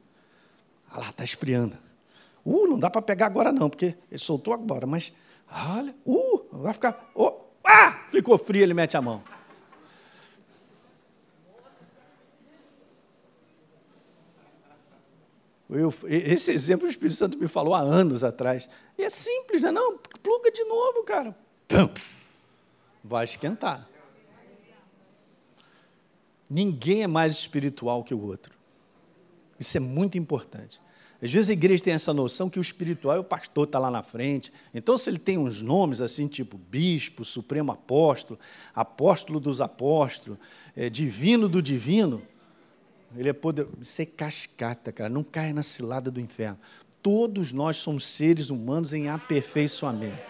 Ah 0.91 1.01
lá, 1.01 1.11
está 1.11 1.25
esfriando. 1.25 1.88
Uh, 2.49 2.67
não 2.67 2.79
dá 2.79 2.89
para 2.89 3.03
pegar 3.03 3.27
agora 3.27 3.53
não, 3.53 3.69
porque 3.69 3.95
ele 4.11 4.19
soltou 4.19 4.55
agora, 4.55 4.87
mas 4.87 5.13
olha, 5.53 5.95
uh, 6.07 6.49
vai 6.53 6.73
ficar. 6.73 7.11
Oh, 7.15 7.35
ah, 7.63 8.07
ficou 8.09 8.39
frio, 8.39 8.63
ele 8.63 8.73
mete 8.73 8.97
a 8.97 9.03
mão. 9.03 9.23
Eu, 15.69 15.93
esse 16.07 16.51
exemplo 16.51 16.87
o 16.87 16.91
Espírito 16.91 17.17
Santo 17.17 17.37
me 17.37 17.47
falou 17.47 17.75
há 17.75 17.81
anos 17.81 18.25
atrás. 18.25 18.67
E 18.97 19.03
é 19.03 19.11
simples, 19.11 19.61
né? 19.61 19.71
Não, 19.71 19.99
pluga 20.23 20.51
de 20.51 20.65
novo, 20.65 21.05
cara. 21.05 21.37
Pum, 21.69 21.91
vai 23.05 23.25
esquentar. 23.25 23.87
Ninguém 26.49 27.03
é 27.03 27.07
mais 27.07 27.33
espiritual 27.33 28.03
que 28.03 28.15
o 28.15 28.25
outro. 28.25 28.55
Isso 29.61 29.77
é 29.77 29.81
muito 29.81 30.17
importante. 30.17 30.81
Às 31.21 31.33
vezes 31.33 31.51
a 31.51 31.53
igreja 31.53 31.83
tem 31.83 31.95
essa 31.95 32.15
noção 32.15 32.49
que 32.49 32.61
o 32.61 32.63
espiritual 32.63 33.17
é 33.17 33.19
o 33.19 33.25
pastor, 33.25 33.65
está 33.65 33.79
lá 33.79 33.91
na 33.91 34.05
frente. 34.05 34.53
Então, 34.73 34.97
se 34.97 35.11
ele 35.11 35.19
tem 35.19 35.37
uns 35.37 35.61
nomes 35.61 36.01
assim, 36.01 36.29
tipo 36.29 36.57
bispo, 36.57 37.25
supremo 37.25 37.73
apóstolo, 37.73 38.39
apóstolo 38.73 39.41
dos 39.41 39.61
apóstolos, 39.61 40.39
é, 40.77 40.89
divino 40.89 41.49
do 41.49 41.61
divino, 41.61 42.23
Ele 43.17 43.29
é 43.29 43.33
poderoso. 43.33 43.75
Isso 43.81 44.01
é 44.01 44.07
cascata, 44.07 44.93
cara. 44.93 45.09
Não 45.09 45.25
cai 45.25 45.53
na 45.53 45.65
cilada 45.65 46.09
do 46.09 46.21
inferno. 46.21 46.59
Todos 47.03 47.53
nós 47.53 47.79
somos 47.79 48.07
seres 48.07 48.49
humanos 48.49 48.93
em 48.93 49.09
aperfeiçoamento. 49.09 50.23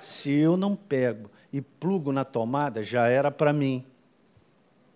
Se 0.00 0.32
eu 0.32 0.56
não 0.56 0.74
pego 0.74 1.30
e 1.52 1.60
plugo 1.60 2.10
na 2.10 2.24
tomada, 2.24 2.82
já 2.82 3.06
era 3.06 3.30
para 3.30 3.52
mim. 3.52 3.84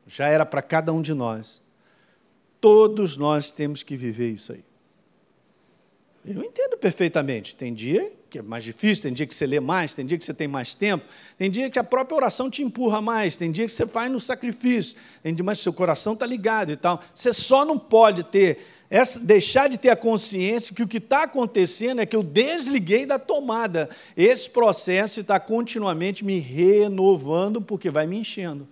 Já 0.05 0.26
era 0.26 0.45
para 0.45 0.62
cada 0.62 0.93
um 0.93 1.01
de 1.01 1.14
nós. 1.14 1.62
Todos 2.61 3.16
nós 3.16 3.53
temos 3.53 3.84
que 3.84 3.97
viver 3.97 4.32
isso 4.32 4.53
aí. 4.53 4.67
Eu 6.30 6.44
entendo 6.44 6.76
perfeitamente. 6.76 7.56
Tem 7.56 7.72
dia 7.72 8.12
que 8.28 8.38
é 8.38 8.42
mais 8.42 8.62
difícil, 8.62 9.04
tem 9.04 9.12
dia 9.14 9.26
que 9.26 9.34
você 9.34 9.46
lê 9.46 9.58
mais, 9.58 9.94
tem 9.94 10.04
dia 10.04 10.18
que 10.18 10.24
você 10.24 10.34
tem 10.34 10.46
mais 10.46 10.74
tempo, 10.74 11.06
tem 11.38 11.50
dia 11.50 11.70
que 11.70 11.78
a 11.78 11.84
própria 11.84 12.16
oração 12.16 12.50
te 12.50 12.62
empurra 12.62 13.00
mais, 13.00 13.36
tem 13.36 13.50
dia 13.50 13.64
que 13.64 13.72
você 13.72 13.86
faz 13.86 14.12
no 14.12 14.20
sacrifício, 14.20 14.98
tem 15.22 15.34
dia 15.34 15.42
que 15.42 15.54
seu 15.56 15.72
coração 15.72 16.12
está 16.12 16.26
ligado 16.26 16.70
e 16.70 16.76
tal. 16.76 17.00
Você 17.14 17.32
só 17.32 17.64
não 17.64 17.78
pode 17.78 18.24
ter 18.24 18.58
essa, 18.90 19.18
deixar 19.18 19.70
de 19.70 19.78
ter 19.78 19.88
a 19.88 19.96
consciência 19.96 20.74
que 20.74 20.82
o 20.82 20.88
que 20.88 20.98
está 20.98 21.22
acontecendo 21.22 22.02
é 22.02 22.06
que 22.06 22.14
eu 22.14 22.22
desliguei 22.22 23.06
da 23.06 23.18
tomada. 23.18 23.88
Esse 24.14 24.50
processo 24.50 25.20
está 25.20 25.40
continuamente 25.40 26.22
me 26.22 26.38
renovando 26.38 27.62
porque 27.62 27.88
vai 27.88 28.06
me 28.06 28.18
enchendo. 28.18 28.68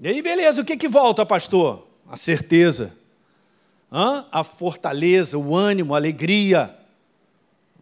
E 0.00 0.08
aí, 0.08 0.20
beleza, 0.20 0.60
o 0.60 0.64
que, 0.64 0.76
que 0.76 0.88
volta, 0.88 1.24
pastor? 1.24 1.86
A 2.08 2.16
certeza 2.16 2.92
A 3.90 4.42
fortaleza, 4.42 5.38
o 5.38 5.54
ânimo, 5.54 5.94
a 5.94 5.98
alegria. 5.98 6.76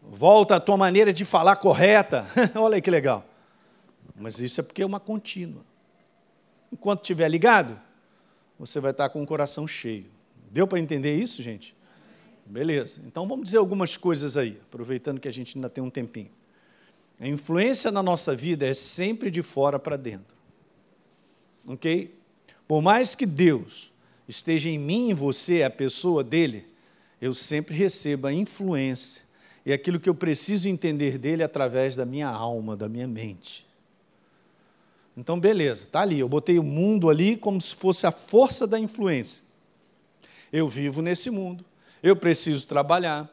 Volta 0.03 0.57
a 0.57 0.61
tua 0.61 0.77
maneira 0.77 1.13
de 1.13 1.25
falar 1.25 1.57
correta. 1.57 2.27
Olha 2.55 2.77
aí 2.77 2.83
que 2.83 2.91
legal. 2.91 3.25
Mas 4.15 4.39
isso 4.39 4.61
é 4.61 4.63
porque 4.63 4.83
é 4.83 4.87
uma 4.87 5.01
contínua. 5.01 5.65
Enquanto 6.73 7.01
estiver 7.01 7.29
ligado, 7.29 7.81
você 8.59 8.81
vai 8.81 8.91
estar 8.91 9.09
com 9.09 9.23
o 9.23 9.27
coração 9.27 9.67
cheio. 9.67 10.07
Deu 10.51 10.67
para 10.67 10.79
entender 10.79 11.17
isso, 11.17 11.43
gente? 11.43 11.75
Beleza. 12.47 13.01
Então 13.07 13.27
vamos 13.27 13.45
dizer 13.45 13.59
algumas 13.59 13.97
coisas 13.97 14.37
aí, 14.37 14.61
aproveitando 14.69 15.19
que 15.19 15.29
a 15.29 15.33
gente 15.33 15.57
ainda 15.57 15.71
tem 15.71 15.83
um 15.83 15.91
tempinho. 15.91 16.31
A 17.19 17.27
influência 17.27 17.91
na 17.91 18.03
nossa 18.03 18.37
vida 18.37 18.67
é 18.67 18.75
sempre 18.75 19.31
de 19.31 19.43
fora 19.43 19.79
para 19.79 19.97
dentro. 19.97 20.35
Ok? 21.67 22.15
Por 22.69 22.83
mais 22.83 23.15
que 23.15 23.25
Deus 23.25 23.93
esteja 24.29 24.69
em 24.69 24.79
mim 24.79 25.11
e 25.11 25.15
você, 25.15 25.63
a 25.63 25.71
pessoa 25.71 26.25
dele, 26.25 26.67
eu 27.21 27.33
sempre 27.33 27.75
recebo 27.75 28.27
a 28.27 28.33
influência 28.33 29.23
e 29.65 29.73
aquilo 29.73 29.99
que 29.99 30.09
eu 30.09 30.15
preciso 30.15 30.69
entender 30.69 31.19
dele 31.19 31.43
através 31.43 31.97
da 31.97 32.05
minha 32.05 32.29
alma, 32.29 32.77
da 32.77 32.89
minha 32.89 33.09
mente. 33.09 33.67
Então, 35.17 35.39
beleza, 35.39 35.85
está 35.87 36.01
ali. 36.01 36.19
Eu 36.19 36.29
botei 36.29 36.59
o 36.59 36.63
mundo 36.63 37.09
ali 37.09 37.37
como 37.37 37.61
se 37.61 37.75
fosse 37.75 38.07
a 38.07 38.11
força 38.11 38.67
da 38.67 38.79
influência. 38.79 39.45
Eu 40.53 40.69
vivo 40.69 41.01
nesse 41.01 41.31
mundo, 41.31 41.65
eu 42.03 42.15
preciso 42.15 42.67
trabalhar, 42.69 43.29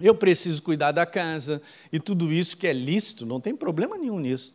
eu 0.00 0.14
preciso 0.14 0.62
cuidar 0.62 0.92
da 0.92 1.04
casa, 1.04 1.60
e 1.92 1.98
tudo 1.98 2.32
isso 2.32 2.56
que 2.56 2.66
é 2.66 2.72
lícito, 2.72 3.26
não 3.26 3.40
tem 3.40 3.54
problema 3.56 3.98
nenhum 3.98 4.20
nisso. 4.20 4.54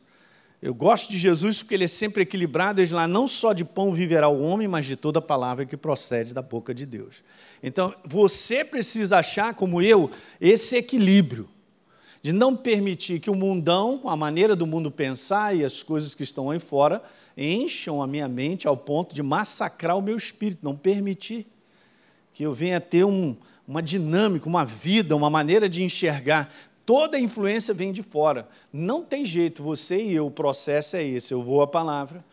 Eu 0.61 0.73
gosto 0.73 1.11
de 1.11 1.17
Jesus 1.17 1.61
porque 1.61 1.75
ele 1.75 1.83
é 1.83 1.87
sempre 1.87 2.23
equilibrado, 2.23 2.81
ele 2.81 2.93
lá 2.93 3.07
não 3.07 3.27
só 3.27 3.53
de 3.53 3.63
pão 3.63 3.93
viverá 3.93 4.27
o 4.27 4.41
homem, 4.41 4.67
mas 4.67 4.85
de 4.85 4.95
toda 4.95 5.21
palavra 5.21 5.65
que 5.65 5.77
procede 5.77 6.33
da 6.33 6.41
boca 6.41 6.73
de 6.73 6.85
Deus. 6.85 7.15
Então, 7.61 7.93
você 8.03 8.63
precisa 8.63 9.17
achar, 9.17 9.53
como 9.53 9.81
eu, 9.81 10.09
esse 10.39 10.75
equilíbrio 10.75 11.47
de 12.21 12.31
não 12.31 12.55
permitir 12.55 13.19
que 13.19 13.29
o 13.29 13.35
mundão, 13.35 13.99
com 13.99 14.09
a 14.09 14.15
maneira 14.15 14.55
do 14.55 14.65
mundo 14.65 14.89
pensar 14.89 15.55
e 15.55 15.63
as 15.63 15.83
coisas 15.83 16.15
que 16.15 16.23
estão 16.23 16.49
aí 16.49 16.57
fora, 16.57 17.03
encham 17.37 18.01
a 18.01 18.07
minha 18.07 18.27
mente 18.27 18.67
ao 18.67 18.75
ponto 18.75 19.13
de 19.13 19.21
massacrar 19.21 19.95
o 19.95 20.01
meu 20.01 20.17
espírito, 20.17 20.61
não 20.63 20.75
permitir 20.75 21.45
que 22.33 22.43
eu 22.43 22.53
venha 22.53 22.81
ter 22.81 23.03
um, 23.03 23.35
uma 23.67 23.81
dinâmica, 23.81 24.47
uma 24.47 24.65
vida, 24.65 25.15
uma 25.15 25.29
maneira 25.29 25.69
de 25.69 25.83
enxergar 25.83 26.51
Toda 26.86 27.19
influência 27.19 27.73
vem 27.73 27.91
de 27.91 28.03
fora. 28.03 28.47
Não 28.71 29.03
tem 29.03 29.25
jeito, 29.25 29.63
você 29.63 30.01
e 30.01 30.13
eu, 30.13 30.27
o 30.27 30.31
processo 30.31 30.95
é 30.95 31.03
esse. 31.03 31.33
Eu 31.33 31.41
vou 31.41 31.61
à 31.61 31.67
palavra, 31.67 32.23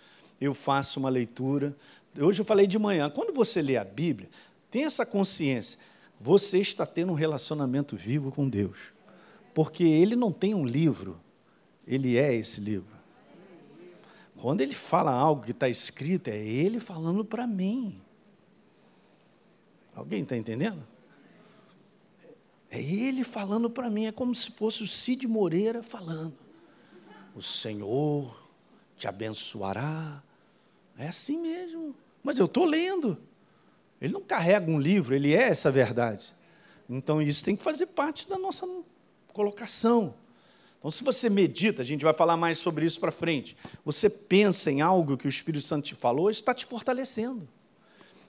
eu 0.40 0.52
faço 0.52 1.00
uma 1.00 1.08
leitura. 1.08 1.74
Hoje 2.18 2.42
eu 2.42 2.44
falei 2.44 2.66
de 2.66 2.78
manhã, 2.78 3.08
quando 3.08 3.32
você 3.32 3.62
lê 3.62 3.78
a 3.78 3.84
Bíblia, 3.84 4.28
tem 4.70 4.84
essa 4.84 5.06
consciência. 5.06 5.78
Você 6.20 6.58
está 6.58 6.84
tendo 6.84 7.12
um 7.12 7.16
relacionamento 7.16 7.96
vivo 7.96 8.30
com 8.30 8.48
Deus. 8.48 8.78
Porque 9.54 9.84
Ele 9.84 10.14
não 10.14 10.30
tem 10.30 10.54
um 10.54 10.66
livro, 10.66 11.18
Ele 11.86 12.18
é 12.18 12.34
esse 12.34 12.60
livro. 12.60 12.92
Quando 14.36 14.60
Ele 14.60 14.74
fala 14.74 15.12
algo 15.12 15.44
que 15.44 15.52
está 15.52 15.68
escrito, 15.68 16.28
é 16.28 16.36
Ele 16.36 16.78
falando 16.78 17.24
para 17.24 17.46
mim. 17.46 18.00
Alguém 19.94 20.22
está 20.22 20.36
entendendo? 20.36 20.91
É 22.74 22.80
ele 22.80 23.22
falando 23.22 23.68
para 23.68 23.90
mim, 23.90 24.06
é 24.06 24.12
como 24.12 24.34
se 24.34 24.50
fosse 24.50 24.82
o 24.82 24.86
Cid 24.86 25.26
Moreira 25.26 25.82
falando. 25.82 26.34
O 27.36 27.42
Senhor 27.42 28.48
te 28.96 29.06
abençoará. 29.06 30.22
É 30.96 31.06
assim 31.06 31.38
mesmo. 31.38 31.94
Mas 32.22 32.38
eu 32.38 32.46
estou 32.46 32.64
lendo. 32.64 33.18
Ele 34.00 34.14
não 34.14 34.22
carrega 34.22 34.70
um 34.70 34.80
livro, 34.80 35.14
ele 35.14 35.34
é 35.34 35.50
essa 35.50 35.70
verdade. 35.70 36.32
Então 36.88 37.20
isso 37.20 37.44
tem 37.44 37.54
que 37.54 37.62
fazer 37.62 37.88
parte 37.88 38.26
da 38.26 38.38
nossa 38.38 38.66
colocação. 39.34 40.14
Então, 40.78 40.90
se 40.90 41.04
você 41.04 41.28
medita, 41.28 41.82
a 41.82 41.84
gente 41.84 42.02
vai 42.02 42.14
falar 42.14 42.38
mais 42.38 42.58
sobre 42.58 42.86
isso 42.86 42.98
para 42.98 43.12
frente. 43.12 43.54
Você 43.84 44.08
pensa 44.08 44.70
em 44.70 44.80
algo 44.80 45.18
que 45.18 45.26
o 45.26 45.28
Espírito 45.28 45.64
Santo 45.64 45.88
te 45.88 45.94
falou, 45.94 46.30
está 46.30 46.54
te 46.54 46.64
fortalecendo. 46.64 47.46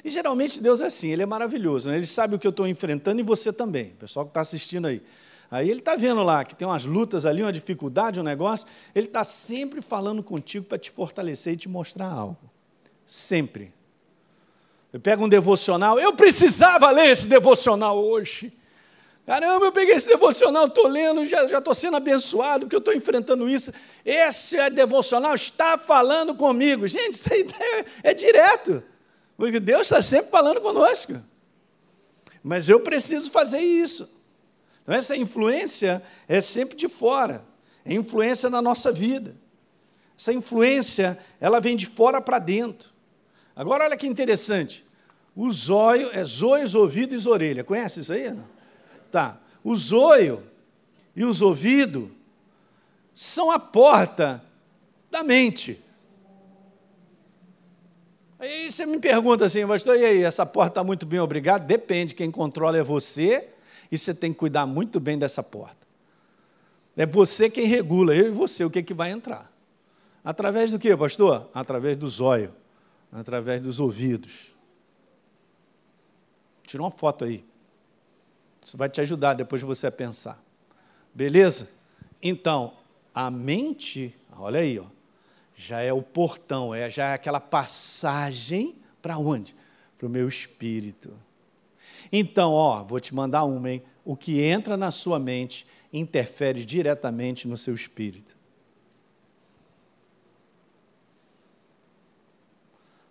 E 0.03 0.09
geralmente 0.09 0.61
Deus 0.61 0.81
é 0.81 0.87
assim, 0.87 1.09
Ele 1.09 1.23
é 1.23 1.25
maravilhoso, 1.25 1.89
né? 1.89 1.95
Ele 1.95 2.05
sabe 2.05 2.35
o 2.35 2.39
que 2.39 2.45
eu 2.45 2.51
estou 2.51 2.67
enfrentando 2.67 3.19
e 3.21 3.23
você 3.23 3.53
também, 3.53 3.91
o 3.91 3.95
pessoal 3.95 4.25
que 4.25 4.31
está 4.31 4.41
assistindo 4.41 4.87
aí. 4.87 5.01
Aí 5.49 5.69
Ele 5.69 5.79
está 5.79 5.95
vendo 5.95 6.21
lá 6.23 6.43
que 6.43 6.55
tem 6.55 6.67
umas 6.67 6.83
lutas 6.83 7.25
ali, 7.25 7.41
uma 7.41 7.53
dificuldade, 7.53 8.19
um 8.19 8.23
negócio, 8.23 8.67
Ele 8.93 9.07
está 9.07 9.23
sempre 9.23 9.81
falando 9.81 10.21
contigo 10.21 10.65
para 10.65 10.77
te 10.77 10.91
fortalecer 10.91 11.53
e 11.53 11.57
te 11.57 11.69
mostrar 11.69 12.07
algo. 12.07 12.49
Sempre. 13.05 13.73
Eu 14.91 14.99
pego 14.99 15.23
um 15.25 15.29
devocional, 15.29 15.99
eu 15.99 16.13
precisava 16.13 16.91
ler 16.91 17.11
esse 17.11 17.27
devocional 17.27 17.97
hoje. 17.97 18.51
Caramba, 19.25 19.67
eu 19.67 19.71
peguei 19.71 19.95
esse 19.95 20.07
devocional, 20.07 20.65
estou 20.65 20.87
lendo, 20.87 21.25
já 21.25 21.45
estou 21.45 21.73
sendo 21.73 21.95
abençoado, 21.95 22.65
porque 22.65 22.75
eu 22.75 22.79
estou 22.79 22.93
enfrentando 22.93 23.49
isso. 23.49 23.71
Esse 24.05 24.57
é 24.57 24.69
devocional 24.69 25.33
está 25.33 25.77
falando 25.77 26.35
comigo. 26.35 26.85
Gente, 26.87 27.13
isso 27.13 27.31
aí 27.31 27.47
é, 28.03 28.09
é 28.11 28.13
direto. 28.13 28.83
Porque 29.43 29.59
Deus 29.59 29.81
está 29.81 30.01
sempre 30.01 30.31
falando 30.31 30.61
conosco. 30.61 31.21
Mas 32.41 32.69
eu 32.69 32.79
preciso 32.79 33.29
fazer 33.29 33.59
isso. 33.59 34.09
Então, 34.81 34.95
essa 34.95 35.17
influência 35.17 36.01
é 36.29 36.39
sempre 36.39 36.77
de 36.77 36.87
fora. 36.87 37.43
É 37.83 37.93
influência 37.93 38.49
na 38.49 38.61
nossa 38.61 38.89
vida. 38.89 39.35
Essa 40.17 40.31
influência, 40.31 41.19
ela 41.41 41.59
vem 41.59 41.75
de 41.75 41.85
fora 41.85 42.21
para 42.21 42.39
dentro. 42.39 42.91
Agora, 43.53 43.83
olha 43.83 43.97
que 43.97 44.07
interessante. 44.07 44.85
O 45.35 45.51
zóio 45.51 46.09
é 46.13 46.23
zóio, 46.23 46.65
ouvidos 46.79 47.25
e 47.25 47.29
orelha. 47.29 47.65
Conhece 47.65 47.99
isso 47.99 48.13
aí? 48.13 48.31
Não? 48.31 48.47
Tá. 49.11 49.41
O 49.61 49.75
zóio 49.75 50.41
e 51.13 51.25
os 51.25 51.41
ouvidos 51.41 52.07
são 53.13 53.51
a 53.51 53.59
porta 53.59 54.41
da 55.11 55.21
mente. 55.21 55.82
Aí 58.43 58.69
você 58.69 58.85
me 58.85 58.99
pergunta 58.99 59.45
assim, 59.45 59.65
pastor, 59.65 59.97
e 59.97 60.03
aí, 60.03 60.21
essa 60.21 60.45
porta 60.45 60.71
está 60.71 60.83
muito 60.83 61.05
bem, 61.05 61.17
obrigado? 61.17 61.65
Depende, 61.65 62.13
quem 62.13 62.29
controla 62.29 62.77
é 62.77 62.83
você, 62.83 63.47
e 63.89 63.97
você 63.97 64.13
tem 64.13 64.33
que 64.33 64.39
cuidar 64.39 64.65
muito 64.65 64.99
bem 64.99 65.17
dessa 65.17 65.41
porta. 65.41 65.87
É 66.97 67.05
você 67.05 67.49
quem 67.49 67.65
regula, 67.65 68.13
eu 68.13 68.27
e 68.27 68.31
você, 68.31 68.65
o 68.65 68.69
que, 68.69 68.79
é 68.79 68.83
que 68.83 68.93
vai 68.93 69.11
entrar. 69.11 69.49
Através 70.25 70.73
do 70.73 70.77
que, 70.77 70.93
pastor? 70.97 71.49
Através 71.53 71.95
do 71.95 72.09
zóio, 72.09 72.53
através 73.13 73.61
dos 73.61 73.79
ouvidos. 73.79 74.53
Tira 76.67 76.83
uma 76.83 76.91
foto 76.91 77.23
aí. 77.23 77.45
Isso 78.61 78.75
vai 78.75 78.89
te 78.89 78.99
ajudar 78.99 79.35
depois 79.35 79.61
de 79.61 79.65
você 79.65 79.87
a 79.87 79.91
pensar. 79.91 80.37
Beleza? 81.13 81.69
Então, 82.21 82.73
a 83.15 83.31
mente, 83.31 84.13
olha 84.37 84.59
aí, 84.59 84.79
ó, 84.79 84.92
já 85.55 85.81
é 85.81 85.93
o 85.93 86.01
portão, 86.01 86.73
é, 86.73 86.89
já 86.89 87.09
é 87.09 87.13
aquela 87.13 87.39
passagem 87.39 88.75
para 89.01 89.17
onde? 89.17 89.55
Para 89.97 90.07
o 90.07 90.09
meu 90.09 90.27
espírito. 90.27 91.13
Então, 92.11 92.51
ó, 92.51 92.83
vou 92.83 92.99
te 92.99 93.13
mandar 93.13 93.43
uma, 93.43 93.71
hein? 93.71 93.83
O 94.05 94.15
que 94.15 94.41
entra 94.41 94.75
na 94.75 94.91
sua 94.91 95.19
mente 95.19 95.65
interfere 95.91 96.65
diretamente 96.65 97.47
no 97.47 97.57
seu 97.57 97.75
espírito. 97.75 98.35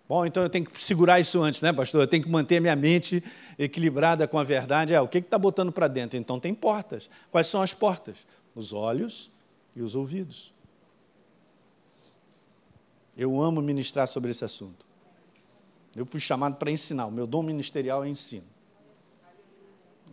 Bom, 0.08 0.26
então 0.26 0.42
eu 0.42 0.50
tenho 0.50 0.66
que 0.66 0.84
segurar 0.84 1.20
isso 1.20 1.40
antes, 1.42 1.62
né, 1.62 1.72
pastor? 1.72 2.02
Eu 2.02 2.06
tenho 2.06 2.22
que 2.22 2.28
manter 2.28 2.60
minha 2.60 2.76
mente 2.76 3.24
equilibrada 3.58 4.28
com 4.28 4.38
a 4.38 4.44
verdade. 4.44 4.92
É, 4.92 5.00
o 5.00 5.08
que 5.08 5.18
está 5.18 5.38
botando 5.38 5.72
para 5.72 5.88
dentro? 5.88 6.18
Então 6.18 6.38
tem 6.38 6.52
portas. 6.52 7.08
Quais 7.30 7.46
são 7.46 7.62
as 7.62 7.72
portas? 7.72 8.16
Os 8.54 8.74
olhos 8.74 9.30
e 9.74 9.80
os 9.80 9.94
ouvidos. 9.94 10.52
Eu 13.16 13.42
amo 13.42 13.60
ministrar 13.60 14.06
sobre 14.08 14.30
esse 14.30 14.44
assunto. 14.44 14.86
Eu 15.94 16.06
fui 16.06 16.20
chamado 16.20 16.56
para 16.56 16.70
ensinar, 16.70 17.06
o 17.06 17.10
meu 17.10 17.26
dom 17.26 17.42
ministerial 17.42 18.04
é 18.04 18.08
ensino. 18.08 18.46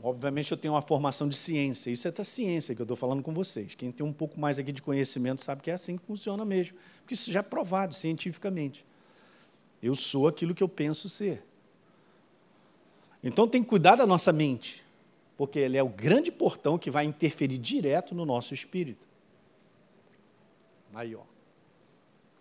Obviamente 0.01 0.51
eu 0.51 0.57
tenho 0.57 0.73
uma 0.73 0.81
formação 0.81 1.27
de 1.27 1.35
ciência, 1.35 1.89
isso 1.89 2.07
é 2.07 2.11
da 2.11 2.23
ciência 2.23 2.73
que 2.73 2.81
eu 2.81 2.85
estou 2.85 2.95
falando 2.95 3.21
com 3.21 3.33
vocês. 3.33 3.75
Quem 3.75 3.91
tem 3.91 4.05
um 4.05 4.13
pouco 4.13 4.39
mais 4.39 4.57
aqui 4.57 4.71
de 4.71 4.81
conhecimento 4.81 5.41
sabe 5.41 5.61
que 5.61 5.69
é 5.69 5.73
assim 5.73 5.97
que 5.97 6.05
funciona 6.05 6.45
mesmo, 6.45 6.77
porque 7.01 7.13
isso 7.13 7.31
já 7.31 7.39
é 7.39 7.43
provado 7.43 7.93
cientificamente. 7.93 8.85
Eu 9.83 9.95
sou 9.95 10.27
aquilo 10.27 10.55
que 10.55 10.63
eu 10.63 10.69
penso 10.69 11.09
ser. 11.09 11.43
Então 13.21 13.47
tem 13.47 13.61
que 13.61 13.69
cuidar 13.69 13.97
da 13.97 14.07
nossa 14.07 14.31
mente, 14.31 14.83
porque 15.37 15.59
ele 15.59 15.77
é 15.77 15.83
o 15.83 15.89
grande 15.89 16.31
portão 16.31 16.77
que 16.77 16.89
vai 16.89 17.03
interferir 17.03 17.57
direto 17.57 18.15
no 18.15 18.25
nosso 18.25 18.53
espírito. 18.53 19.05
Aí, 20.93 21.13
ó. 21.13 21.28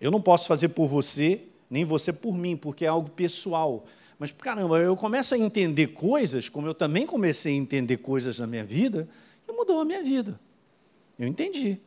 Eu 0.00 0.10
não 0.10 0.20
posso 0.20 0.46
fazer 0.46 0.68
por 0.68 0.86
você, 0.86 1.42
nem 1.70 1.84
você 1.84 2.12
por 2.12 2.36
mim, 2.36 2.56
porque 2.56 2.84
é 2.84 2.88
algo 2.88 3.10
pessoal. 3.10 3.84
Mas, 4.18 4.32
caramba, 4.32 4.78
eu 4.78 4.96
começo 4.96 5.34
a 5.34 5.38
entender 5.38 5.88
coisas, 5.88 6.48
como 6.48 6.66
eu 6.66 6.74
também 6.74 7.06
comecei 7.06 7.54
a 7.54 7.56
entender 7.56 7.98
coisas 7.98 8.38
na 8.38 8.46
minha 8.46 8.64
vida, 8.64 9.08
e 9.48 9.52
mudou 9.52 9.80
a 9.80 9.84
minha 9.84 10.02
vida. 10.02 10.38
Eu 11.18 11.26
entendi. 11.26 11.78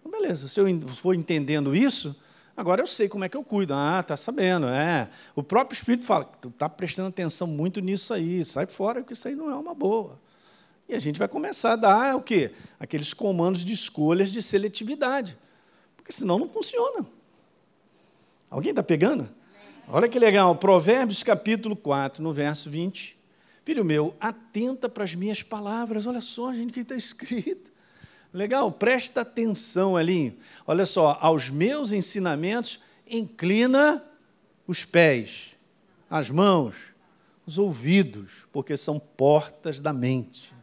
Então, 0.00 0.10
beleza, 0.10 0.48
se 0.48 0.60
eu 0.60 0.80
for 0.88 1.14
entendendo 1.14 1.74
isso, 1.74 2.14
agora 2.56 2.82
eu 2.82 2.86
sei 2.86 3.08
como 3.08 3.24
é 3.24 3.28
que 3.28 3.36
eu 3.36 3.42
cuido. 3.42 3.72
Ah, 3.74 4.02
tá 4.02 4.16
sabendo, 4.16 4.66
é. 4.66 5.08
O 5.34 5.42
próprio 5.42 5.74
Espírito 5.74 6.04
fala, 6.04 6.24
tu 6.24 6.48
está 6.48 6.68
prestando 6.68 7.08
atenção 7.08 7.46
muito 7.46 7.80
nisso 7.80 8.12
aí, 8.12 8.44
sai 8.44 8.66
fora, 8.66 9.00
porque 9.00 9.14
isso 9.14 9.26
aí 9.26 9.34
não 9.34 9.50
é 9.50 9.54
uma 9.54 9.74
boa. 9.74 10.18
E 10.88 10.94
a 10.94 10.98
gente 10.98 11.18
vai 11.18 11.28
começar 11.28 11.72
a 11.72 11.76
dar 11.76 12.16
o 12.16 12.20
quê? 12.20 12.52
Aqueles 12.78 13.14
comandos 13.14 13.64
de 13.64 13.72
escolhas 13.72 14.30
de 14.30 14.42
seletividade. 14.42 15.38
Porque 15.96 16.12
senão 16.12 16.38
não 16.38 16.48
funciona. 16.48 17.06
Alguém 18.54 18.70
está 18.70 18.84
pegando? 18.84 19.28
Olha 19.88 20.08
que 20.08 20.16
legal, 20.16 20.54
Provérbios 20.54 21.24
capítulo 21.24 21.74
4, 21.74 22.22
no 22.22 22.32
verso 22.32 22.70
20. 22.70 23.18
Filho 23.64 23.84
meu, 23.84 24.14
atenta 24.20 24.88
para 24.88 25.02
as 25.02 25.12
minhas 25.12 25.42
palavras. 25.42 26.06
Olha 26.06 26.20
só, 26.20 26.54
gente, 26.54 26.70
o 26.70 26.72
que 26.72 26.78
está 26.82 26.94
escrito. 26.94 27.72
Legal, 28.32 28.70
presta 28.70 29.22
atenção 29.22 29.96
ali. 29.96 30.38
Olha 30.68 30.86
só, 30.86 31.18
aos 31.20 31.50
meus 31.50 31.90
ensinamentos, 31.90 32.78
inclina 33.10 34.04
os 34.68 34.84
pés, 34.84 35.56
as 36.08 36.30
mãos, 36.30 36.76
os 37.44 37.58
ouvidos, 37.58 38.46
porque 38.52 38.76
são 38.76 39.00
portas 39.00 39.80
da 39.80 39.92
mente. 39.92 40.54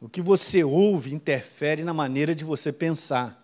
O 0.00 0.08
que 0.08 0.22
você 0.22 0.62
ouve 0.62 1.12
interfere 1.12 1.82
na 1.82 1.92
maneira 1.92 2.36
de 2.36 2.44
você 2.44 2.72
pensar. 2.72 3.43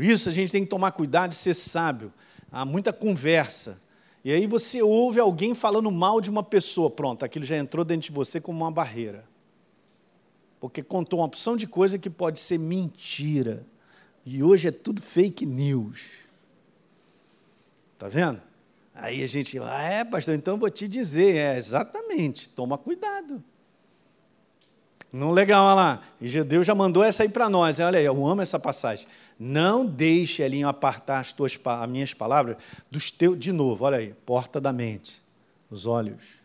Por 0.00 0.04
isso 0.04 0.30
a 0.30 0.32
gente 0.32 0.50
tem 0.50 0.64
que 0.64 0.70
tomar 0.70 0.92
cuidado 0.92 1.28
de 1.28 1.36
ser 1.36 1.52
sábio. 1.52 2.10
Há 2.50 2.64
muita 2.64 2.90
conversa. 2.90 3.78
E 4.24 4.32
aí 4.32 4.46
você 4.46 4.80
ouve 4.80 5.20
alguém 5.20 5.54
falando 5.54 5.90
mal 5.90 6.22
de 6.22 6.30
uma 6.30 6.42
pessoa, 6.42 6.88
pronto, 6.88 7.22
aquilo 7.22 7.44
já 7.44 7.58
entrou 7.58 7.84
dentro 7.84 8.08
de 8.08 8.10
você 8.10 8.40
como 8.40 8.60
uma 8.60 8.70
barreira. 8.70 9.26
Porque 10.58 10.82
contou 10.82 11.18
uma 11.18 11.26
opção 11.26 11.54
de 11.54 11.66
coisa 11.66 11.98
que 11.98 12.08
pode 12.08 12.38
ser 12.38 12.56
mentira. 12.56 13.62
E 14.24 14.42
hoje 14.42 14.68
é 14.68 14.70
tudo 14.70 15.02
fake 15.02 15.44
news. 15.44 16.00
Está 17.92 18.08
vendo? 18.08 18.40
Aí 18.94 19.22
a 19.22 19.26
gente, 19.26 19.58
ah, 19.58 19.82
é, 19.82 20.02
pastor, 20.02 20.34
então 20.34 20.56
vou 20.56 20.70
te 20.70 20.88
dizer, 20.88 21.34
é 21.36 21.58
exatamente, 21.58 22.48
toma 22.48 22.78
cuidado. 22.78 23.44
Não 25.12 25.32
legal, 25.32 25.66
olha 25.66 25.74
lá. 25.74 26.02
E 26.20 26.42
Deus 26.44 26.66
já 26.66 26.74
mandou 26.74 27.02
essa 27.02 27.24
aí 27.24 27.28
para 27.28 27.48
nós. 27.48 27.80
Olha 27.80 27.98
aí, 27.98 28.04
eu 28.04 28.26
amo 28.26 28.42
essa 28.42 28.58
passagem. 28.58 29.06
Não 29.42 29.86
deixe, 29.86 30.42
Elinho, 30.42 30.68
apartar 30.68 31.18
as, 31.18 31.32
tuas, 31.32 31.58
as 31.64 31.88
minhas 31.88 32.12
palavras 32.12 32.58
dos 32.90 33.10
teus. 33.10 33.38
De 33.38 33.50
novo, 33.52 33.86
olha 33.86 33.96
aí, 33.96 34.14
porta 34.26 34.60
da 34.60 34.70
mente, 34.70 35.22
os 35.70 35.86
olhos. 35.86 36.38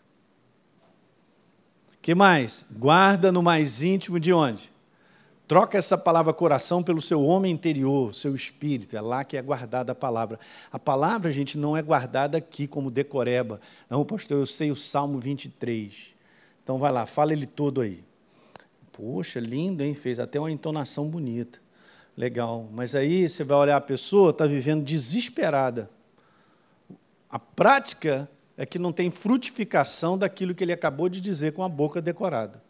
que 2.01 2.15
mais? 2.15 2.65
Guarda 2.71 3.33
no 3.33 3.43
mais 3.43 3.83
íntimo 3.83 4.17
de 4.17 4.31
onde? 4.31 4.71
Troca 5.45 5.77
essa 5.77 5.97
palavra 5.97 6.33
coração 6.33 6.81
pelo 6.81 7.01
seu 7.01 7.21
homem 7.21 7.51
interior, 7.51 8.13
seu 8.13 8.33
espírito. 8.33 8.95
É 8.95 9.01
lá 9.01 9.25
que 9.25 9.35
é 9.35 9.41
guardada 9.41 9.91
a 9.91 9.95
palavra. 9.95 10.39
A 10.71 10.79
palavra, 10.79 11.33
gente, 11.33 11.57
não 11.57 11.75
é 11.75 11.81
guardada 11.81 12.37
aqui 12.37 12.65
como 12.65 12.89
decoreba. 12.89 13.59
Não, 13.89 14.05
pastor, 14.05 14.37
eu 14.39 14.45
sei 14.45 14.71
o 14.71 14.75
Salmo 14.75 15.19
23. 15.19 15.93
Então 16.63 16.77
vai 16.77 16.93
lá, 16.93 17.05
fala 17.05 17.33
ele 17.33 17.45
todo 17.45 17.81
aí. 17.81 18.01
Poxa, 18.93 19.37
lindo, 19.41 19.83
hein? 19.83 19.93
Fez 19.93 20.17
até 20.17 20.39
uma 20.39 20.49
entonação 20.49 21.09
bonita. 21.09 21.64
Legal. 22.17 22.69
Mas 22.71 22.95
aí 22.95 23.27
você 23.27 23.43
vai 23.43 23.57
olhar 23.57 23.77
a 23.77 23.81
pessoa, 23.81 24.31
está 24.31 24.45
vivendo 24.45 24.83
desesperada. 24.83 25.89
A 27.29 27.37
prática 27.37 28.29
é 28.57 28.65
que 28.65 28.79
não 28.79 28.93
tem 28.93 29.11
frutificação 29.11 30.17
daquilo 30.17 30.55
que 30.55 30.63
ele 30.63 30.71
acabou 30.73 31.09
de 31.09 31.19
dizer 31.19 31.53
com 31.53 31.63
a 31.63 31.69
boca 31.69 32.01
decorada. 32.01 32.63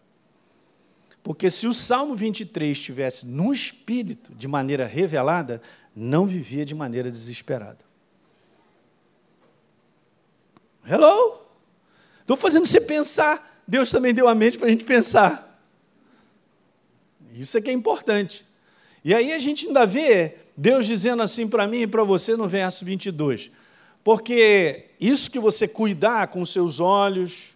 Porque 1.21 1.49
se 1.49 1.67
o 1.67 1.73
Salmo 1.73 2.15
23 2.15 2.77
estivesse 2.77 3.25
no 3.25 3.51
espírito, 3.51 4.33
de 4.35 4.47
maneira 4.47 4.85
revelada, 4.85 5.61
não 5.95 6.27
vivia 6.27 6.65
de 6.65 6.75
maneira 6.75 7.09
desesperada. 7.09 7.83
Hello? 10.87 11.41
Estou 12.21 12.37
fazendo 12.37 12.65
você 12.65 12.79
pensar. 12.79 13.63
Deus 13.67 13.89
também 13.89 14.13
deu 14.13 14.27
a 14.27 14.35
mente 14.35 14.57
para 14.57 14.67
a 14.67 14.69
gente 14.69 14.83
pensar. 14.83 15.59
Isso 17.33 17.57
é 17.57 17.61
que 17.61 17.69
é 17.69 17.73
importante. 17.73 18.45
E 19.05 19.13
aí 19.13 19.31
a 19.33 19.37
gente 19.37 19.67
ainda 19.67 19.85
vê 19.85 20.33
Deus 20.57 20.87
dizendo 20.87 21.21
assim 21.21 21.47
para 21.47 21.67
mim 21.67 21.81
e 21.81 21.87
para 21.87 22.03
você 22.03 22.35
no 22.35 22.47
verso 22.47 22.83
22. 22.83 23.51
Porque 24.03 24.85
isso 24.99 25.29
que 25.29 25.37
você 25.37 25.67
cuidar 25.67 26.29
com 26.29 26.43
seus 26.43 26.79
olhos, 26.79 27.55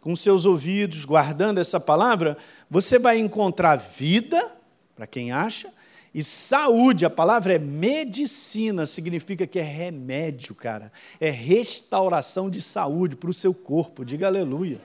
com 0.00 0.14
seus 0.14 0.46
ouvidos, 0.46 1.04
guardando 1.04 1.58
essa 1.58 1.80
palavra, 1.80 2.38
você 2.70 2.96
vai 2.96 3.18
encontrar 3.18 3.74
vida, 3.74 4.56
para 4.94 5.04
quem 5.04 5.32
acha, 5.32 5.68
e 6.14 6.22
saúde. 6.22 7.04
A 7.04 7.10
palavra 7.10 7.54
é 7.54 7.58
medicina, 7.58 8.86
significa 8.86 9.48
que 9.48 9.58
é 9.58 9.62
remédio, 9.62 10.54
cara. 10.54 10.92
É 11.20 11.28
restauração 11.28 12.48
de 12.48 12.62
saúde 12.62 13.16
para 13.16 13.30
o 13.30 13.34
seu 13.34 13.52
corpo. 13.52 14.04
Diga 14.04 14.28
aleluia. 14.28 14.80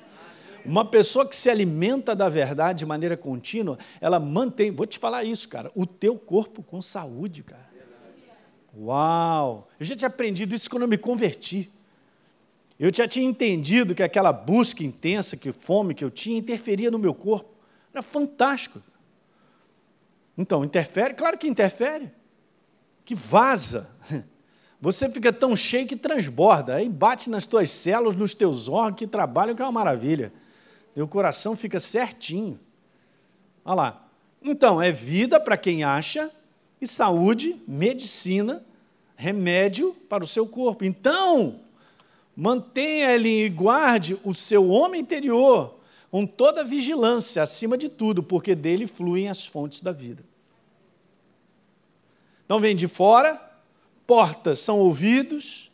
Uma 0.69 0.85
pessoa 0.85 1.27
que 1.27 1.35
se 1.35 1.49
alimenta 1.49 2.15
da 2.15 2.29
verdade 2.29 2.79
de 2.79 2.85
maneira 2.85 3.17
contínua, 3.17 3.79
ela 3.99 4.19
mantém, 4.19 4.69
vou 4.69 4.85
te 4.85 4.99
falar 4.99 5.23
isso, 5.23 5.49
cara, 5.49 5.71
o 5.73 5.83
teu 5.83 6.15
corpo 6.15 6.61
com 6.61 6.79
saúde, 6.79 7.41
cara. 7.41 7.67
Uau! 8.77 9.67
Eu 9.79 9.85
já 9.85 9.95
tinha 9.95 10.07
aprendido 10.07 10.53
isso 10.53 10.69
quando 10.69 10.83
eu 10.83 10.87
me 10.87 10.97
converti. 10.97 11.71
Eu 12.79 12.93
já 12.93 13.07
tinha 13.07 13.27
entendido 13.27 13.95
que 13.95 14.03
aquela 14.03 14.31
busca 14.31 14.83
intensa, 14.83 15.35
que 15.35 15.51
fome 15.51 15.95
que 15.95 16.05
eu 16.05 16.11
tinha, 16.11 16.37
interferia 16.37 16.91
no 16.91 16.99
meu 16.99 17.15
corpo. 17.15 17.49
Era 17.91 18.03
fantástico. 18.03 18.79
Então, 20.37 20.63
interfere? 20.63 21.15
Claro 21.15 21.35
que 21.39 21.47
interfere. 21.47 22.11
Que 23.03 23.15
vaza. 23.15 23.89
Você 24.79 25.09
fica 25.09 25.33
tão 25.33 25.57
cheio 25.57 25.87
que 25.87 25.95
transborda, 25.95 26.75
aí 26.75 26.87
bate 26.87 27.27
nas 27.27 27.47
tuas 27.47 27.71
células, 27.71 28.15
nos 28.15 28.35
teus 28.35 28.69
órgãos 28.69 28.99
que 28.99 29.07
trabalham, 29.07 29.55
que 29.55 29.63
é 29.63 29.65
uma 29.65 29.71
maravilha. 29.71 30.31
Meu 30.99 31.07
coração 31.07 31.55
fica 31.55 31.79
certinho. 31.79 32.59
Olha 33.63 33.75
lá. 33.75 34.09
Então, 34.43 34.81
é 34.81 34.91
vida 34.91 35.39
para 35.39 35.55
quem 35.55 35.81
acha, 35.81 36.29
e 36.81 36.85
saúde, 36.85 37.55
medicina, 37.65 38.65
remédio 39.15 39.93
para 40.09 40.25
o 40.25 40.27
seu 40.27 40.45
corpo. 40.45 40.83
Então, 40.83 41.61
mantenha 42.35 43.13
ele 43.13 43.45
e 43.45 43.47
guarde 43.47 44.19
o 44.25 44.33
seu 44.33 44.67
homem 44.67 44.99
interior 44.99 45.79
com 46.11 46.25
toda 46.25 46.65
vigilância, 46.65 47.41
acima 47.41 47.77
de 47.77 47.87
tudo, 47.87 48.21
porque 48.21 48.53
dele 48.53 48.85
fluem 48.85 49.29
as 49.29 49.45
fontes 49.45 49.79
da 49.79 49.93
vida. 49.93 50.21
Então, 52.43 52.59
vem 52.59 52.75
de 52.75 52.89
fora, 52.89 53.41
portas 54.05 54.59
são 54.59 54.77
ouvidos, 54.79 55.68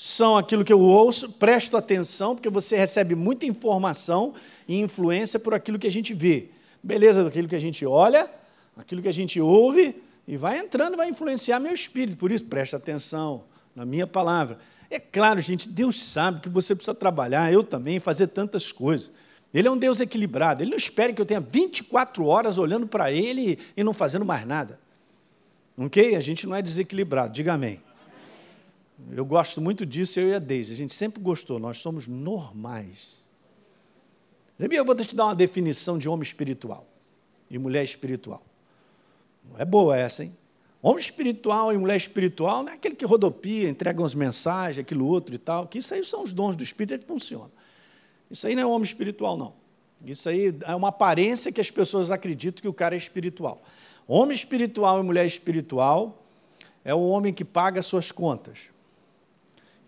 são 0.00 0.36
aquilo 0.36 0.64
que 0.64 0.72
eu 0.72 0.78
ouço, 0.78 1.28
presto 1.28 1.76
atenção, 1.76 2.36
porque 2.36 2.48
você 2.48 2.76
recebe 2.76 3.16
muita 3.16 3.46
informação 3.46 4.32
e 4.68 4.78
influência 4.78 5.40
por 5.40 5.52
aquilo 5.52 5.76
que 5.76 5.88
a 5.88 5.90
gente 5.90 6.14
vê. 6.14 6.50
Beleza, 6.80 7.26
aquilo 7.26 7.48
que 7.48 7.56
a 7.56 7.60
gente 7.60 7.84
olha, 7.84 8.30
aquilo 8.76 9.02
que 9.02 9.08
a 9.08 9.12
gente 9.12 9.40
ouve, 9.40 10.00
e 10.24 10.36
vai 10.36 10.56
entrando, 10.56 10.96
vai 10.96 11.08
influenciar 11.08 11.58
meu 11.58 11.74
espírito. 11.74 12.16
Por 12.16 12.30
isso, 12.30 12.44
presta 12.44 12.76
atenção 12.76 13.42
na 13.74 13.84
minha 13.84 14.06
palavra. 14.06 14.60
É 14.88 15.00
claro, 15.00 15.40
gente, 15.40 15.68
Deus 15.68 16.00
sabe 16.00 16.42
que 16.42 16.48
você 16.48 16.76
precisa 16.76 16.94
trabalhar, 16.94 17.52
eu 17.52 17.64
também, 17.64 17.98
fazer 17.98 18.28
tantas 18.28 18.70
coisas. 18.70 19.10
Ele 19.52 19.66
é 19.66 19.70
um 19.70 19.76
Deus 19.76 19.98
equilibrado. 19.98 20.62
Ele 20.62 20.70
não 20.70 20.78
espera 20.78 21.12
que 21.12 21.20
eu 21.20 21.26
tenha 21.26 21.40
24 21.40 22.24
horas 22.24 22.56
olhando 22.56 22.86
para 22.86 23.10
Ele 23.10 23.58
e 23.76 23.82
não 23.82 23.92
fazendo 23.92 24.24
mais 24.24 24.46
nada. 24.46 24.78
Ok? 25.76 26.14
A 26.14 26.20
gente 26.20 26.46
não 26.46 26.54
é 26.54 26.62
desequilibrado, 26.62 27.32
diga 27.32 27.54
amém. 27.54 27.80
Eu 29.12 29.24
gosto 29.24 29.60
muito 29.60 29.86
disso, 29.86 30.18
eu 30.18 30.28
e 30.28 30.34
a 30.34 30.38
Deise. 30.38 30.72
A 30.72 30.76
gente 30.76 30.94
sempre 30.94 31.22
gostou, 31.22 31.58
nós 31.58 31.78
somos 31.78 32.08
normais. 32.08 33.16
Eu 34.58 34.84
vou 34.84 34.94
te 34.94 35.14
dar 35.14 35.26
uma 35.26 35.34
definição 35.34 35.98
de 35.98 36.08
homem 36.08 36.24
espiritual 36.24 36.84
e 37.48 37.56
mulher 37.58 37.84
espiritual. 37.84 38.42
Não 39.48 39.58
é 39.58 39.64
boa 39.64 39.96
essa, 39.96 40.24
hein? 40.24 40.36
Homem 40.82 41.00
espiritual 41.00 41.72
e 41.72 41.78
mulher 41.78 41.96
espiritual 41.96 42.62
não 42.62 42.72
é 42.72 42.74
aquele 42.74 42.94
que 42.94 43.04
rodopia, 43.04 43.68
entrega 43.68 44.00
umas 44.00 44.14
mensagens, 44.14 44.78
aquilo 44.78 45.06
outro 45.06 45.34
e 45.34 45.38
tal, 45.38 45.66
que 45.66 45.78
isso 45.78 45.92
aí 45.94 46.04
são 46.04 46.22
os 46.22 46.32
dons 46.32 46.54
do 46.54 46.62
Espírito, 46.62 47.00
que 47.00 47.06
funciona. 47.06 47.50
Isso 48.30 48.46
aí 48.46 48.54
não 48.54 48.62
é 48.62 48.66
homem 48.66 48.84
espiritual, 48.84 49.36
não. 49.36 49.54
Isso 50.04 50.28
aí 50.28 50.54
é 50.64 50.74
uma 50.74 50.88
aparência 50.88 51.50
que 51.50 51.60
as 51.60 51.70
pessoas 51.70 52.10
acreditam 52.10 52.62
que 52.62 52.68
o 52.68 52.72
cara 52.72 52.94
é 52.94 52.98
espiritual. 52.98 53.60
Homem 54.06 54.34
espiritual 54.34 55.00
e 55.00 55.02
mulher 55.02 55.26
espiritual 55.26 56.22
é 56.84 56.94
o 56.94 57.00
homem 57.00 57.34
que 57.34 57.44
paga 57.44 57.82
suas 57.82 58.12
contas. 58.12 58.70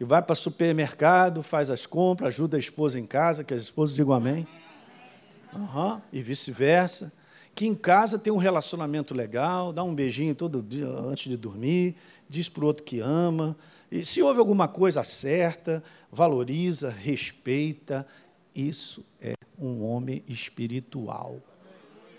E 0.01 0.05
vai 0.05 0.23
para 0.23 0.35
supermercado, 0.35 1.43
faz 1.43 1.69
as 1.69 1.85
compras, 1.85 2.29
ajuda 2.35 2.57
a 2.57 2.61
esposa 2.61 2.99
em 2.99 3.05
casa, 3.05 3.45
que 3.45 3.53
as 3.53 3.61
esposas 3.61 3.95
digam 3.95 4.15
amém. 4.15 4.49
Uhum, 5.53 6.01
e 6.11 6.23
vice-versa. 6.23 7.13
Que 7.55 7.67
em 7.67 7.75
casa 7.75 8.19
tem 8.19 8.33
um 8.33 8.39
relacionamento 8.39 9.13
legal, 9.13 9.75
dá 9.75 9.85
um 9.85 9.95
beijinho 9.95 10.35
todo 10.35 10.63
dia 10.63 10.87
antes 10.87 11.29
de 11.31 11.37
dormir, 11.37 11.97
diz 12.27 12.49
para 12.49 12.65
o 12.65 12.67
outro 12.67 12.83
que 12.83 13.01
ama. 13.01 13.55
E 13.93 14.07
se 14.07 14.23
houve 14.23 14.39
alguma 14.39 14.67
coisa, 14.67 15.03
acerta, 15.03 15.83
valoriza, 16.11 16.89
respeita. 16.89 18.07
Isso 18.55 19.05
é 19.21 19.35
um 19.59 19.85
homem 19.85 20.25
espiritual. 20.27 21.39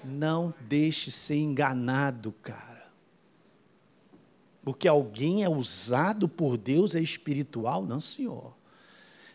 Não 0.03 0.53
deixe 0.69 1.09
ser 1.09 1.37
enganado, 1.37 2.31
cara. 2.43 2.70
Porque 4.63 4.87
alguém 4.87 5.43
é 5.43 5.49
usado 5.49 6.27
por 6.27 6.57
Deus 6.57 6.95
é 6.95 6.99
espiritual? 6.99 7.83
Não, 7.83 7.99
senhor. 7.99 8.53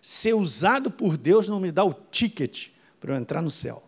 Ser 0.00 0.34
usado 0.34 0.90
por 0.90 1.16
Deus 1.16 1.48
não 1.48 1.58
me 1.58 1.72
dá 1.72 1.84
o 1.84 1.92
ticket 1.92 2.68
para 3.00 3.14
eu 3.14 3.18
entrar 3.18 3.42
no 3.42 3.50
céu. 3.50 3.82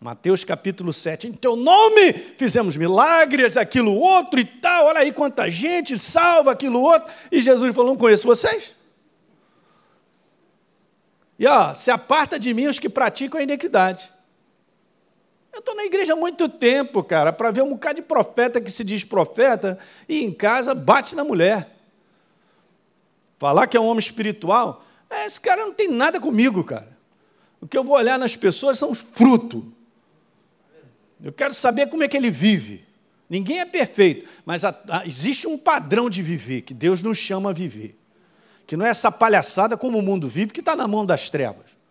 Mateus 0.00 0.42
capítulo 0.44 0.92
7. 0.92 1.28
Em 1.28 1.32
teu 1.32 1.54
nome 1.54 2.12
fizemos 2.12 2.76
milagres, 2.76 3.56
aquilo 3.56 3.94
outro 3.94 4.40
e 4.40 4.44
tal. 4.44 4.86
Olha 4.86 5.00
aí 5.00 5.12
quanta 5.12 5.48
gente 5.48 5.98
salva 5.98 6.52
aquilo 6.52 6.80
outro. 6.80 7.12
E 7.30 7.40
Jesus 7.40 7.74
falou: 7.74 7.90
Não 7.90 7.98
conheço 7.98 8.26
vocês. 8.26 8.74
E 11.38 11.46
ó, 11.46 11.74
se 11.74 11.90
aparta 11.90 12.38
de 12.38 12.52
mim 12.52 12.66
os 12.66 12.78
que 12.78 12.88
praticam 12.88 13.40
a 13.40 13.42
iniquidade. 13.42 14.12
Eu 15.52 15.58
estou 15.58 15.74
na 15.74 15.84
igreja 15.84 16.14
há 16.14 16.16
muito 16.16 16.48
tempo, 16.48 17.02
cara, 17.04 17.32
para 17.32 17.50
ver 17.50 17.62
um 17.62 17.70
bocado 17.70 17.96
de 17.96 18.02
profeta 18.02 18.60
que 18.60 18.70
se 18.70 18.82
diz 18.82 19.04
profeta 19.04 19.78
e 20.08 20.24
em 20.24 20.32
casa 20.32 20.74
bate 20.74 21.14
na 21.14 21.22
mulher. 21.22 21.76
Falar 23.38 23.66
que 23.66 23.76
é 23.76 23.80
um 23.80 23.86
homem 23.86 23.98
espiritual, 23.98 24.84
é, 25.10 25.26
esse 25.26 25.40
cara 25.40 25.62
não 25.62 25.74
tem 25.74 25.88
nada 25.88 26.18
comigo, 26.18 26.64
cara. 26.64 26.96
O 27.60 27.66
que 27.66 27.76
eu 27.76 27.84
vou 27.84 27.96
olhar 27.96 28.18
nas 28.18 28.34
pessoas 28.34 28.78
são 28.78 28.90
os 28.90 29.00
frutos. 29.00 29.62
Eu 31.22 31.32
quero 31.32 31.52
saber 31.52 31.88
como 31.88 32.02
é 32.02 32.08
que 32.08 32.16
ele 32.16 32.30
vive. 32.30 32.84
Ninguém 33.28 33.60
é 33.60 33.64
perfeito, 33.64 34.28
mas 34.44 34.62
existe 35.06 35.46
um 35.46 35.56
padrão 35.56 36.10
de 36.10 36.22
viver 36.22 36.62
que 36.62 36.74
Deus 36.74 37.02
nos 37.02 37.18
chama 37.18 37.50
a 37.50 37.52
viver. 37.52 37.98
Que 38.66 38.76
não 38.76 38.86
é 38.86 38.88
essa 38.90 39.12
palhaçada 39.12 39.76
como 39.76 39.98
o 39.98 40.02
mundo 40.02 40.28
vive, 40.28 40.52
que 40.52 40.60
está 40.60 40.74
na 40.74 40.88
mão 40.88 41.04
das 41.04 41.28
trevas. 41.28 41.81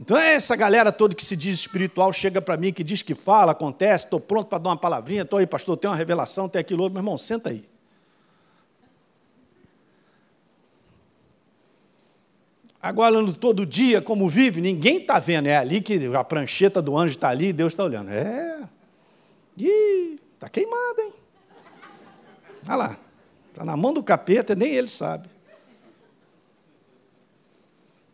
Então 0.00 0.16
é 0.16 0.34
essa 0.34 0.56
galera 0.56 0.90
toda 0.90 1.14
que 1.14 1.24
se 1.24 1.36
diz 1.36 1.58
espiritual, 1.60 2.12
chega 2.12 2.40
para 2.40 2.56
mim, 2.56 2.72
que 2.72 2.82
diz 2.82 3.02
que 3.02 3.14
fala, 3.14 3.52
acontece, 3.52 4.04
estou 4.04 4.18
pronto 4.18 4.48
para 4.48 4.58
dar 4.58 4.70
uma 4.70 4.76
palavrinha, 4.76 5.22
estou 5.22 5.38
aí, 5.38 5.46
pastor, 5.46 5.76
tem 5.76 5.90
uma 5.90 5.96
revelação, 5.96 6.48
tem 6.48 6.60
aquilo 6.60 6.82
outro. 6.82 6.94
Meu 6.94 7.00
irmão, 7.00 7.18
senta 7.18 7.50
aí. 7.50 7.64
Agora, 12.82 13.32
todo 13.34 13.64
dia, 13.64 14.02
como 14.02 14.28
vive, 14.28 14.60
ninguém 14.60 14.96
está 14.96 15.20
vendo. 15.20 15.46
É 15.46 15.56
ali 15.56 15.80
que 15.80 16.04
a 16.16 16.24
prancheta 16.24 16.82
do 16.82 16.96
anjo 16.98 17.14
está 17.14 17.28
ali 17.28 17.48
e 17.48 17.52
Deus 17.52 17.72
está 17.72 17.84
olhando. 17.84 18.10
É. 18.10 18.68
Ih, 19.56 20.18
está 20.34 20.48
queimado, 20.48 21.00
hein? 21.00 21.12
Olha 22.66 22.76
lá. 22.76 22.98
Está 23.50 23.64
na 23.64 23.76
mão 23.76 23.92
do 23.92 24.02
capeta, 24.02 24.56
nem 24.56 24.74
ele 24.74 24.88
sabe. 24.88 25.28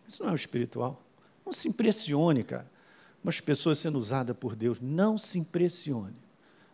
Isso 0.07 0.23
não 0.23 0.31
é 0.31 0.33
o 0.33 0.35
espiritual. 0.35 1.01
Não 1.49 1.53
se 1.55 1.67
impressione, 1.67 2.45
cara. 2.45 2.71
Umas 3.25 3.41
pessoas 3.41 3.79
sendo 3.79 3.99
usadas 3.99 4.37
por 4.37 4.55
Deus. 4.55 4.79
Não 4.83 5.17
se 5.17 5.39
impressione. 5.39 6.15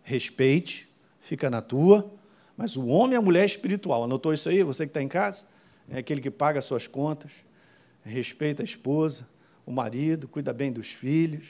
Respeite, 0.03 0.89
fica 1.21 1.49
na 1.49 1.63
tua. 1.63 2.13
Mas 2.57 2.77
o 2.77 2.85
homem 2.89 3.15
e 3.15 3.17
a 3.17 3.23
mulher 3.23 3.45
espiritual. 3.45 4.03
Anotou 4.03 4.35
isso 4.35 4.49
aí? 4.49 4.65
Você 4.65 4.85
que 4.85 4.91
está 4.91 5.01
em 5.01 5.07
casa? 5.07 5.47
É 5.89 5.99
aquele 5.99 6.21
que 6.21 6.29
paga 6.29 6.59
as 6.59 6.65
suas 6.65 6.89
contas, 6.89 7.31
respeita 8.03 8.63
a 8.63 8.65
esposa, 8.65 9.29
o 9.65 9.71
marido, 9.71 10.27
cuida 10.27 10.53
bem 10.53 10.73
dos 10.73 10.89
filhos 10.89 11.47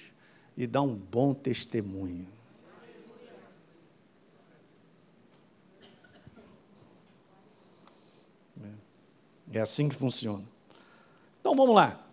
e 0.54 0.66
dá 0.66 0.82
um 0.82 0.94
bom 0.94 1.32
testemunho. 1.32 2.28
É 9.50 9.60
assim 9.60 9.88
que 9.88 9.94
funciona. 9.94 10.44
Então 11.40 11.56
vamos 11.56 11.74
lá. 11.74 12.03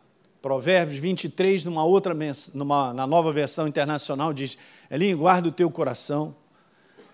Provérbios 0.42 0.98
23, 0.98 1.66
numa 1.66 1.84
outra, 1.84 2.16
numa, 2.54 2.94
na 2.94 3.06
nova 3.06 3.32
versão 3.32 3.68
internacional, 3.68 4.34
diz: 4.34 4.58
Elinho, 4.89 5.20
guarda 5.20 5.50
o 5.50 5.52
teu 5.52 5.70
coração, 5.70 6.36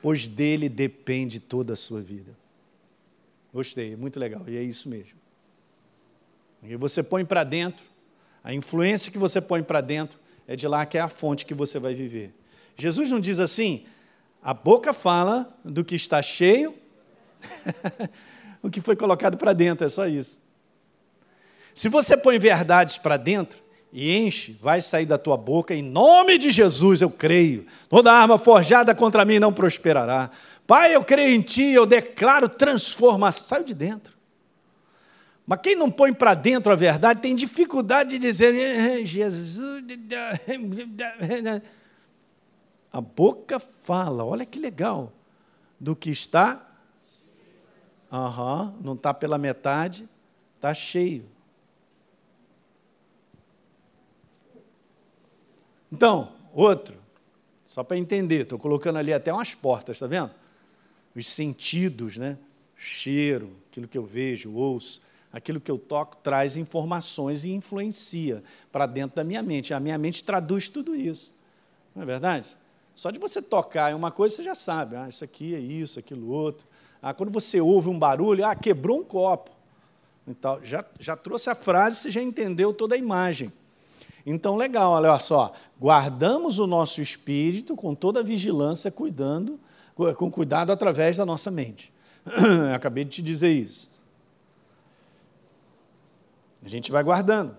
pois 0.01 0.27
dele 0.27 0.69
depende 0.69 1.39
toda 1.39 1.73
a 1.73 1.75
sua 1.75 2.01
vida. 2.01 2.31
Gostei, 3.53 3.95
muito 3.95 4.19
legal, 4.19 4.43
e 4.47 4.55
é 4.55 4.63
isso 4.63 4.87
mesmo. 4.87 5.17
E 6.63 6.75
você 6.75 7.03
põe 7.03 7.25
para 7.25 7.43
dentro, 7.43 7.85
a 8.43 8.53
influência 8.53 9.11
que 9.11 9.17
você 9.17 9.41
põe 9.41 9.61
para 9.61 9.81
dentro 9.81 10.17
é 10.47 10.55
de 10.55 10.67
lá 10.67 10.85
que 10.85 10.97
é 10.97 11.01
a 11.01 11.09
fonte 11.09 11.45
que 11.45 11.53
você 11.53 11.79
vai 11.79 11.93
viver. 11.93 12.33
Jesus 12.77 13.11
não 13.11 13.19
diz 13.19 13.39
assim, 13.39 13.85
a 14.41 14.53
boca 14.53 14.93
fala 14.93 15.53
do 15.65 15.83
que 15.83 15.95
está 15.95 16.21
cheio, 16.21 16.73
o 18.63 18.69
que 18.69 18.79
foi 18.79 18.95
colocado 18.95 19.37
para 19.37 19.51
dentro, 19.51 19.85
é 19.85 19.89
só 19.89 20.07
isso. 20.07 20.46
Se 21.77 21.87
você 21.89 22.17
põe 22.17 22.39
verdades 22.39 22.97
para 22.97 23.17
dentro 23.17 23.59
e 23.93 24.17
enche, 24.17 24.57
vai 24.59 24.81
sair 24.81 25.05
da 25.05 25.15
tua 25.15 25.37
boca, 25.37 25.75
em 25.75 25.83
nome 25.83 26.39
de 26.39 26.49
Jesus 26.49 27.03
eu 27.03 27.11
creio. 27.11 27.67
Toda 27.87 28.11
arma 28.11 28.39
forjada 28.39 28.95
contra 28.95 29.23
mim 29.23 29.37
não 29.37 29.53
prosperará. 29.53 30.31
Pai, 30.65 30.95
eu 30.95 31.03
creio 31.03 31.35
em 31.35 31.41
Ti, 31.41 31.65
eu 31.65 31.85
declaro 31.85 32.49
transformação. 32.49 33.45
Saiu 33.45 33.63
de 33.63 33.75
dentro. 33.75 34.17
Mas 35.45 35.59
quem 35.61 35.75
não 35.75 35.91
põe 35.91 36.11
para 36.11 36.33
dentro 36.33 36.73
a 36.73 36.75
verdade 36.75 37.21
tem 37.21 37.35
dificuldade 37.35 38.09
de 38.09 38.17
dizer, 38.17 38.55
eh, 38.55 39.05
Jesus. 39.05 39.61
A 42.91 43.01
boca 43.01 43.59
fala, 43.59 44.25
olha 44.25 44.47
que 44.47 44.57
legal, 44.57 45.13
do 45.79 45.95
que 45.95 46.09
está. 46.09 46.67
Uhum, 48.11 48.73
não 48.81 48.93
está 48.93 49.13
pela 49.13 49.37
metade, 49.37 50.09
está 50.55 50.73
cheio. 50.73 51.36
Então, 55.91 56.31
outro, 56.53 56.95
só 57.65 57.83
para 57.83 57.97
entender, 57.97 58.43
estou 58.43 58.59
colocando 58.59 58.97
ali 58.97 59.13
até 59.13 59.31
umas 59.31 59.53
portas, 59.53 59.97
está 59.97 60.07
vendo? 60.07 60.31
Os 61.15 61.27
sentidos, 61.27 62.17
né? 62.17 62.37
Cheiro, 62.75 63.51
aquilo 63.69 63.87
que 63.87 63.97
eu 63.97 64.05
vejo, 64.05 64.53
ouço 64.53 65.01
aquilo 65.31 65.59
que 65.59 65.69
eu 65.69 65.77
toco 65.77 66.17
traz 66.17 66.55
informações 66.55 67.45
e 67.45 67.51
influencia 67.51 68.43
para 68.71 68.85
dentro 68.85 69.15
da 69.15 69.23
minha 69.23 69.43
mente. 69.43 69.73
A 69.73 69.79
minha 69.79 69.97
mente 69.97 70.23
traduz 70.23 70.69
tudo 70.69 70.95
isso. 70.95 71.35
Não 71.95 72.03
é 72.03 72.05
verdade? 72.05 72.55
Só 72.95 73.11
de 73.11 73.19
você 73.19 73.41
tocar 73.41 73.91
em 73.91 73.95
uma 73.95 74.11
coisa, 74.11 74.35
você 74.35 74.43
já 74.43 74.55
sabe. 74.55 74.95
Ah, 74.95 75.07
isso 75.07 75.23
aqui 75.23 75.53
é 75.53 75.59
isso, 75.59 75.99
aquilo 75.99 76.29
outro. 76.29 76.65
Ah, 77.01 77.13
quando 77.13 77.31
você 77.31 77.61
ouve 77.61 77.89
um 77.89 77.97
barulho, 77.97 78.45
ah, 78.45 78.55
quebrou 78.55 79.01
um 79.01 79.03
copo. 79.03 79.51
Então, 80.27 80.59
já, 80.63 80.83
já 80.99 81.15
trouxe 81.15 81.49
a 81.49 81.55
frase, 81.55 81.97
você 81.97 82.11
já 82.11 82.21
entendeu 82.21 82.73
toda 82.73 82.95
a 82.95 82.97
imagem. 82.97 83.53
Então, 84.29 84.57
legal, 84.57 84.91
olha 84.91 85.17
só. 85.19 85.53
Guardamos 85.79 86.59
o 86.59 86.67
nosso 86.67 87.01
espírito 87.01 87.77
com 87.77 87.95
toda 87.95 88.19
a 88.19 88.23
vigilância, 88.23 88.91
cuidando, 88.91 89.57
com 90.17 90.29
cuidado 90.29 90.69
através 90.69 91.15
da 91.15 91.25
nossa 91.25 91.49
mente. 91.49 91.93
acabei 92.75 93.05
de 93.05 93.11
te 93.11 93.21
dizer 93.21 93.53
isso. 93.53 93.89
A 96.61 96.67
gente 96.67 96.91
vai 96.91 97.01
guardando. 97.01 97.55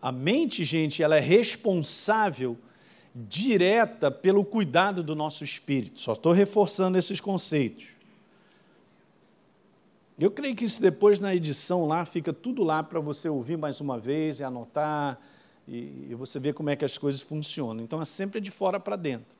A 0.00 0.10
mente, 0.10 0.64
gente, 0.64 1.02
ela 1.02 1.16
é 1.16 1.20
responsável 1.20 2.56
direta 3.14 4.10
pelo 4.10 4.46
cuidado 4.46 5.02
do 5.02 5.14
nosso 5.14 5.44
espírito. 5.44 6.00
Só 6.00 6.14
estou 6.14 6.32
reforçando 6.32 6.96
esses 6.96 7.20
conceitos. 7.20 7.88
Eu 10.18 10.30
creio 10.30 10.56
que 10.56 10.64
isso 10.64 10.80
depois 10.80 11.20
na 11.20 11.34
edição 11.34 11.86
lá 11.86 12.06
fica 12.06 12.32
tudo 12.32 12.64
lá 12.64 12.82
para 12.82 13.00
você 13.00 13.28
ouvir 13.28 13.58
mais 13.58 13.82
uma 13.82 13.98
vez 13.98 14.40
e 14.40 14.44
anotar 14.44 15.20
e, 15.72 16.08
e, 16.10 16.14
você 16.14 16.38
ver 16.38 16.52
como 16.52 16.68
é 16.68 16.76
que 16.76 16.84
as 16.84 16.98
coisas 16.98 17.22
funcionam. 17.22 17.82
Então 17.82 18.02
é 18.02 18.04
sempre 18.04 18.42
de 18.42 18.50
fora 18.50 18.78
para 18.78 18.94
dentro. 18.94 19.34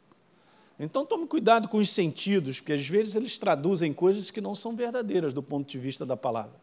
Então 0.81 1.05
tome 1.05 1.27
cuidado 1.27 1.69
com 1.69 1.77
os 1.77 1.91
sentidos, 1.91 2.59
porque 2.59 2.73
às 2.73 2.89
vezes 2.89 3.15
eles 3.15 3.39
traduzem 3.39 3.93
coisas 3.93 4.31
que 4.31 4.41
não 4.41 4.55
são 4.55 4.75
verdadeiras 4.75 5.35
do 5.35 5.43
ponto 5.43 5.69
de 5.69 5.77
vista 5.77 6.07
da 6.07 6.17
palavra. 6.17 6.55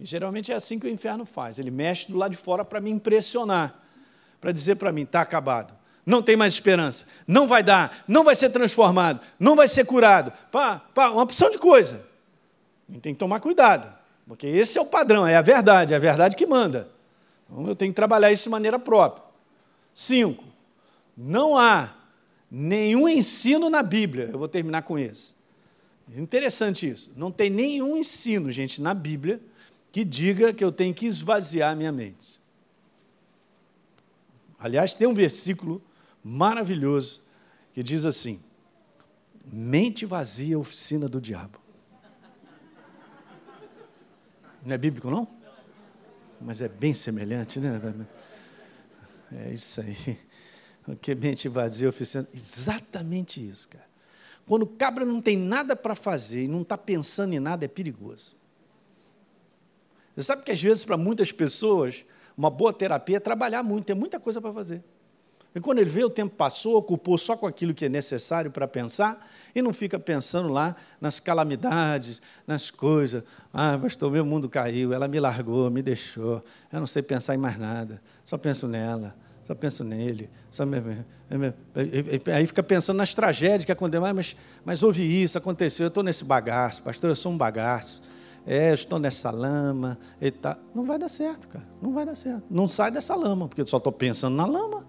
E 0.00 0.06
geralmente 0.06 0.50
é 0.50 0.54
assim 0.54 0.78
que 0.78 0.86
o 0.86 0.90
inferno 0.90 1.26
faz. 1.26 1.58
Ele 1.58 1.70
mexe 1.70 2.10
do 2.10 2.16
lado 2.16 2.30
de 2.30 2.38
fora 2.38 2.64
para 2.64 2.80
me 2.80 2.90
impressionar, 2.90 3.82
para 4.40 4.50
dizer 4.50 4.76
para 4.76 4.90
mim, 4.90 5.02
está 5.02 5.20
acabado. 5.20 5.74
não 6.06 6.22
tem 6.22 6.34
mais 6.34 6.54
esperança, 6.54 7.06
não 7.26 7.46
vai 7.46 7.62
dar, 7.62 8.02
não 8.08 8.24
vai 8.24 8.34
ser 8.34 8.48
transformado, 8.48 9.20
não 9.38 9.54
vai 9.54 9.68
ser 9.68 9.84
curado. 9.84 10.32
Pá, 10.50 10.78
pá, 10.94 11.10
uma 11.10 11.22
opção 11.22 11.50
de 11.50 11.58
coisa. 11.58 12.02
A 12.88 12.92
gente 12.92 13.02
tem 13.02 13.12
que 13.12 13.18
tomar 13.18 13.40
cuidado, 13.40 13.92
porque 14.26 14.46
esse 14.46 14.78
é 14.78 14.80
o 14.80 14.86
padrão, 14.86 15.26
é 15.26 15.36
a 15.36 15.42
verdade, 15.42 15.92
é 15.92 15.96
a 15.96 16.00
verdade 16.00 16.34
que 16.34 16.46
manda. 16.46 16.93
Então 17.50 17.66
eu 17.68 17.76
tenho 17.76 17.92
que 17.92 17.96
trabalhar 17.96 18.32
isso 18.32 18.44
de 18.44 18.50
maneira 18.50 18.78
própria. 18.78 19.24
Cinco, 19.92 20.44
não 21.16 21.56
há 21.56 21.94
nenhum 22.50 23.08
ensino 23.08 23.70
na 23.70 23.82
Bíblia, 23.82 24.30
eu 24.32 24.38
vou 24.38 24.48
terminar 24.48 24.82
com 24.82 24.98
esse. 24.98 25.34
Interessante 26.14 26.88
isso. 26.88 27.12
Não 27.16 27.30
tem 27.30 27.48
nenhum 27.48 27.96
ensino, 27.96 28.50
gente, 28.50 28.80
na 28.80 28.92
Bíblia 28.92 29.40
que 29.90 30.04
diga 30.04 30.52
que 30.52 30.62
eu 30.62 30.72
tenho 30.72 30.92
que 30.92 31.06
esvaziar 31.06 31.76
minha 31.76 31.92
mente. 31.92 32.40
Aliás, 34.58 34.92
tem 34.92 35.06
um 35.06 35.14
versículo 35.14 35.82
maravilhoso 36.22 37.22
que 37.72 37.82
diz 37.82 38.04
assim: 38.04 38.42
mente 39.44 40.04
vazia, 40.04 40.58
oficina 40.58 41.08
do 41.08 41.20
diabo. 41.20 41.58
Não 44.64 44.74
é 44.74 44.78
bíblico, 44.78 45.10
não? 45.10 45.28
Mas 46.40 46.60
é 46.60 46.68
bem 46.68 46.94
semelhante, 46.94 47.58
né? 47.58 47.80
É 49.32 49.52
isso 49.52 49.80
aí. 49.80 50.18
Que 51.00 51.14
mente 51.14 51.48
vazia, 51.48 51.88
oficina. 51.88 52.28
Exatamente 52.34 53.40
isso, 53.48 53.70
cara. 53.70 53.86
Quando 54.46 54.64
o 54.64 54.66
cabra 54.66 55.02
não 55.06 55.18
tem 55.18 55.34
nada 55.34 55.74
para 55.74 55.94
fazer 55.94 56.44
e 56.44 56.48
não 56.48 56.60
está 56.60 56.76
pensando 56.76 57.32
em 57.32 57.40
nada, 57.40 57.64
é 57.64 57.68
perigoso. 57.68 58.36
Você 60.14 60.22
sabe 60.22 60.42
que 60.42 60.52
às 60.52 60.62
vezes, 60.62 60.84
para 60.84 60.98
muitas 60.98 61.32
pessoas, 61.32 62.04
uma 62.36 62.50
boa 62.50 62.72
terapia 62.72 63.16
é 63.16 63.20
trabalhar 63.20 63.62
muito, 63.62 63.86
tem 63.86 63.96
muita 63.96 64.20
coisa 64.20 64.40
para 64.40 64.52
fazer. 64.52 64.84
E 65.54 65.60
quando 65.60 65.78
ele 65.78 65.88
vê, 65.88 66.04
o 66.04 66.10
tempo 66.10 66.34
passou, 66.34 66.76
ocupou 66.76 67.16
só 67.16 67.36
com 67.36 67.46
aquilo 67.46 67.72
que 67.72 67.84
é 67.84 67.88
necessário 67.88 68.50
para 68.50 68.66
pensar, 68.66 69.30
e 69.54 69.62
não 69.62 69.72
fica 69.72 69.98
pensando 69.98 70.48
lá 70.48 70.74
nas 71.00 71.20
calamidades, 71.20 72.20
nas 72.46 72.70
coisas. 72.70 73.22
Ah, 73.52 73.78
pastor, 73.80 74.10
meu 74.10 74.24
mundo 74.24 74.48
caiu, 74.48 74.92
ela 74.92 75.06
me 75.06 75.20
largou, 75.20 75.70
me 75.70 75.80
deixou, 75.80 76.42
eu 76.72 76.80
não 76.80 76.86
sei 76.86 77.02
pensar 77.02 77.34
em 77.34 77.38
mais 77.38 77.56
nada, 77.56 78.02
só 78.24 78.36
penso 78.36 78.66
nela 78.66 79.14
só 79.46 79.54
penso 79.54 79.84
nele. 79.84 80.30
Só 80.50 80.64
me, 80.64 80.78
aí 82.34 82.46
fica 82.46 82.62
pensando 82.62 82.96
nas 82.96 83.12
tragédias 83.12 83.64
que 83.64 83.72
acontecem, 83.72 84.12
mas, 84.12 84.36
mas 84.64 84.82
houve 84.82 85.02
isso, 85.02 85.36
aconteceu, 85.36 85.84
eu 85.84 85.88
estou 85.88 86.02
nesse 86.02 86.24
bagaço, 86.24 86.82
pastor, 86.82 87.10
eu 87.10 87.16
sou 87.16 87.30
um 87.30 87.36
bagaço. 87.36 88.02
É, 88.46 88.70
eu 88.70 88.74
estou 88.74 88.98
nessa 88.98 89.30
lama. 89.30 89.98
E 90.20 90.30
tá. 90.30 90.58
Não 90.74 90.84
vai 90.84 90.98
dar 90.98 91.08
certo, 91.08 91.48
cara. 91.48 91.64
Não 91.80 91.94
vai 91.94 92.04
dar 92.04 92.14
certo. 92.14 92.42
Não 92.50 92.68
sai 92.68 92.90
dessa 92.90 93.14
lama, 93.14 93.48
porque 93.48 93.62
eu 93.62 93.66
só 93.66 93.78
estou 93.78 93.92
pensando 93.92 94.36
na 94.36 94.44
lama. 94.44 94.86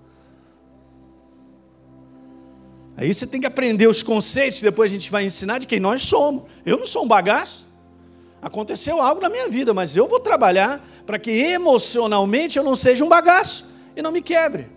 Aí 2.98 3.14
você 3.14 3.28
tem 3.28 3.42
que 3.42 3.48
aprender 3.48 3.88
os 3.88 4.02
conceitos, 4.02 4.62
depois 4.62 4.92
a 4.92 4.94
gente 4.94 5.12
vai 5.12 5.26
ensinar 5.26 5.60
de 5.60 5.68
quem 5.68 5.80
nós 5.80 6.02
somos. 6.02 6.44
Eu 6.66 6.78
não 6.78 6.86
sou 6.86 7.04
um 7.04 7.08
bagaço. 7.08 7.66
Aconteceu 8.42 9.02
algo 9.02 9.22
na 9.22 9.30
minha 9.30 9.50
vida, 9.50 9.74
mas 9.74 9.98
eu 9.98 10.08
vou 10.08 10.20
trabalhar 10.20 10.86
para 11.06 11.20
que 11.20 11.32
emocionalmente 11.32 12.58
eu 12.58 12.64
não 12.64 12.76
seja 12.76 13.04
um 13.04 13.10
bagaço 13.10 13.66
e 13.96 14.02
não 14.02 14.12
me 14.12 14.22
quebre. 14.22 14.68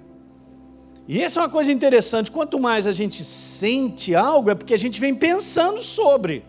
E 1.06 1.22
essa 1.22 1.40
é 1.40 1.42
uma 1.42 1.48
coisa 1.48 1.70
interessante: 1.70 2.30
quanto 2.30 2.58
mais 2.58 2.86
a 2.86 2.92
gente 2.92 3.24
sente 3.24 4.14
algo, 4.14 4.50
é 4.50 4.54
porque 4.54 4.74
a 4.74 4.78
gente 4.78 5.00
vem 5.00 5.14
pensando 5.14 5.80
sobre. 5.82 6.44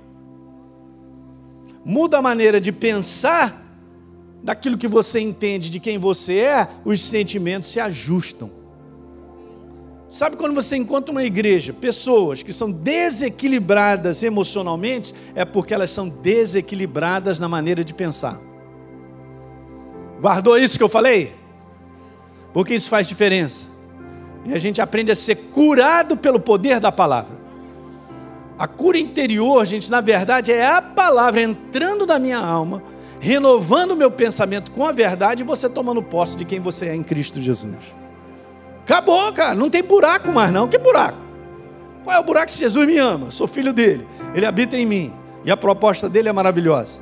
Muda 1.85 2.17
a 2.17 2.21
maneira 2.21 2.59
de 2.59 2.71
pensar 2.71 3.65
daquilo 4.43 4.77
que 4.77 4.87
você 4.87 5.19
entende 5.19 5.69
de 5.69 5.79
quem 5.79 5.97
você 5.97 6.39
é, 6.39 6.67
os 6.83 7.01
sentimentos 7.03 7.69
se 7.69 7.79
ajustam. 7.79 8.58
Sabe 10.09 10.35
quando 10.35 10.55
você 10.55 10.75
encontra 10.75 11.11
uma 11.11 11.23
igreja, 11.23 11.71
pessoas 11.71 12.43
que 12.43 12.51
são 12.51 12.69
desequilibradas 12.69 14.23
emocionalmente, 14.23 15.13
é 15.33 15.45
porque 15.45 15.73
elas 15.73 15.91
são 15.91 16.09
desequilibradas 16.09 17.39
na 17.39 17.47
maneira 17.47 17.83
de 17.83 17.93
pensar. 17.93 18.41
Guardou 20.19 20.57
isso 20.57 20.77
que 20.77 20.83
eu 20.83 20.89
falei? 20.89 21.39
porque 22.53 22.73
isso 22.73 22.89
faz 22.89 23.07
diferença. 23.07 23.67
E 24.45 24.53
a 24.53 24.57
gente 24.57 24.81
aprende 24.81 25.11
a 25.11 25.15
ser 25.15 25.35
curado 25.35 26.15
pelo 26.17 26.39
poder 26.39 26.79
da 26.79 26.91
palavra. 26.91 27.37
A 28.57 28.67
cura 28.67 28.97
interior, 28.97 29.65
gente, 29.65 29.89
na 29.89 30.01
verdade 30.01 30.51
é 30.51 30.65
a 30.65 30.81
palavra 30.81 31.41
entrando 31.41 32.05
na 32.05 32.19
minha 32.19 32.37
alma, 32.37 32.83
renovando 33.19 33.91
o 33.91 33.95
meu 33.95 34.11
pensamento 34.11 34.71
com 34.71 34.85
a 34.85 34.91
verdade 34.91 35.43
e 35.43 35.45
você 35.45 35.69
tomando 35.69 36.03
posse 36.03 36.37
de 36.37 36.45
quem 36.45 36.59
você 36.59 36.87
é 36.87 36.95
em 36.95 37.03
Cristo 37.03 37.39
Jesus. 37.39 37.77
Acabou, 38.89 39.31
cara, 39.31 39.53
não 39.53 39.69
tem 39.69 39.83
buraco 39.83 40.31
mais 40.31 40.51
não. 40.51 40.67
Que 40.67 40.79
buraco? 40.79 41.19
Qual 42.03 42.15
é 42.15 42.19
o 42.19 42.23
buraco 42.23 42.49
se 42.49 42.57
Jesus 42.57 42.87
me 42.87 42.97
ama? 42.97 43.29
Sou 43.29 43.47
filho 43.47 43.71
dele, 43.71 44.07
ele 44.33 44.47
habita 44.47 44.75
em 44.75 44.83
mim 44.83 45.13
e 45.45 45.51
a 45.51 45.55
proposta 45.55 46.09
dele 46.09 46.27
é 46.27 46.31
maravilhosa. 46.31 46.99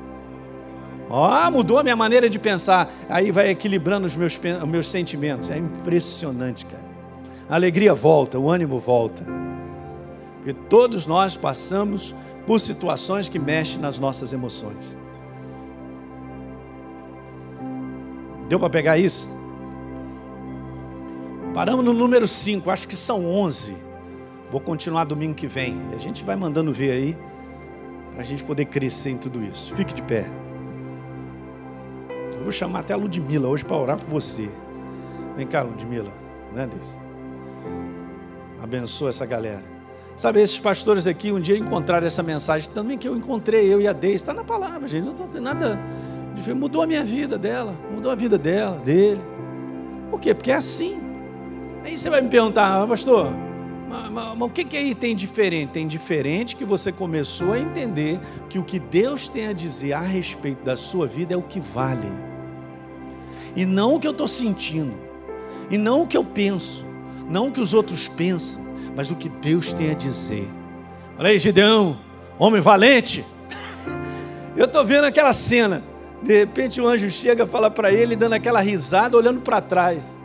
Ó, 1.09 1.47
oh, 1.47 1.49
mudou 1.51 1.79
a 1.79 1.83
minha 1.83 1.95
maneira 1.95 2.29
de 2.29 2.37
pensar. 2.37 2.93
Aí 3.07 3.31
vai 3.31 3.51
equilibrando 3.51 4.05
os 4.05 4.17
meus, 4.17 4.37
os 4.37 4.67
meus 4.67 4.89
sentimentos. 4.89 5.49
É 5.49 5.57
impressionante, 5.57 6.65
cara. 6.65 6.83
A 7.49 7.55
alegria 7.55 7.93
volta, 7.93 8.37
o 8.37 8.49
ânimo 8.49 8.77
volta. 8.77 9.23
Porque 10.39 10.51
todos 10.51 11.07
nós 11.07 11.37
passamos 11.37 12.13
por 12.45 12.59
situações 12.59 13.29
que 13.29 13.39
mexem 13.39 13.79
nas 13.79 13.97
nossas 13.97 14.33
emoções. 14.33 14.97
Deu 18.49 18.59
para 18.59 18.69
pegar 18.69 18.97
isso? 18.97 19.36
Paramos 21.57 21.83
no 21.83 21.91
número 21.91 22.27
5, 22.27 22.69
acho 22.69 22.87
que 22.87 22.95
são 22.95 23.25
11. 23.25 23.75
Vou 24.51 24.61
continuar 24.61 25.05
domingo 25.05 25.33
que 25.33 25.47
vem. 25.47 25.81
E 25.91 25.95
a 25.95 25.97
gente 25.97 26.23
vai 26.23 26.35
mandando 26.35 26.71
ver 26.71 26.91
aí, 26.91 27.17
para 28.11 28.21
a 28.21 28.23
gente 28.23 28.43
poder 28.43 28.65
crescer 28.65 29.09
em 29.09 29.17
tudo 29.17 29.43
isso. 29.43 29.73
Fique 29.73 29.91
de 29.91 30.03
pé. 30.03 30.29
Vou 32.43 32.51
chamar 32.51 32.81
até 32.81 32.93
a 32.93 32.95
Ludmilla 32.95 33.47
hoje 33.47 33.65
para 33.65 33.75
orar 33.75 33.97
por 33.97 34.07
você. 34.07 34.47
Vem 35.35 35.47
cá, 35.47 35.63
Ludmilla. 35.63 36.11
Né, 36.53 36.67
Deise? 36.67 36.99
Abençoa 38.61 39.09
essa 39.09 39.25
galera. 39.25 39.63
Sabe, 40.15 40.39
esses 40.39 40.59
pastores 40.59 41.07
aqui 41.07 41.31
um 41.31 41.39
dia 41.39 41.57
encontraram 41.57 42.05
essa 42.05 42.21
mensagem 42.21 42.69
também 42.69 42.99
que 42.99 43.07
eu 43.07 43.17
encontrei, 43.17 43.65
eu 43.73 43.81
e 43.81 43.87
a 43.87 43.93
Deise. 43.93 44.17
Está 44.17 44.31
na 44.31 44.43
palavra, 44.43 44.87
gente. 44.87 45.05
Não 45.05 45.15
estou 45.15 45.41
nada. 45.41 45.79
Mudou 46.55 46.83
a 46.83 46.85
minha 46.85 47.03
vida 47.03 47.35
dela, 47.35 47.73
mudou 47.91 48.11
a 48.11 48.15
vida 48.15 48.37
dela, 48.37 48.77
dele. 48.77 49.21
Por 50.11 50.21
quê? 50.21 50.35
Porque 50.35 50.51
é 50.51 50.55
assim. 50.55 51.06
Aí 51.87 51.97
você 51.97 52.09
vai 52.09 52.19
me 52.19 52.27
perguntar, 52.27 52.83
ah, 52.83 52.85
pastor, 52.85 53.31
mas, 53.89 54.11
mas, 54.11 54.37
mas, 54.37 54.41
o 54.41 54.49
que, 54.49 54.65
que 54.65 54.75
aí 54.75 54.93
tem 54.93 55.15
diferente? 55.15 55.69
Tem 55.69 55.87
diferente 55.87 56.53
que 56.53 56.65
você 56.65 56.91
começou 56.91 57.53
a 57.53 57.59
entender 57.59 58.19
que 58.49 58.59
o 58.59 58.63
que 58.63 58.77
Deus 58.77 59.29
tem 59.29 59.47
a 59.47 59.53
dizer 59.53 59.93
a 59.93 60.01
respeito 60.01 60.65
da 60.65 60.75
sua 60.75 61.07
vida 61.07 61.33
é 61.33 61.37
o 61.37 61.41
que 61.41 61.61
vale 61.61 62.11
e 63.55 63.65
não 63.65 63.95
o 63.95 63.99
que 64.01 64.05
eu 64.05 64.11
estou 64.11 64.27
sentindo, 64.27 64.93
e 65.71 65.77
não 65.77 66.01
o 66.01 66.07
que 66.07 66.17
eu 66.17 66.25
penso, 66.25 66.83
não 67.29 67.47
o 67.47 67.51
que 67.53 67.61
os 67.61 67.73
outros 67.73 68.09
pensam, 68.09 68.67
mas 68.93 69.09
o 69.09 69.15
que 69.15 69.29
Deus 69.29 69.71
tem 69.71 69.89
a 69.91 69.93
dizer. 69.93 70.45
Olha 71.17 71.29
aí, 71.29 71.39
Gideão, 71.39 71.97
homem 72.37 72.59
valente. 72.59 73.25
Eu 74.57 74.65
estou 74.65 74.83
vendo 74.83 75.05
aquela 75.05 75.33
cena. 75.33 75.83
De 76.21 76.37
repente 76.37 76.81
o 76.81 76.87
anjo 76.87 77.09
chega, 77.09 77.47
fala 77.47 77.71
para 77.71 77.91
ele, 77.91 78.15
dando 78.15 78.33
aquela 78.33 78.59
risada, 78.59 79.15
olhando 79.15 79.39
para 79.41 79.61
trás. 79.61 80.19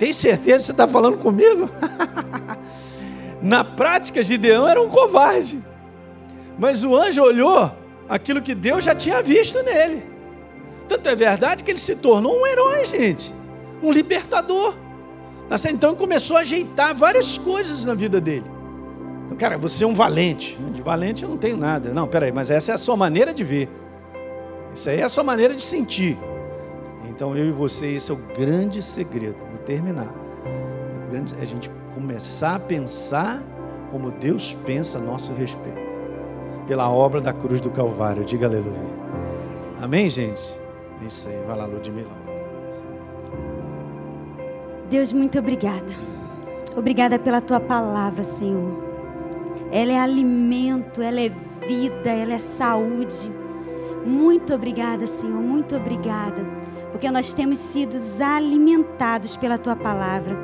Tem 0.00 0.14
certeza 0.14 0.56
que 0.56 0.64
você 0.64 0.72
está 0.72 0.88
falando 0.88 1.18
comigo? 1.18 1.68
Na 3.42 3.62
prática, 3.62 4.22
Gideão 4.22 4.66
era 4.66 4.80
um 4.80 4.88
covarde. 4.88 5.62
Mas 6.58 6.82
o 6.82 6.96
anjo 6.96 7.22
olhou 7.22 7.70
aquilo 8.08 8.40
que 8.40 8.54
Deus 8.54 8.82
já 8.82 8.94
tinha 8.94 9.22
visto 9.22 9.62
nele. 9.62 10.02
Tanto 10.88 11.06
é 11.06 11.14
verdade 11.14 11.62
que 11.62 11.70
ele 11.70 11.78
se 11.78 11.96
tornou 11.96 12.34
um 12.34 12.46
herói, 12.46 12.82
gente, 12.86 13.34
um 13.82 13.92
libertador. 13.92 14.74
Tá 15.50 15.56
então 15.70 15.94
começou 15.94 16.38
a 16.38 16.40
ajeitar 16.40 16.94
várias 16.94 17.36
coisas 17.36 17.84
na 17.84 17.92
vida 17.92 18.22
dele. 18.22 18.46
Então, 19.26 19.36
cara, 19.36 19.58
você 19.58 19.84
é 19.84 19.86
um 19.86 19.94
valente. 19.94 20.58
De 20.72 20.80
valente 20.80 21.24
eu 21.24 21.28
não 21.28 21.36
tenho 21.36 21.58
nada. 21.58 21.92
Não, 21.92 22.08
peraí, 22.08 22.32
mas 22.32 22.50
essa 22.50 22.72
é 22.72 22.74
a 22.74 22.78
sua 22.78 22.96
maneira 22.96 23.34
de 23.34 23.44
ver. 23.44 23.68
Isso 24.74 24.88
aí 24.88 25.00
é 25.00 25.02
a 25.02 25.10
sua 25.10 25.24
maneira 25.24 25.54
de 25.54 25.62
sentir. 25.62 26.18
Então 27.10 27.36
eu 27.36 27.48
e 27.48 27.52
você, 27.52 27.88
esse 27.88 28.10
é 28.10 28.14
o 28.14 28.16
grande 28.16 28.80
segredo. 28.80 29.36
Vou 29.50 29.58
terminar. 29.58 30.14
É 31.38 31.42
a 31.42 31.44
gente 31.44 31.68
começar 31.92 32.54
a 32.54 32.60
pensar 32.60 33.42
como 33.90 34.12
Deus 34.12 34.54
pensa 34.54 34.98
a 34.98 35.00
nosso 35.00 35.32
respeito. 35.32 35.90
Pela 36.66 36.88
obra 36.88 37.20
da 37.20 37.32
cruz 37.32 37.60
do 37.60 37.68
Calvário. 37.68 38.24
Diga 38.24 38.46
aleluia. 38.46 39.00
Amém, 39.82 40.08
gente? 40.08 40.56
É 41.02 41.06
isso 41.06 41.28
aí, 41.28 41.42
vai 41.46 41.58
lá, 41.58 41.66
Ludmila. 41.66 42.08
Deus, 44.88 45.12
muito 45.12 45.38
obrigada. 45.38 45.92
Obrigada 46.76 47.18
pela 47.18 47.40
tua 47.40 47.58
palavra, 47.58 48.22
Senhor. 48.22 48.78
Ela 49.72 49.92
é 49.92 49.98
alimento, 49.98 51.02
ela 51.02 51.20
é 51.20 51.28
vida, 51.28 52.10
ela 52.10 52.34
é 52.34 52.38
saúde. 52.38 53.32
Muito 54.06 54.54
obrigada, 54.54 55.06
Senhor, 55.06 55.40
muito 55.40 55.76
obrigada, 55.76 56.42
porque 56.90 57.10
nós 57.10 57.32
temos 57.32 57.58
sido 57.58 57.96
alimentados 58.22 59.36
pela 59.36 59.58
tua 59.58 59.76
palavra. 59.76 60.36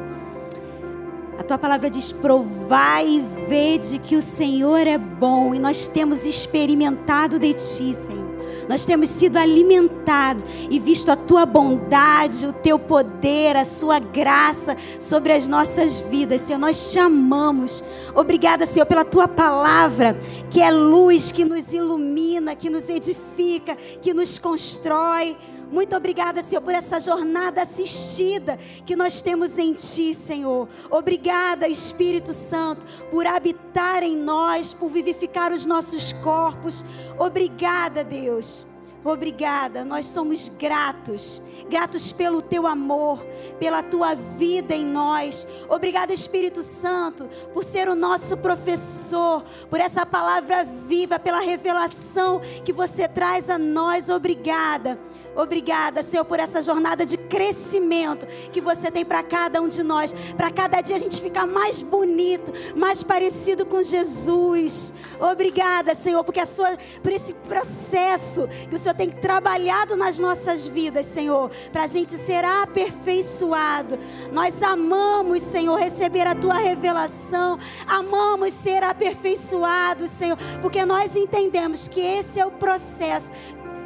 A 1.39 1.43
tua 1.43 1.59
palavra 1.59 1.91
diz: 1.91 2.13
provai 2.13 3.07
e 3.07 3.25
vede 3.49 3.99
que 3.99 4.17
o 4.17 4.23
Senhor 4.23 4.87
é 4.87 4.97
bom, 4.97 5.55
e 5.55 5.59
nós 5.59 5.89
temos 5.89 6.25
experimentado 6.25 7.39
de 7.39 7.53
ti, 7.53 7.95
Senhor. 7.95 8.37
Nós 8.69 8.85
temos 8.85 9.09
sido 9.11 9.37
alimentados 9.37 10.45
e 10.71 10.79
visto 10.79 11.11
a 11.11 11.17
tua 11.17 11.47
bondade, 11.47 12.47
o 12.47 12.53
teu 12.53 12.79
poder, 12.79 13.57
a 13.57 13.65
sua 13.65 13.99
graça 13.99 14.77
sobre 14.99 15.33
as 15.33 15.47
nossas 15.47 16.01
vidas. 16.01 16.41
Senhor, 16.41 16.59
nós 16.59 16.91
te 16.91 16.99
amamos. 16.99 17.85
Obrigada, 18.15 18.67
Senhor, 18.67 18.87
pela 18.87 19.05
tua 19.05 19.29
palavra, 19.29 20.19
que 20.51 20.61
é 20.61 20.71
luz, 20.71 21.31
que 21.31 21.45
nos 21.45 21.73
ilumina, 21.73 22.57
que 22.57 22.71
nos 22.71 22.89
edifica, 22.89 23.77
que 23.77 24.13
nos 24.13 24.39
constrói. 24.39 25.37
Muito 25.71 25.97
obrigada, 25.97 26.43
Senhor, 26.43 26.63
por 26.63 26.75
essa 26.75 27.01
jornada 27.01 27.63
assistida 27.63 28.57
que 28.85 28.95
nós 28.95 29.21
temos 29.21 29.59
em 29.59 29.75
Ti, 29.75 30.15
Senhor. 30.15 30.69
Obrigada, 30.91 31.69
Espírito 31.69 32.33
Santo, 32.33 32.87
por 33.11 33.27
habitar 33.27 34.03
em 34.03 34.17
nós, 34.17 34.73
por 34.73 34.89
vivificar 34.89 35.53
os 35.53 35.67
nossos 35.67 36.13
corpos. 36.13 36.85
Obrigada, 37.19 38.05
Deus. 38.05 38.65
Obrigada, 39.07 39.85
nós 39.85 40.07
somos 40.07 40.49
gratos, 40.49 41.41
gratos 41.71 42.11
pelo 42.11 42.43
teu 42.43 42.67
amor, 42.67 43.25
pela 43.57 43.81
tua 43.81 44.17
vida 44.17 44.75
em 44.75 44.85
nós. 44.85 45.47
Obrigada, 45.69 46.13
Espírito 46.13 46.61
Santo, 46.61 47.29
por 47.55 47.63
ser 47.63 47.89
o 47.89 47.95
nosso 47.95 48.37
professor, 48.37 49.45
por 49.71 49.79
essa 49.79 50.05
palavra 50.05 50.65
viva, 50.65 51.21
pela 51.21 51.39
revelação 51.39 52.41
que 52.65 52.73
você 52.73 53.07
traz 53.07 53.49
a 53.49 53.57
nós. 53.57 54.09
Obrigada. 54.09 54.99
Obrigada, 55.37 56.03
Senhor, 56.03 56.25
por 56.25 56.41
essa 56.41 56.63
jornada 56.63 57.05
de 57.05 57.19
crescimento 57.19 58.27
que 58.51 58.61
você 58.61 58.91
tem 58.91 59.05
para 59.05 59.23
cada 59.23 59.61
um 59.61 59.69
de 59.69 59.83
nós. 59.83 60.13
Para 60.37 60.51
cada 60.51 60.81
dia 60.81 60.97
a 60.97 60.99
gente 60.99 61.21
ficar 61.21 61.47
mais 61.47 61.83
bonito, 61.83 62.53
mais 62.75 63.03
parecido 63.03 63.67
com 63.67 63.83
Jesus. 63.83 64.95
Obrigada, 65.21 65.95
Senhor, 65.95 66.25
porque 66.25 66.41
a 66.41 66.47
sua, 66.47 66.77
por 67.03 67.13
esse 67.13 67.35
processo 67.35 68.49
que 68.69 68.75
o 68.75 68.79
Senhor 68.79 68.95
tem 68.95 69.11
trabalhado 69.11 69.95
nas 69.95 70.19
nossas 70.19 70.67
vidas, 70.67 71.05
Senhor, 71.05 71.51
para 71.71 71.85
a 71.85 71.87
gente 71.87 72.13
ser 72.13 72.45
aperfeiçoado. 72.45 73.99
Nós 74.33 74.63
amamos, 74.63 75.43
Senhor, 75.43 75.77
receber 75.77 76.27
a 76.27 76.35
tua 76.35 76.55
revelação. 76.55 77.59
Amamos 77.87 78.55
ser 78.55 78.83
aperfeiçoados, 78.83 80.11
Senhor, 80.11 80.39
porque 80.63 80.85
nós 80.87 81.15
entendemos 81.15 81.89
que 81.89 82.01
esse 82.01 82.41
é 82.41 82.47
o 82.47 82.51
processo 82.51 83.31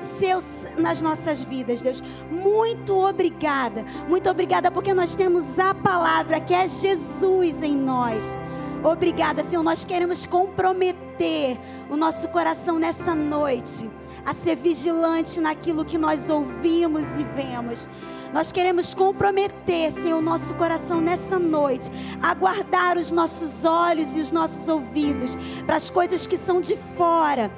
seus 0.01 0.66
nas 0.76 1.01
nossas 1.01 1.40
vidas, 1.40 1.80
Deus. 1.80 2.03
Muito 2.30 2.96
obrigada, 2.96 3.84
muito 4.09 4.28
obrigada 4.28 4.70
porque 4.70 4.94
nós 4.94 5.14
temos 5.14 5.59
a 5.59 5.74
palavra 5.74 6.40
que 6.40 6.55
é 6.55 6.66
Jesus 6.66 7.62
em 7.62 7.76
nós. 7.76 8.36
Obrigada, 8.82 9.42
Senhor. 9.42 9.62
Nós 9.62 9.84
queremos 9.84 10.24
comprometer 10.24 11.59
o 11.90 11.96
nosso 11.96 12.28
coração 12.28 12.78
nessa 12.78 13.14
noite 13.14 13.90
a 14.24 14.32
ser 14.32 14.57
vigilante 14.57 15.40
naquilo 15.40 15.84
que 15.84 15.98
nós 15.98 16.30
ouvimos 16.30 17.16
e 17.16 17.24
vemos. 17.24 17.88
Nós 18.32 18.53
queremos 18.53 18.94
comprometer, 18.94 19.90
Senhor, 19.90 20.18
o 20.18 20.22
nosso 20.22 20.55
coração 20.55 21.01
nessa 21.01 21.38
noite, 21.38 21.90
a 22.22 22.32
guardar 22.32 22.96
os 22.96 23.11
nossos 23.11 23.64
olhos 23.64 24.16
e 24.16 24.20
os 24.20 24.30
nossos 24.30 24.68
ouvidos 24.68 25.36
para 25.66 25.76
as 25.76 25.90
coisas 25.90 26.26
que 26.26 26.36
são 26.36 26.61
de 26.61 26.76
fora 26.96 27.51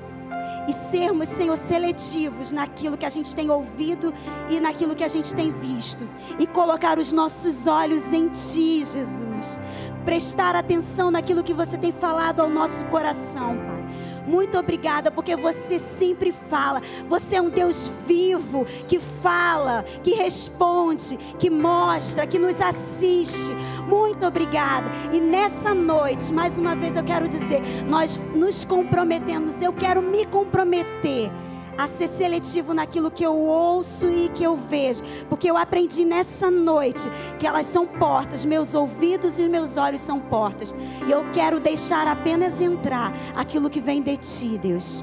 e 0.69 0.73
sermos, 0.73 1.29
Senhor, 1.29 1.57
seletivos 1.57 2.51
naquilo 2.51 2.97
que 2.97 3.07
a 3.07 3.11
gente 3.11 3.35
tem 3.35 3.51
ouvido 3.51 4.13
e 4.49 4.61
naquilo 4.61 4.95
que 4.95 5.05
a 5.05 5.09
gente 5.09 5.35
tem 5.35 5.51
visto, 5.51 6.09
e 6.39 6.47
colocar 6.47 6.99
os 6.99 7.13
nossos 7.13 7.67
olhos 7.67 8.13
em 8.13 8.29
Ti, 8.29 8.85
Jesus. 8.85 9.59
Prestar 10.05 10.55
atenção 10.57 11.11
naquilo 11.11 11.43
que 11.43 11.55
você 11.55 11.77
tem 11.77 11.93
falado 11.93 12.41
ao 12.41 12.49
nosso 12.49 12.85
coração, 12.87 13.57
Pai. 13.67 13.82
Muito 14.27 14.59
obrigada, 14.59 15.11
porque 15.11 15.37
você 15.37 15.79
sempre 15.79 16.33
fala. 16.33 16.81
Você 17.07 17.37
é 17.37 17.43
um 17.43 17.51
Deus 17.51 17.91
vivo 18.07 18.65
que 18.87 18.99
fala, 18.99 19.85
que 20.03 20.13
responde, 20.13 21.17
que 21.39 21.51
mostra, 21.51 22.27
que 22.27 22.39
nos 22.39 22.61
assiste. 22.61 23.53
Muito 23.89 24.25
obrigada. 24.27 24.91
E 25.13 25.21
nessa 25.21 25.75
noite, 25.75 26.33
mais 26.33 26.59
uma 26.59 26.75
vez 26.75 26.97
eu 26.97 27.05
quero 27.05 27.29
dizer, 27.29 27.61
nós 27.89 28.19
nos 28.35 28.65
comprometemos, 28.65 29.61
eu 29.61 29.73
quero 29.73 30.01
me 30.03 30.25
comprometer 30.27 31.31
a 31.77 31.87
ser 31.87 32.09
seletivo 32.09 32.75
naquilo 32.75 33.11
que 33.11 33.25
eu 33.25 33.35
ouço 33.37 34.09
e 34.09 34.29
que 34.29 34.45
eu 34.45 34.57
vejo, 34.57 35.03
porque 35.29 35.51
eu 35.51 35.57
aprendi 35.57 36.05
nessa 36.05 36.51
noite 36.51 37.09
que 37.39 37.47
elas 37.47 37.67
são 37.67 37.87
portas, 37.87 38.45
meus 38.45 38.75
ouvidos 38.75 39.39
e 39.39 39.49
meus 39.49 39.77
olhos 39.77 40.01
são 40.01 40.21
portas, 40.21 40.75
e 41.07 41.11
eu 41.11 41.25
quero 41.33 41.59
deixar 41.59 42.07
apenas 42.07 42.61
entrar 42.61 43.13
aquilo 43.35 43.71
que 43.71 43.81
vem 43.81 44.03
de 44.03 44.17
ti, 44.17 44.59
Deus. 44.59 45.03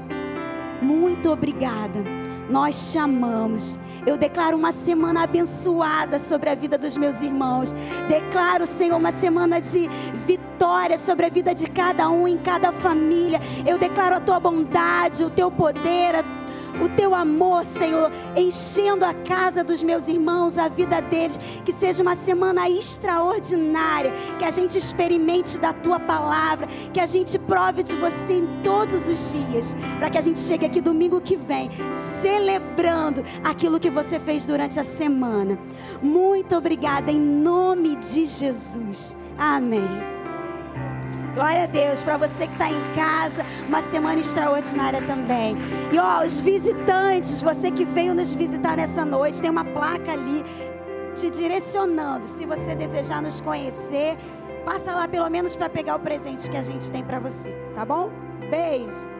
Muito 0.80 1.30
obrigada. 1.30 2.02
Nós 2.48 2.90
te 2.90 2.98
amamos. 2.98 3.78
Eu 4.06 4.16
declaro 4.16 4.56
uma 4.56 4.72
semana 4.72 5.22
abençoada 5.22 6.18
sobre 6.18 6.50
a 6.50 6.54
vida 6.54 6.78
dos 6.78 6.96
meus 6.96 7.20
irmãos. 7.20 7.72
Declaro, 8.08 8.66
Senhor, 8.66 8.96
uma 8.96 9.12
semana 9.12 9.60
de 9.60 9.88
vitória 10.26 10.96
sobre 10.96 11.26
a 11.26 11.28
vida 11.28 11.54
de 11.54 11.68
cada 11.68 12.08
um, 12.08 12.26
em 12.26 12.38
cada 12.38 12.72
família. 12.72 13.38
Eu 13.66 13.78
declaro 13.78 14.16
a 14.16 14.20
tua 14.20 14.40
bondade, 14.40 15.22
o 15.22 15.30
teu 15.30 15.50
poder, 15.50 16.16
a 16.16 16.39
o 16.80 16.88
teu 16.88 17.14
amor, 17.14 17.64
Senhor, 17.64 18.10
enchendo 18.36 19.04
a 19.04 19.14
casa 19.14 19.62
dos 19.62 19.82
meus 19.82 20.08
irmãos, 20.08 20.58
a 20.58 20.68
vida 20.68 21.00
deles. 21.00 21.38
Que 21.64 21.72
seja 21.72 22.02
uma 22.02 22.14
semana 22.14 22.68
extraordinária, 22.68 24.12
que 24.38 24.44
a 24.44 24.50
gente 24.50 24.78
experimente 24.78 25.58
da 25.58 25.72
tua 25.72 25.98
palavra, 25.98 26.66
que 26.92 27.00
a 27.00 27.06
gente 27.06 27.38
prove 27.38 27.82
de 27.82 27.94
você 27.94 28.34
em 28.34 28.62
todos 28.62 29.08
os 29.08 29.32
dias, 29.32 29.76
para 29.98 30.10
que 30.10 30.18
a 30.18 30.22
gente 30.22 30.38
chegue 30.38 30.66
aqui 30.66 30.80
domingo 30.80 31.20
que 31.20 31.36
vem, 31.36 31.70
celebrando 31.92 33.22
aquilo 33.44 33.80
que 33.80 33.90
você 33.90 34.18
fez 34.18 34.44
durante 34.44 34.78
a 34.78 34.84
semana. 34.84 35.58
Muito 36.02 36.56
obrigada, 36.56 37.10
em 37.10 37.20
nome 37.20 37.96
de 37.96 38.26
Jesus. 38.26 39.16
Amém. 39.38 40.19
Glória 41.34 41.62
a 41.62 41.66
Deus, 41.66 42.02
para 42.02 42.16
você 42.16 42.46
que 42.46 42.52
está 42.52 42.68
em 42.68 42.94
casa, 42.94 43.44
uma 43.68 43.80
semana 43.80 44.18
extraordinária 44.18 45.00
também. 45.02 45.56
E 45.92 45.98
ó, 45.98 46.24
os 46.24 46.40
visitantes, 46.40 47.40
você 47.40 47.70
que 47.70 47.84
veio 47.84 48.14
nos 48.14 48.34
visitar 48.34 48.76
nessa 48.76 49.04
noite, 49.04 49.40
tem 49.40 49.50
uma 49.50 49.64
placa 49.64 50.12
ali 50.12 50.42
te 51.14 51.30
direcionando. 51.30 52.26
Se 52.26 52.44
você 52.44 52.74
desejar 52.74 53.22
nos 53.22 53.40
conhecer, 53.40 54.16
passa 54.64 54.92
lá 54.92 55.06
pelo 55.06 55.28
menos 55.30 55.54
para 55.54 55.68
pegar 55.68 55.96
o 55.96 56.00
presente 56.00 56.50
que 56.50 56.56
a 56.56 56.62
gente 56.62 56.90
tem 56.90 57.04
para 57.04 57.20
você, 57.20 57.50
tá 57.74 57.84
bom? 57.84 58.10
Beijo. 58.50 59.19